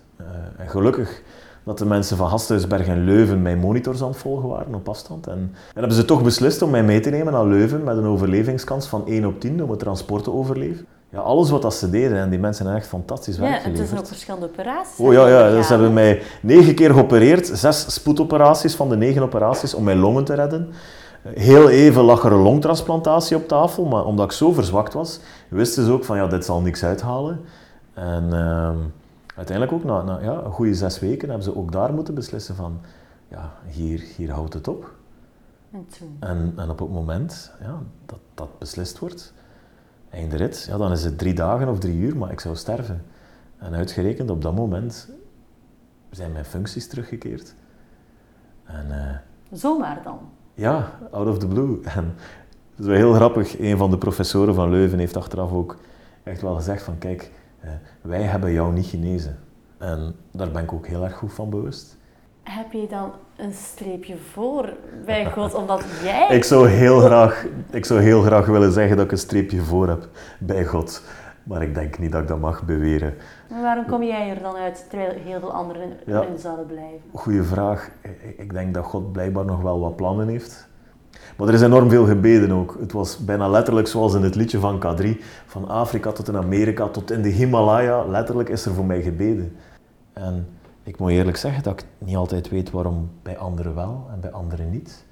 En 0.57 0.69
gelukkig 0.69 1.23
dat 1.65 1.79
de 1.79 1.87
mensen 1.87 2.17
van 2.17 2.29
Gasthuisberg 2.29 2.87
en 2.87 3.05
Leuven 3.05 3.43
mijn 3.43 3.59
monitors 3.59 4.03
aan 4.03 4.09
het 4.09 4.17
volgen 4.17 4.49
waren 4.49 4.75
op 4.75 4.89
afstand. 4.89 5.27
En, 5.27 5.33
en 5.39 5.51
hebben 5.73 5.93
ze 5.93 6.05
toch 6.05 6.23
beslist 6.23 6.63
om 6.63 6.71
mij 6.71 6.83
mee 6.83 7.01
te 7.01 7.11
nemen 7.11 7.33
naar 7.33 7.45
Leuven 7.47 7.85
met 7.85 7.97
een 7.97 8.07
overlevingskans 8.07 8.87
van 8.89 9.07
1 9.07 9.25
op 9.25 9.41
10 9.41 9.63
om 9.63 9.71
het 9.71 9.79
transport 9.79 10.25
te 10.25 10.33
overleven. 10.33 10.87
Ja, 11.13 11.19
alles 11.19 11.51
wat 11.51 11.63
dat 11.63 11.75
ze 11.75 11.91
deden 11.91 12.19
en 12.19 12.31
die 12.31 12.39
mensen 12.39 12.65
hebben 12.65 12.83
echt 12.83 12.91
fantastisch 12.91 13.39
werk 13.39 13.53
Ja, 13.53 13.59
geleverd. 13.59 13.81
tussen 13.81 13.99
ook 13.99 14.07
verschillende 14.07 14.47
operaties. 14.47 14.99
Oh 14.99 15.13
ja, 15.13 15.29
ja. 15.29 15.39
ondergaan. 15.39 15.65
Ze 15.65 15.73
hebben 15.73 15.93
mij 15.93 16.23
negen 16.43 16.75
keer 16.75 16.93
geopereerd, 16.93 17.47
zes 17.47 17.95
spoedoperaties 17.95 18.75
van 18.75 18.89
de 18.89 18.97
negen 18.97 19.23
operaties 19.23 19.75
om 19.75 19.85
mijn 19.85 19.99
longen 19.99 20.25
te 20.25 20.35
redden. 20.35 20.69
Heel 21.23 21.69
even 21.69 22.03
lag 22.03 22.25
er 22.25 22.33
een 22.33 22.43
longtransplantatie 22.43 23.37
op 23.37 23.49
tafel, 23.49 23.85
maar 23.85 24.05
omdat 24.05 24.25
ik 24.25 24.33
zo 24.33 24.53
verzwakt 24.53 24.93
was, 24.93 25.21
wisten 25.49 25.85
ze 25.85 25.93
ook 25.93 26.05
van 26.05 26.17
ja, 26.17 26.27
dit 26.27 26.45
zal 26.45 26.61
niks 26.61 26.85
uithalen. 26.85 27.41
En 27.95 28.33
ehm, 28.33 28.77
uiteindelijk 29.37 29.73
ook 29.77 29.85
na, 29.85 30.03
na 30.03 30.19
ja, 30.23 30.41
een 30.45 30.53
goede 30.53 30.75
zes 30.75 30.99
weken 30.99 31.29
hebben 31.29 31.45
ze 31.45 31.57
ook 31.57 31.73
daar 31.73 31.93
moeten 31.93 32.15
beslissen 32.15 32.55
van 32.55 32.81
ja, 33.29 33.53
hier, 33.67 34.03
hier 34.17 34.31
houdt 34.31 34.55
het 34.55 34.69
op. 34.69 34.91
En 35.73 35.87
toen? 35.99 36.17
En, 36.21 36.53
en 36.57 36.71
op 36.71 36.79
het 36.79 36.91
moment 36.91 37.53
ja, 37.61 37.79
dat 38.07 38.19
dat 38.35 38.59
beslist 38.59 38.99
wordt, 38.99 39.33
einde 40.11 40.37
rit, 40.37 40.67
ja, 40.69 40.77
dan 40.77 40.93
is 40.93 41.05
het 41.05 41.19
drie 41.19 41.35
dagen 41.35 41.69
of 41.69 41.79
drie 41.79 41.99
uur, 41.99 42.17
maar 42.17 42.33
ik 42.33 42.41
zou 42.41 42.57
sterven. 42.57 43.03
En 43.59 43.75
uitgerekend 43.75 44.31
op 44.31 44.43
dat 44.43 44.55
moment 44.55 45.09
zijn 46.11 46.33
mijn 46.33 46.45
functies 46.45 46.89
teruggekeerd. 46.89 47.55
En 48.65 48.87
eh, 48.91 49.17
Zomaar 49.59 50.03
dan. 50.03 50.19
ja, 50.55 50.91
out 51.11 51.29
of 51.29 51.39
the 51.39 51.47
blue. 51.47 51.81
En 51.97 52.15
het 52.71 52.79
is 52.79 52.87
wel 52.87 52.95
heel 52.95 53.15
grappig, 53.15 53.59
een 53.59 53.77
van 53.77 53.91
de 53.91 53.99
professoren 53.99 54.55
van 54.55 54.71
Leuven 54.71 54.99
heeft 54.99 55.17
achteraf 55.17 55.53
ook 55.53 55.77
echt 56.23 56.43
wel 56.43 56.55
gezegd 56.55 56.83
van 56.83 56.99
kijk, 56.99 57.31
eh, 57.61 57.71
wij 58.01 58.23
hebben 58.23 58.53
jou 58.53 58.73
niet 58.73 58.87
genezen. 58.87 59.39
En 59.79 60.15
daar 60.31 60.51
ben 60.51 60.63
ik 60.63 60.73
ook 60.73 60.87
heel 60.87 61.05
erg 61.05 61.15
goed 61.15 61.33
van 61.33 61.51
bewust. 61.51 61.97
Heb 62.43 62.73
je 62.73 62.87
dan 62.91 63.11
een 63.37 63.53
streepje 63.53 64.17
voor 64.33 64.73
bij 65.05 65.31
God, 65.33 65.55
omdat 65.55 65.85
jij... 66.05 66.29
Ik 66.31 66.45
zou, 66.45 66.69
heel 66.69 67.01
graag, 67.01 67.47
ik 67.71 67.85
zou 67.85 68.01
heel 68.01 68.23
graag 68.23 68.47
willen 68.47 68.73
zeggen 68.73 68.97
dat 68.97 69.05
ik 69.05 69.13
een 69.13 69.19
streepje 69.19 69.61
voor 69.61 69.89
heb 69.89 70.09
bij 70.39 70.65
God. 70.65 71.03
Maar 71.43 71.63
ik 71.63 71.75
denk 71.75 71.99
niet 71.99 72.13
dat 72.13 72.23
ik 72.23 72.29
dat 72.29 72.41
mag 72.41 72.63
beweren. 72.65 73.15
Maar 73.51 73.63
waarom 73.63 73.87
kom 73.87 74.03
jij 74.03 74.31
er 74.31 74.43
dan 74.43 74.57
uit, 74.57 74.87
terwijl 74.89 75.13
heel 75.25 75.41
veel 75.41 75.53
anderen 75.53 75.89
Ja. 76.07 76.21
erin 76.23 76.39
zouden 76.39 76.67
blijven? 76.67 77.01
Goeie 77.13 77.43
vraag. 77.43 77.91
Ik- 78.03 78.35
Ik 78.39 78.53
denk 78.53 78.75
dat 78.75 78.85
God 78.85 79.13
blijkbaar 79.13 79.45
nog 79.45 79.61
wel 79.63 79.81
wat 79.81 79.97
plannen 79.97 80.29
heeft. 80.29 80.69
Maar 81.37 81.49
er 81.49 81.55
is 81.55 81.63
enorm 81.63 81.91
veel 81.91 82.07
gebeden 82.07 82.53
ook. 82.53 82.77
Het 82.81 82.93
was 82.93 83.19
bijna 83.19 83.49
letterlijk 83.49 83.87
zoals 83.89 84.15
in 84.15 84.23
het 84.23 84.35
liedje 84.35 84.59
van 84.59 84.79
K3. 84.79 85.07
Van 85.47 85.69
Afrika 85.69 86.13
tot 86.13 86.29
in 86.29 86.37
Amerika, 86.37 86.87
tot 86.89 87.11
in 87.11 87.23
de 87.23 87.29
Himalaya. 87.29 88.05
Letterlijk 88.07 88.49
is 88.49 88.67
er 88.67 88.73
voor 88.75 88.85
mij 88.85 89.03
gebeden. 89.03 89.57
En 90.13 90.49
ik 90.91 90.99
moet 90.99 91.11
eerlijk 91.11 91.37
zeggen 91.37 91.63
dat 91.63 91.81
ik 91.81 91.87
niet 91.99 92.17
altijd 92.17 92.49
weet 92.49 92.71
waarom 92.71 93.11
bij 93.23 93.39
anderen 93.39 93.75
wel 93.75 94.07
en 94.13 94.21
bij 94.21 94.31
anderen 94.31 94.71
niet. 94.71 95.05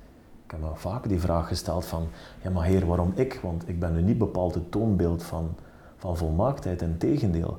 Ik 0.45 0.51
heb 0.51 0.61
me 0.61 0.69
vaak 0.75 1.09
die 1.09 1.21
vraag 1.21 1.49
gesteld 1.49 1.87
van, 1.87 2.07
ja 2.43 2.51
maar 2.51 2.65
heer, 2.65 2.87
waarom 2.87 3.13
ik? 3.15 3.41
Want 3.43 3.69
ik 3.69 3.81
ben 3.81 3.95
nu 3.95 4.03
niet 4.03 4.19
bepaald 4.19 4.55
het 4.55 4.71
toonbeeld 4.71 5.23
van, 5.23 5.55
van 5.97 6.17
volmaaktheid. 6.17 6.83
Integendeel, 6.83 7.59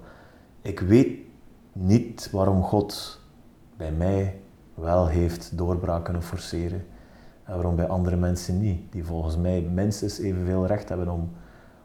ik 0.62 0.80
weet 0.80 1.18
niet 1.74 2.30
waarom 2.32 2.64
God 2.64 3.20
bij 3.78 3.92
mij 3.92 4.42
wel 4.74 5.08
heeft 5.08 5.58
doorbraak 5.58 6.04
kunnen 6.04 6.24
forceren 6.24 6.86
en 7.44 7.54
waarom 7.54 7.76
bij 7.76 7.88
andere 7.88 8.16
mensen 8.16 8.60
niet, 8.60 8.92
die 8.92 9.06
volgens 9.06 9.38
mij 9.38 9.62
minstens 9.62 10.20
evenveel 10.20 10.66
recht 10.66 10.90
hebben 10.90 11.10
om, 11.10 11.30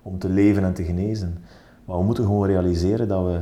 om 0.03 0.19
te 0.19 0.29
leven 0.29 0.65
en 0.65 0.75
te 0.75 0.85
genezen. 0.85 1.45
Maar 1.85 1.99
we 1.99 2.05
moeten 2.05 2.25
gewoon 2.25 2.47
realiseren 2.47 3.09
dat 3.09 3.25
we, 3.25 3.41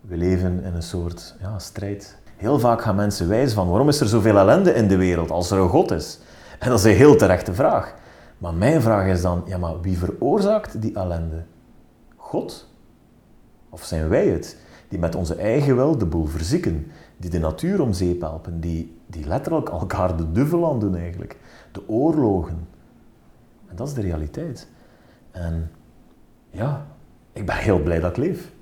we 0.00 0.16
leven 0.16 0.62
in 0.62 0.74
een 0.74 0.82
soort 0.82 1.36
ja, 1.40 1.58
strijd. 1.58 2.18
Heel 2.36 2.58
vaak 2.58 2.82
gaan 2.82 2.96
mensen 2.96 3.28
wijzen 3.28 3.54
van 3.54 3.68
waarom 3.68 3.88
is 3.88 4.00
er 4.00 4.08
zoveel 4.08 4.38
ellende 4.38 4.72
in 4.72 4.88
de 4.88 4.96
wereld 4.96 5.30
als 5.30 5.50
er 5.50 5.58
een 5.58 5.68
God 5.68 5.90
is? 5.90 6.18
En 6.58 6.68
dat 6.68 6.78
is 6.78 6.84
een 6.84 6.96
heel 6.96 7.16
terechte 7.16 7.54
vraag. 7.54 7.94
Maar 8.38 8.54
mijn 8.54 8.82
vraag 8.82 9.06
is 9.06 9.22
dan, 9.22 9.42
ja 9.46 9.58
maar 9.58 9.80
wie 9.80 9.98
veroorzaakt 9.98 10.82
die 10.82 10.94
ellende? 10.94 11.44
God? 12.16 12.68
Of 13.68 13.84
zijn 13.84 14.08
wij 14.08 14.26
het? 14.26 14.56
Die 14.88 14.98
met 14.98 15.14
onze 15.14 15.34
eigen 15.34 15.76
wil 15.76 15.98
de 15.98 16.06
boel 16.06 16.26
verzieken, 16.26 16.86
die 17.16 17.30
de 17.30 17.38
natuur 17.38 17.80
om 17.80 17.92
zeep 17.92 18.20
helpen, 18.20 18.60
die, 18.60 19.00
die 19.06 19.26
letterlijk 19.26 19.68
elkaar 19.68 20.16
de 20.16 20.32
duvel 20.32 20.70
aan 20.70 20.78
doen 20.80 20.96
eigenlijk. 20.96 21.36
De 21.72 21.88
oorlogen. 21.88 22.68
En 23.66 23.76
dat 23.76 23.88
is 23.88 23.94
de 23.94 24.00
realiteit. 24.00 24.68
En 25.30 25.70
ja, 26.50 26.86
ik 27.32 27.46
ben 27.46 27.56
heel 27.56 27.82
blij 27.82 28.00
dat 28.00 28.10
ik 28.10 28.16
leef. 28.16 28.52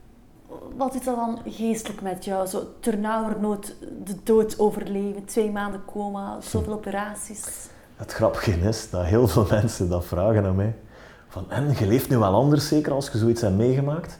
Wat 0.76 0.94
is 0.94 1.04
dat 1.04 1.16
dan 1.16 1.38
geestelijk 1.46 2.02
met 2.02 2.24
jou? 2.24 2.46
Zo 2.46 2.62
ternauwernood 2.80 3.74
de 4.04 4.14
dood 4.22 4.58
overleven, 4.58 5.24
twee 5.24 5.50
maanden 5.50 5.80
coma, 5.86 6.40
zoveel 6.40 6.72
operaties. 6.72 7.68
Het 7.96 8.12
grappige 8.12 8.50
is 8.52 8.90
dat 8.90 9.04
heel 9.04 9.28
veel 9.28 9.46
mensen 9.60 9.88
dat 9.88 10.04
vragen 10.04 10.44
aan 10.44 10.54
mij. 10.56 10.74
Van, 11.28 11.50
en, 11.50 11.74
je 11.78 11.86
leeft 11.86 12.08
nu 12.08 12.18
wel 12.18 12.34
anders 12.34 12.68
zeker 12.68 12.92
als 12.92 13.10
je 13.10 13.18
zoiets 13.18 13.40
hebt 13.40 13.56
meegemaakt? 13.56 14.18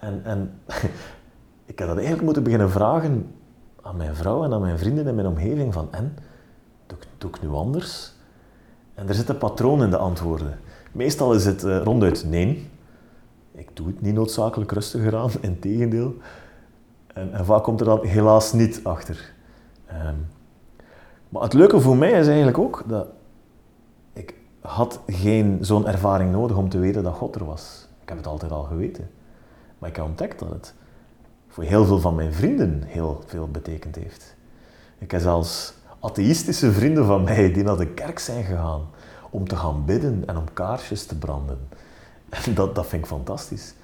En, 0.00 0.20
en 0.24 0.60
ik 1.66 1.78
heb 1.78 1.86
dat 1.86 1.96
eigenlijk 1.96 2.24
moeten 2.24 2.42
beginnen 2.42 2.70
vragen 2.70 3.34
aan 3.82 3.96
mijn 3.96 4.14
vrouw 4.14 4.44
en 4.44 4.52
aan 4.52 4.60
mijn 4.60 4.78
vrienden 4.78 5.06
in 5.06 5.14
mijn 5.14 5.26
omgeving. 5.26 5.72
Van, 5.72 5.88
en, 5.90 6.16
doe, 6.86 6.98
ik- 6.98 7.06
doe 7.18 7.30
ik 7.30 7.42
nu 7.42 7.48
anders? 7.48 8.12
En 8.94 9.08
er 9.08 9.14
zit 9.14 9.28
een 9.28 9.38
patroon 9.38 9.82
in 9.82 9.90
de 9.90 9.96
antwoorden. 9.96 10.58
Meestal 10.92 11.32
is 11.34 11.44
het 11.44 11.64
eh, 11.64 11.82
ronduit 11.82 12.24
nee. 12.24 12.70
Ik 13.56 13.68
doe 13.72 13.86
het 13.86 14.00
niet 14.00 14.14
noodzakelijk 14.14 14.72
rustiger 14.72 15.16
aan, 15.16 15.30
integendeel. 15.50 16.14
En, 17.06 17.32
en 17.32 17.44
vaak 17.44 17.62
komt 17.62 17.80
er 17.80 17.86
dan 17.86 18.06
helaas 18.06 18.52
niet 18.52 18.80
achter. 18.82 19.34
Ehm, 19.86 20.14
maar 21.28 21.42
het 21.42 21.52
leuke 21.52 21.80
voor 21.80 21.96
mij 21.96 22.10
is 22.10 22.26
eigenlijk 22.26 22.58
ook 22.58 22.84
dat 22.86 23.06
ik 24.12 24.34
had 24.60 25.00
geen 25.06 25.58
zo'n 25.60 25.86
ervaring 25.86 26.32
nodig 26.32 26.56
om 26.56 26.68
te 26.68 26.78
weten 26.78 27.02
dat 27.02 27.14
God 27.14 27.34
er 27.34 27.44
was. 27.44 27.88
Ik 28.02 28.08
heb 28.08 28.16
het 28.16 28.26
altijd 28.26 28.52
al 28.52 28.62
geweten. 28.62 29.10
Maar 29.78 29.88
ik 29.88 29.96
heb 29.96 30.04
ontdekt 30.04 30.38
dat 30.38 30.50
het 30.50 30.74
voor 31.48 31.64
heel 31.64 31.84
veel 31.84 32.00
van 32.00 32.14
mijn 32.14 32.32
vrienden 32.32 32.82
heel 32.82 33.22
veel 33.26 33.48
betekend 33.48 33.94
heeft. 33.94 34.36
Ik 34.98 35.10
heb 35.10 35.20
zelfs 35.20 35.74
atheïstische 36.00 36.72
vrienden 36.72 37.06
van 37.06 37.24
mij 37.24 37.52
die 37.52 37.62
naar 37.62 37.76
de 37.76 37.86
kerk 37.86 38.18
zijn 38.18 38.44
gegaan 38.44 38.86
om 39.30 39.48
te 39.48 39.56
gaan 39.56 39.84
bidden 39.84 40.22
en 40.26 40.36
om 40.36 40.52
kaarsjes 40.52 41.06
te 41.06 41.18
branden. 41.18 41.58
Dat, 42.54 42.74
dat 42.74 42.86
vind 42.86 43.02
ik 43.02 43.08
fantastisch. 43.08 43.74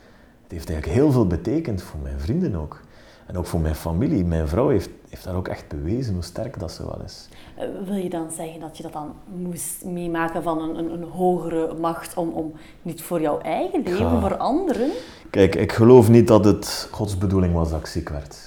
Het 0.42 0.52
heeft 0.52 0.70
eigenlijk 0.70 0.98
heel 1.00 1.12
veel 1.12 1.26
betekend 1.26 1.82
voor 1.82 2.00
mijn 2.02 2.20
vrienden 2.20 2.54
ook. 2.54 2.80
En 3.26 3.36
ook 3.38 3.46
voor 3.46 3.60
mijn 3.60 3.74
familie. 3.74 4.24
Mijn 4.24 4.48
vrouw 4.48 4.68
heeft, 4.68 4.88
heeft 5.08 5.24
daar 5.24 5.34
ook 5.34 5.48
echt 5.48 5.68
bewezen 5.68 6.14
hoe 6.14 6.22
sterk 6.22 6.58
dat 6.58 6.72
ze 6.72 6.84
wel 6.84 7.00
is. 7.04 7.28
Eh, 7.56 7.66
Wil 7.84 7.94
je 7.96 8.08
dan 8.08 8.30
zeggen 8.30 8.60
dat 8.60 8.76
je 8.76 8.82
dat 8.82 8.92
dan 8.92 9.14
moest 9.36 9.84
meemaken 9.84 10.42
van 10.42 10.60
een, 10.62 10.78
een, 10.78 10.92
een 10.92 11.02
hogere 11.08 11.74
macht 11.80 12.16
om, 12.16 12.28
om 12.30 12.52
niet 12.82 13.02
voor 13.02 13.20
jouw 13.20 13.38
eigen 13.40 13.82
leven, 13.82 13.98
Ja. 13.98 14.20
voor 14.20 14.36
anderen? 14.36 14.90
Kijk, 15.30 15.54
ik 15.54 15.72
geloof 15.72 16.08
niet 16.08 16.26
dat 16.28 16.44
het 16.44 16.88
Gods 16.90 17.18
bedoeling 17.18 17.54
was 17.54 17.70
dat 17.70 17.80
ik 17.80 17.86
ziek 17.86 18.08
werd. 18.08 18.38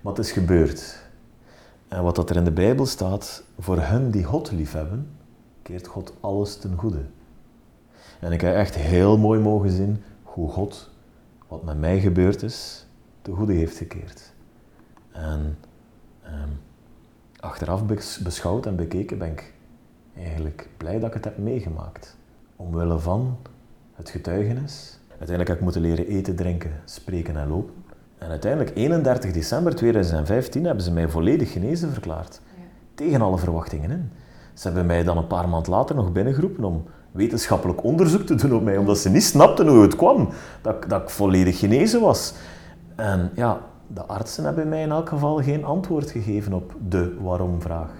Maar 0.00 0.12
het 0.12 0.24
is 0.24 0.32
gebeurd. 0.32 0.96
En 1.88 2.02
wat 2.02 2.16
dat 2.16 2.30
er 2.30 2.36
in 2.36 2.44
de 2.44 2.50
Bijbel 2.52 2.86
staat, 2.86 3.42
voor 3.58 3.78
hen 3.80 4.10
die 4.10 4.24
God 4.24 4.50
liefhebben, 4.52 5.10
keert 5.62 5.86
God 5.86 6.12
alles 6.20 6.56
ten 6.56 6.74
goede. 6.76 7.00
En 8.20 8.32
ik 8.32 8.40
heb 8.40 8.54
echt 8.54 8.74
heel 8.74 9.18
mooi 9.18 9.40
mogen 9.40 9.70
zien 9.70 10.02
hoe 10.22 10.50
God, 10.50 10.90
wat 11.48 11.64
met 11.64 11.78
mij 11.78 12.00
gebeurd 12.00 12.42
is, 12.42 12.86
ten 13.22 13.34
goede 13.34 13.52
heeft 13.52 13.76
gekeerd. 13.76 14.32
En 15.12 15.58
ehm, 16.22 16.48
achteraf 17.40 17.86
bes- 17.86 18.18
beschouwd 18.18 18.66
en 18.66 18.76
bekeken 18.76 19.18
ben 19.18 19.30
ik 19.30 19.54
eigenlijk 20.16 20.68
blij 20.76 20.98
dat 20.98 21.08
ik 21.08 21.14
het 21.14 21.24
heb 21.24 21.38
meegemaakt. 21.38 22.16
Omwille 22.56 22.98
van 22.98 23.36
het 23.94 24.10
getuigenis. 24.10 24.98
Uiteindelijk 25.08 25.48
heb 25.48 25.56
ik 25.56 25.62
moeten 25.62 25.80
leren 25.80 26.06
eten, 26.06 26.36
drinken, 26.36 26.72
spreken 26.84 27.36
en 27.36 27.48
lopen. 27.48 27.74
En 28.18 28.28
uiteindelijk, 28.28 28.76
31 28.76 29.32
december 29.32 29.74
2015, 29.74 30.64
hebben 30.64 30.84
ze 30.84 30.92
mij 30.92 31.08
volledig 31.08 31.52
genezen 31.52 31.92
verklaard. 31.92 32.40
Tegen 32.94 33.20
alle 33.20 33.38
verwachtingen 33.38 33.90
in. 33.90 34.10
Ze 34.54 34.66
hebben 34.66 34.86
mij 34.86 35.02
dan 35.02 35.16
een 35.16 35.26
paar 35.26 35.48
maanden 35.48 35.72
later 35.72 35.96
nog 35.96 36.12
binnengeroepen 36.12 36.64
om 36.64 36.84
wetenschappelijk 37.18 37.84
onderzoek 37.84 38.22
te 38.22 38.34
doen 38.34 38.52
op 38.54 38.62
mij, 38.62 38.76
omdat 38.76 38.98
ze 38.98 39.08
niet 39.10 39.24
snapten 39.24 39.68
hoe 39.68 39.82
het 39.82 39.96
kwam, 39.96 40.28
dat, 40.62 40.74
ik- 40.74 40.88
dat 40.88 41.02
ik 41.02 41.08
volledig 41.10 41.58
genezen 41.58 42.00
was. 42.00 42.34
En 42.96 43.30
ja, 43.34 43.60
de 43.86 44.02
artsen 44.04 44.44
hebben 44.44 44.68
mij 44.68 44.82
in 44.82 44.90
elk 44.90 45.08
geval 45.08 45.42
geen 45.42 45.64
antwoord 45.64 46.10
gegeven 46.10 46.52
op 46.52 46.74
de 46.88 47.16
waarom-vraag. 47.22 47.90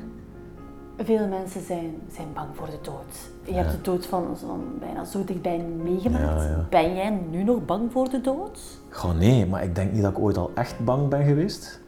Veel 1.05 1.27
mensen 1.29 1.65
zijn, 1.67 1.95
zijn 2.13 2.27
bang 2.35 2.49
voor 2.55 2.67
de 2.67 2.79
dood. 2.83 3.17
Je 3.43 3.53
hebt 3.53 3.71
de 3.71 3.81
dood 3.83 4.07
van, 4.07 4.25
van 4.35 4.61
bijna 4.81 5.05
zo 5.05 5.25
dichtbij 5.25 5.65
meegemaakt. 5.83 6.43
Ja, 6.43 6.49
ja. 6.49 6.67
Ben 6.71 6.95
jij 6.95 7.21
nu 7.31 7.43
nog 7.43 7.65
bang 7.65 7.93
voor 7.93 8.09
de 8.11 8.21
dood? 8.21 8.61
Goh, 8.91 9.15
nee, 9.19 9.47
maar 9.47 9.63
ik 9.63 9.75
denk 9.75 9.93
niet 9.93 10.03
dat 10.03 10.11
ik 10.11 10.19
ooit 10.19 10.37
al 10.37 10.51
echt 10.55 10.85
bang 10.85 11.09
ben 11.09 11.25
geweest. 11.25 11.81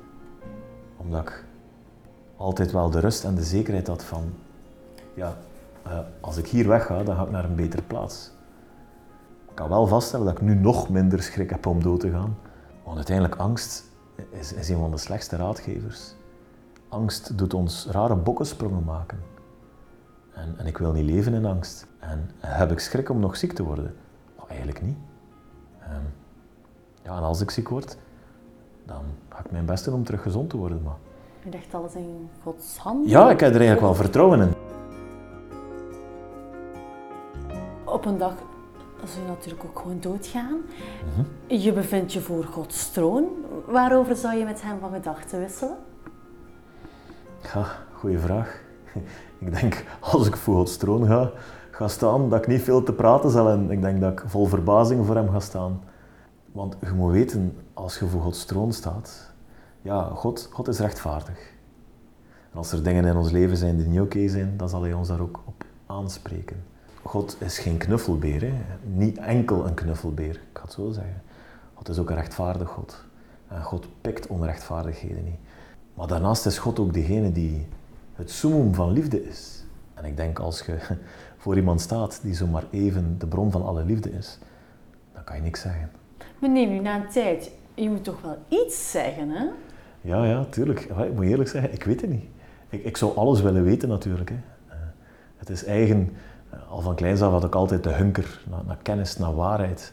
Omdat 0.97 1.20
ik 1.20 1.45
altijd 2.37 2.72
wel 2.72 2.91
de 2.91 3.01
rust 3.01 3.24
en 3.24 3.35
de 3.35 3.43
zekerheid 3.43 3.87
had 3.87 4.05
van... 4.05 4.22
Ja, 5.14 5.35
eh, 5.91 5.99
als 6.20 6.36
ik 6.36 6.47
hier 6.47 6.68
wegga, 6.68 7.03
dan 7.03 7.16
ga 7.16 7.22
ik 7.22 7.30
naar 7.30 7.45
een 7.45 7.55
betere 7.55 7.82
plaats. 7.82 8.30
Ik 9.49 9.55
kan 9.55 9.68
wel 9.68 9.86
vaststellen 9.86 10.26
dat 10.26 10.34
ik 10.34 10.41
nu 10.41 10.55
nog 10.55 10.88
minder 10.88 11.22
schrik 11.22 11.51
heb 11.51 11.66
om 11.66 11.82
dood 11.82 12.01
te 12.01 12.11
gaan. 12.11 12.36
Want 12.84 12.97
uiteindelijk, 12.97 13.36
angst 13.41 13.84
is, 14.30 14.53
is 14.53 14.68
een 14.68 14.78
van 14.78 14.91
de 14.91 14.97
slechtste 14.97 15.36
raadgevers. 15.36 16.14
Angst 16.88 17.38
doet 17.38 17.55
ons 17.55 17.86
rare 17.91 18.16
bokkensprongen 18.16 18.84
maken. 18.84 19.18
En, 20.32 20.55
en 20.59 20.66
ik 20.66 20.78
wil 20.78 20.93
niet 20.93 21.05
leven 21.05 21.34
in 21.34 21.45
angst. 21.45 21.86
En 21.99 22.30
heb 22.38 22.70
ik 22.70 22.78
schrik 22.78 23.09
om 23.09 23.20
nog 23.20 23.36
ziek 23.36 23.53
te 23.53 23.62
worden? 23.62 23.95
Oh, 24.36 24.45
eigenlijk 24.49 24.82
niet. 24.82 24.97
Ehm, 25.80 26.05
ja, 27.03 27.16
en 27.16 27.22
als 27.22 27.41
ik 27.41 27.51
ziek 27.51 27.68
word, 27.68 27.97
dan 28.86 29.03
ga 29.28 29.38
ik 29.38 29.51
mijn 29.51 29.66
best 29.66 29.84
doen 29.84 29.95
om 29.95 30.05
terug 30.05 30.22
gezond 30.22 30.51
te 30.51 30.57
worden. 30.57 30.82
Maar... 30.82 30.97
Je 31.45 31.51
legt 31.51 31.74
alles 31.74 31.95
in 31.95 32.28
Gods 32.43 32.76
handen. 32.76 33.09
Ja, 33.11 33.30
ik 33.30 33.41
heb 33.41 33.55
er 33.55 33.61
eigenlijk 33.61 33.80
wel 33.80 33.95
vertrouwen 33.95 34.41
in. 34.41 34.70
Op 37.91 38.05
een 38.05 38.18
dag 38.18 38.32
zul 39.05 39.22
je 39.22 39.28
natuurlijk 39.28 39.64
ook 39.64 39.78
gewoon 39.78 40.01
doodgaan. 40.01 40.59
Mhm. 41.14 41.55
Je 41.61 41.72
bevindt 41.72 42.12
je 42.12 42.20
voor 42.20 42.45
Gods 42.45 42.91
troon. 42.91 43.24
Waarover 43.66 44.16
zou 44.16 44.36
je 44.36 44.45
met 44.45 44.62
hem 44.62 44.78
van 44.80 44.93
gedachten 44.93 45.38
wisselen? 45.38 45.76
Ja, 47.55 47.66
goeie 47.93 48.18
vraag. 48.18 48.61
Ik 49.38 49.61
denk, 49.61 49.84
als 50.01 50.26
ik 50.26 50.36
voor 50.36 50.55
Gods 50.55 50.76
troon 50.76 51.07
ga, 51.07 51.30
ga 51.70 51.88
staan, 51.88 52.28
dat 52.28 52.38
ik 52.38 52.47
niet 52.47 52.62
veel 52.62 52.82
te 52.82 52.93
praten 52.93 53.30
zal 53.30 53.49
en 53.49 53.70
ik 53.70 53.82
denk 53.82 54.01
dat 54.01 54.12
ik 54.12 54.22
vol 54.26 54.47
verbazing 54.47 55.07
voor 55.07 55.14
hem 55.16 55.30
ga 55.30 55.41
staan. 55.41 55.80
Want 56.53 56.76
je 56.80 56.93
moet 56.93 57.12
weten, 57.12 57.57
als 57.74 57.99
je 57.99 58.07
voor 58.07 58.20
Gods 58.20 58.45
troon 58.45 58.72
staat, 58.72 59.32
ja, 59.82 60.03
God, 60.14 60.49
God 60.53 60.68
is 60.68 60.78
rechtvaardig. 60.78 61.53
En 62.53 62.59
als 62.59 62.72
er 62.72 62.82
dingen 62.82 63.05
in 63.05 63.16
ons 63.16 63.30
leven 63.30 63.57
zijn 63.57 63.76
die 63.76 63.86
niet 63.86 64.01
oké 64.01 64.28
zijn, 64.28 64.57
dan 64.57 64.68
zal 64.68 64.82
hij 64.82 64.93
ons 64.93 65.09
daar 65.09 65.20
ook 65.20 65.41
op 65.45 65.64
aanspreken. 65.86 66.64
God 67.03 67.37
is 67.39 67.59
geen 67.59 67.77
knuffelbeer, 67.77 68.41
hè. 68.41 68.53
niet 68.83 69.19
enkel 69.19 69.67
een 69.67 69.75
knuffelbeer, 69.75 70.35
ik 70.35 70.41
ga 70.53 70.63
het 70.63 70.73
zo 70.73 70.91
zeggen. 70.91 71.23
God 71.75 71.89
is 71.89 71.99
ook 71.99 72.11
een 72.11 72.17
rechtvaardig 72.17 72.69
God. 72.69 73.05
En 73.49 73.63
God 73.63 73.87
pikt 74.01 74.27
onrechtvaardigheden 74.27 75.25
niet. 75.25 75.39
Maar 75.95 76.07
daarnaast 76.07 76.47
is 76.47 76.59
God 76.59 76.79
ook 76.79 76.95
degene 76.95 77.33
die 77.33 77.67
het 78.15 78.31
summum 78.31 78.75
van 78.75 78.93
liefde 78.93 79.29
is. 79.29 79.65
En 79.95 80.05
ik 80.05 80.17
denk 80.17 80.39
als 80.39 80.61
je 80.61 80.79
voor 81.43 81.57
iemand 81.57 81.81
staat 81.81 82.21
die 82.23 82.35
zomaar 82.35 82.65
even 82.71 83.19
de 83.19 83.27
bron 83.27 83.51
van 83.51 83.65
alle 83.65 83.85
liefde 83.85 84.13
is, 84.13 84.39
dan 85.13 85.25
kan 85.25 85.37
je 85.37 85.43
niks 85.43 85.61
zeggen. 85.61 85.91
Maar 86.39 86.51
nee, 86.51 86.67
nu 86.67 86.79
na 86.79 86.97
een 86.97 87.09
tijd, 87.09 87.51
je 87.75 87.91
moet 87.91 88.05
toch 88.05 88.23
wel 88.23 88.39
iets 88.49 88.91
zeggen, 88.91 89.31
hè? 89.31 89.47
Ja, 90.01 90.25
ja, 90.25 90.45
tuurlijk. 90.45 90.81
Ik 90.81 91.15
moet 91.15 91.25
eerlijk 91.25 91.49
zeggen, 91.49 91.73
ik 91.73 91.85
weet 91.85 92.01
het 92.01 92.11
niet. 92.11 92.25
Ik, 92.69 92.85
ik 92.85 92.97
zou 92.97 93.17
alles 93.17 93.41
willen 93.41 93.65
weten 93.65 93.89
natuurlijk. 93.89 94.31
Hè. 94.31 94.37
Eh, 94.69 94.77
het 95.37 95.51
is 95.51 95.65
eigen, 95.65 96.13
al 96.69 96.81
van 96.81 96.95
kleins 96.95 97.23
af 97.23 97.33
had 97.33 97.45
ik 97.45 97.55
altijd 97.55 97.83
de 97.83 97.93
hunker 97.93 98.41
naar, 98.51 98.61
naar 98.67 98.79
kennis, 98.83 99.17
naar 99.17 99.35
waarheid. 99.35 99.93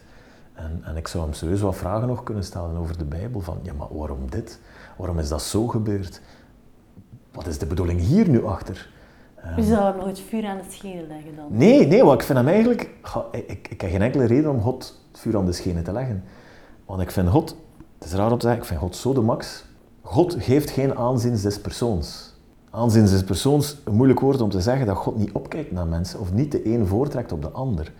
En, 0.54 0.80
en 0.84 0.96
ik 0.96 1.08
zou 1.08 1.24
hem 1.24 1.32
serieus 1.32 1.60
wat 1.60 1.76
vragen 1.76 2.08
nog 2.08 2.22
kunnen 2.22 2.44
stellen 2.44 2.76
over 2.76 2.98
de 2.98 3.04
Bijbel. 3.04 3.40
Van, 3.40 3.58
ja, 3.62 3.72
maar 3.72 3.86
waarom 3.90 4.30
dit? 4.30 4.60
Waarom 4.96 5.18
is 5.18 5.28
dat 5.28 5.42
zo 5.42 5.66
gebeurd? 5.66 6.20
Wat 7.32 7.46
is 7.46 7.58
de 7.58 7.66
bedoeling 7.66 8.00
hier 8.00 8.28
nu 8.28 8.44
achter? 8.44 8.88
Je 9.56 9.62
zou 9.62 9.82
hem 9.82 9.96
nog 9.96 10.06
het 10.06 10.20
vuur 10.20 10.46
aan 10.46 10.56
het 10.56 10.72
schenen 10.72 11.06
leggen 11.06 11.36
dan. 11.36 11.46
Nee, 11.48 11.86
nee, 11.86 12.04
want 12.04 12.20
ik 12.20 12.26
vind 12.26 12.38
hem 12.38 12.48
eigenlijk... 12.48 12.90
ik, 13.30 13.68
ik 13.70 13.80
heb 13.80 13.90
geen 13.90 14.02
enkele 14.02 14.24
reden 14.24 14.50
om 14.50 14.60
God 14.60 15.00
het 15.10 15.20
vuur 15.20 15.36
aan 15.36 15.46
de 15.46 15.52
schenen 15.52 15.84
te 15.84 15.92
leggen. 15.92 16.24
Want 16.86 17.00
ik 17.00 17.10
vind 17.10 17.28
God... 17.28 17.56
Het 17.98 18.06
is 18.06 18.14
raar 18.14 18.32
om 18.32 18.38
te 18.38 18.46
zeggen, 18.46 18.62
ik 18.62 18.68
vind 18.68 18.80
God 18.80 18.96
zo 18.96 19.12
de 19.12 19.20
max. 19.20 19.64
God 20.02 20.36
geeft 20.38 20.70
geen 20.70 20.96
aanzien 20.96 21.36
des 21.42 21.60
persoons. 21.60 22.27
Aanzien 22.70 23.06
des 23.06 23.24
persoons, 23.24 23.76
een 23.84 23.94
moeilijk 23.94 24.20
woord 24.20 24.40
om 24.40 24.50
te 24.50 24.60
zeggen 24.60 24.86
dat 24.86 24.96
God 24.96 25.16
niet 25.16 25.32
opkijkt 25.32 25.72
naar 25.72 25.86
mensen 25.86 26.20
of 26.20 26.32
niet 26.32 26.52
de 26.52 26.66
een 26.66 26.86
voortrekt 26.86 27.32
op 27.32 27.42
de 27.42 27.50
ander. 27.50 27.92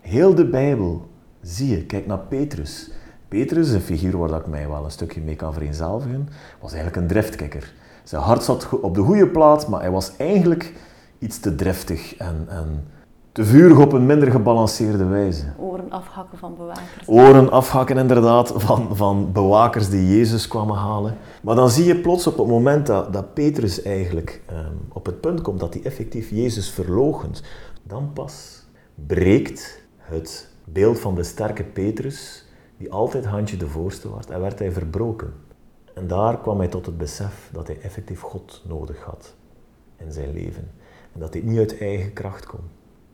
Heel 0.00 0.34
de 0.34 0.48
Bijbel 0.48 1.08
zie 1.42 1.70
je, 1.70 1.84
kijk 1.84 2.06
naar 2.06 2.18
Petrus. 2.18 2.90
Petrus, 3.28 3.70
een 3.70 3.80
figuur 3.80 4.18
waar 4.18 4.28
dat 4.28 4.40
ik 4.40 4.46
mij 4.46 4.68
wel 4.68 4.84
een 4.84 4.90
stukje 4.90 5.20
mee 5.20 5.36
kan 5.36 5.52
vereenzelvigen, 5.52 6.28
was 6.60 6.72
eigenlijk 6.72 7.02
een 7.02 7.08
driftkikker. 7.08 7.72
Zijn 8.04 8.22
hart 8.22 8.42
zat 8.42 8.68
op 8.80 8.94
de 8.94 9.00
goede 9.00 9.28
plaats, 9.28 9.66
maar 9.66 9.80
hij 9.80 9.90
was 9.90 10.16
eigenlijk 10.16 10.72
iets 11.18 11.40
te 11.40 11.54
driftig 11.54 12.16
en, 12.16 12.46
en 12.48 12.84
te 13.32 13.44
vurig 13.44 13.78
op 13.78 13.92
een 13.92 14.06
minder 14.06 14.30
gebalanceerde 14.30 15.04
wijze. 15.04 15.44
Oren 15.58 15.90
afhakken 15.90 16.38
van 16.38 16.54
bewakers. 16.56 17.06
Oren 17.06 17.50
afhakken 17.50 17.96
inderdaad 17.96 18.52
van, 18.56 18.88
van 18.96 19.32
bewakers 19.32 19.88
die 19.88 20.16
Jezus 20.16 20.48
kwamen 20.48 20.76
halen. 20.76 21.16
Maar 21.46 21.56
dan 21.56 21.70
zie 21.70 21.84
je 21.84 22.00
plots 22.00 22.26
op 22.26 22.38
het 22.38 22.46
moment 22.46 22.86
dat, 22.86 23.12
dat 23.12 23.34
Petrus 23.34 23.82
eigenlijk 23.82 24.42
ehm, 24.46 24.74
op 24.88 25.06
het 25.06 25.20
punt 25.20 25.40
komt 25.40 25.60
dat 25.60 25.74
hij 25.74 25.82
effectief 25.82 26.30
Jezus 26.30 26.70
verloochent, 26.70 27.42
dan 27.82 28.12
pas 28.12 28.64
breekt 28.94 29.82
het 29.96 30.48
beeld 30.64 30.98
van 30.98 31.14
de 31.14 31.22
sterke 31.22 31.64
Petrus, 31.64 32.44
die 32.76 32.92
altijd 32.92 33.24
handje 33.24 33.56
de 33.56 33.68
voorste 33.68 34.08
was, 34.08 34.26
en 34.26 34.40
werd 34.40 34.58
hij 34.58 34.72
verbroken. 34.72 35.34
En 35.94 36.06
daar 36.06 36.40
kwam 36.40 36.58
hij 36.58 36.68
tot 36.68 36.86
het 36.86 36.98
besef 36.98 37.50
dat 37.52 37.66
hij 37.66 37.80
effectief 37.80 38.20
God 38.20 38.62
nodig 38.68 39.02
had 39.02 39.34
in 39.96 40.12
zijn 40.12 40.32
leven. 40.32 40.70
En 41.12 41.20
dat 41.20 41.32
hij 41.32 41.42
niet 41.42 41.58
uit 41.58 41.78
eigen 41.78 42.12
kracht 42.12 42.46
kon. 42.46 42.60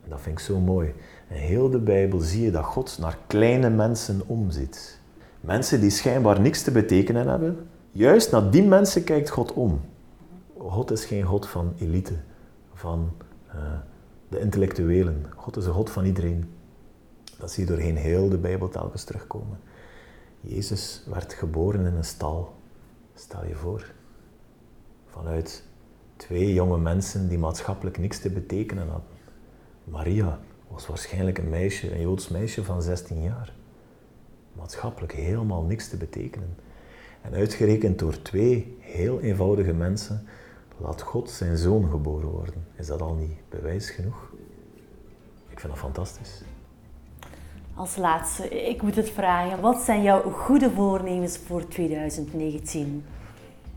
En 0.04 0.10
dat 0.10 0.20
vind 0.20 0.38
ik 0.38 0.44
zo 0.44 0.58
mooi. 0.58 0.94
In 1.28 1.36
heel 1.36 1.70
de 1.70 1.80
Bijbel 1.80 2.20
zie 2.20 2.42
je 2.42 2.50
dat 2.50 2.64
God 2.64 2.96
naar 3.00 3.18
kleine 3.26 3.70
mensen 3.70 4.22
omziet. 4.26 5.00
Mensen 5.40 5.80
die 5.80 5.90
schijnbaar 5.90 6.40
niks 6.40 6.62
te 6.62 6.70
betekenen 6.70 7.28
hebben. 7.28 7.70
Juist 7.94 8.30
naar 8.30 8.50
die 8.50 8.62
mensen 8.62 9.04
kijkt 9.04 9.30
God 9.30 9.52
om. 9.52 9.80
God 10.58 10.90
is 10.90 11.04
geen 11.04 11.22
God 11.22 11.48
van 11.48 11.74
elite, 11.78 12.14
van 12.74 13.12
eh, 13.48 13.56
de 14.28 14.40
intellectuelen. 14.40 15.26
God 15.36 15.56
is 15.56 15.66
een 15.66 15.72
God 15.72 15.90
van 15.90 16.04
iedereen. 16.04 16.52
Dat 17.38 17.50
zie 17.50 17.64
je 17.64 17.70
doorheen 17.70 17.96
heel 17.96 18.28
de 18.28 18.38
Bijbel 18.38 18.68
telkens 18.68 19.04
terugkomen. 19.04 19.58
Jezus 20.40 21.02
werd 21.06 21.32
geboren 21.32 21.86
in 21.86 21.94
een 21.94 22.04
stal. 22.04 22.54
Stel 23.14 23.46
je 23.46 23.54
voor. 23.54 23.92
Vanuit 25.06 25.64
twee 26.16 26.52
jonge 26.52 26.78
mensen 26.78 27.28
die 27.28 27.38
maatschappelijk 27.38 27.98
niks 27.98 28.18
te 28.18 28.30
betekenen 28.30 28.88
hadden. 28.88 29.10
Maria 29.84 30.40
was 30.68 30.86
waarschijnlijk 30.86 31.38
een 31.38 31.48
meisje, 31.48 31.94
een 31.94 32.00
Joods 32.00 32.28
meisje 32.28 32.64
van 32.64 32.82
16 32.82 33.22
jaar. 33.22 33.52
Maatschappelijk 34.52 35.12
helemaal 35.12 35.62
niks 35.62 35.88
te 35.88 35.96
betekenen. 35.96 36.56
En 37.22 37.34
uitgerekend 37.34 37.98
door 37.98 38.22
twee 38.22 38.76
heel 38.80 39.20
eenvoudige 39.20 39.72
mensen 39.72 40.26
laat 40.76 41.02
God 41.02 41.30
zijn 41.30 41.56
zoon 41.56 41.90
geboren 41.90 42.28
worden. 42.28 42.54
Is 42.76 42.86
dat 42.86 43.00
al 43.02 43.14
niet 43.14 43.36
bewijs 43.48 43.90
genoeg? 43.90 44.30
Ik 45.48 45.60
vind 45.60 45.72
dat 45.72 45.82
fantastisch. 45.82 46.42
Als 47.74 47.96
laatste, 47.96 48.48
ik 48.48 48.82
moet 48.82 48.96
het 48.96 49.10
vragen. 49.10 49.60
Wat 49.60 49.80
zijn 49.80 50.02
jouw 50.02 50.30
goede 50.30 50.70
voornemens 50.70 51.38
voor 51.46 51.68
2019? 51.68 53.04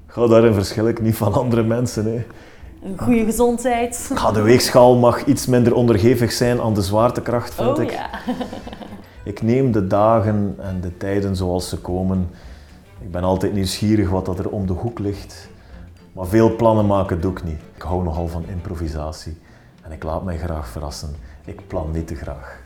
Ga 0.07 0.27
daarin 0.27 0.53
verschil 0.53 0.87
ik 0.87 1.01
niet 1.01 1.15
van 1.15 1.33
andere 1.33 1.63
mensen. 1.63 2.05
Hè. 2.05 2.25
Een 2.83 2.97
goede 2.99 3.25
gezondheid. 3.25 4.11
Ga, 4.13 4.31
de 4.31 4.41
weegschaal 4.41 4.95
mag 4.95 5.25
iets 5.25 5.45
minder 5.45 5.73
onderhevig 5.73 6.31
zijn 6.31 6.61
aan 6.61 6.73
de 6.73 6.81
zwaartekracht, 6.81 7.53
vind 7.53 7.77
Oh 7.77 7.83
ik. 7.83 7.91
ja. 7.91 8.09
Ik 9.23 9.41
neem 9.41 9.71
de 9.71 9.87
dagen 9.87 10.55
en 10.59 10.81
de 10.81 10.97
tijden 10.97 11.35
zoals 11.35 11.69
ze 11.69 11.77
komen. 11.77 12.29
Ik 13.05 13.11
ben 13.11 13.23
altijd 13.23 13.53
nieuwsgierig 13.53 14.09
wat 14.09 14.25
dat 14.25 14.39
er 14.39 14.49
om 14.49 14.67
de 14.67 14.73
hoek 14.73 14.99
ligt. 14.99 15.49
Maar 16.13 16.25
veel 16.25 16.55
plannen 16.55 16.85
maken 16.85 17.21
doe 17.21 17.31
ik 17.31 17.43
niet. 17.43 17.59
Ik 17.75 17.81
hou 17.81 18.03
nogal 18.03 18.27
van 18.27 18.43
improvisatie. 18.47 19.37
En 19.81 19.91
ik 19.91 20.03
laat 20.03 20.23
mij 20.23 20.37
graag 20.37 20.67
verrassen. 20.67 21.15
Ik 21.45 21.67
plan 21.67 21.91
niet 21.91 22.07
te 22.07 22.15
graag. 22.15 22.61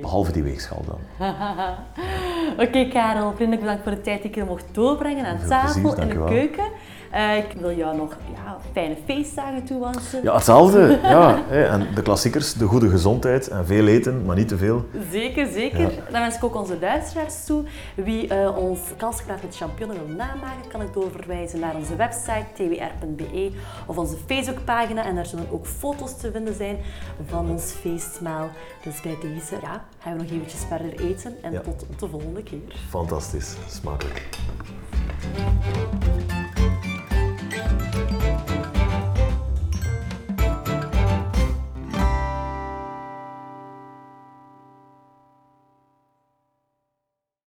Behalve 0.00 0.32
die 0.32 0.42
weegschaal 0.42 0.82
dan. 0.86 0.98
Oké, 2.66 2.88
Karel, 2.88 3.32
vriendelijk 3.32 3.60
bedankt 3.60 3.82
voor 3.82 3.92
de 3.92 4.00
tijd 4.00 4.20
die 4.20 4.28
ik 4.30 4.34
hier 4.34 4.46
mocht 4.46 4.64
doorbrengen 4.72 5.26
aan 5.26 5.38
tafel 5.48 6.00
in 6.00 6.08
de 6.08 6.24
keuken. 6.24 6.66
Eh, 7.14 7.36
ik 7.36 7.52
wil 7.60 7.76
jou 7.76 7.96
nog 7.96 8.16
ja, 8.34 8.56
fijne 8.72 8.96
feestdagen 9.04 9.64
toewensen. 9.64 10.22
Ja, 10.22 10.34
hetzelfde. 10.34 10.98
Ja. 11.02 11.42
En 11.48 11.86
de 11.94 12.02
klassiekers, 12.02 12.52
de 12.54 12.64
goede 12.66 12.88
gezondheid 12.88 13.48
en 13.48 13.66
veel 13.66 13.86
eten, 13.86 14.24
maar 14.24 14.36
niet 14.36 14.48
te 14.48 14.56
veel. 14.56 14.84
Zeker, 15.10 15.46
zeker. 15.46 15.80
Ja. 15.80 15.88
Dan 16.10 16.20
wens 16.20 16.36
ik 16.36 16.44
ook 16.44 16.54
onze 16.54 16.76
luisteraars 16.80 17.44
toe. 17.44 17.62
Wie 17.94 18.28
eh, 18.28 18.56
ons 18.56 18.80
kanskracht 18.96 19.42
met 19.42 19.56
champignon 19.56 19.96
wil 20.06 20.16
namaken, 20.16 20.68
kan 20.68 20.80
ik 20.82 20.92
doorverwijzen 20.92 21.60
naar 21.60 21.74
onze 21.74 21.96
website 21.96 22.44
twr.be 22.54 23.50
of 23.86 23.98
onze 23.98 24.16
Facebookpagina. 24.26 25.04
En 25.04 25.14
daar 25.14 25.26
zullen 25.26 25.46
ook 25.50 25.66
foto's 25.66 26.16
te 26.16 26.30
vinden 26.32 26.54
zijn 26.54 26.76
van 27.26 27.50
ons 27.50 27.62
feestmaal. 27.80 28.48
Dus 28.82 29.00
bij 29.00 29.16
deze 29.20 29.54
ja, 29.62 29.84
gaan 29.98 30.16
we 30.16 30.22
nog 30.22 30.32
eventjes 30.32 30.60
verder 30.68 31.00
eten 31.00 31.34
en 31.42 31.52
Ja. 31.52 31.60
tot 31.60 31.84
de 31.98 32.08
volgende 32.08 32.42
keer. 32.42 32.58
Fantastisch, 32.88 33.54
smakelijk. 33.68 34.28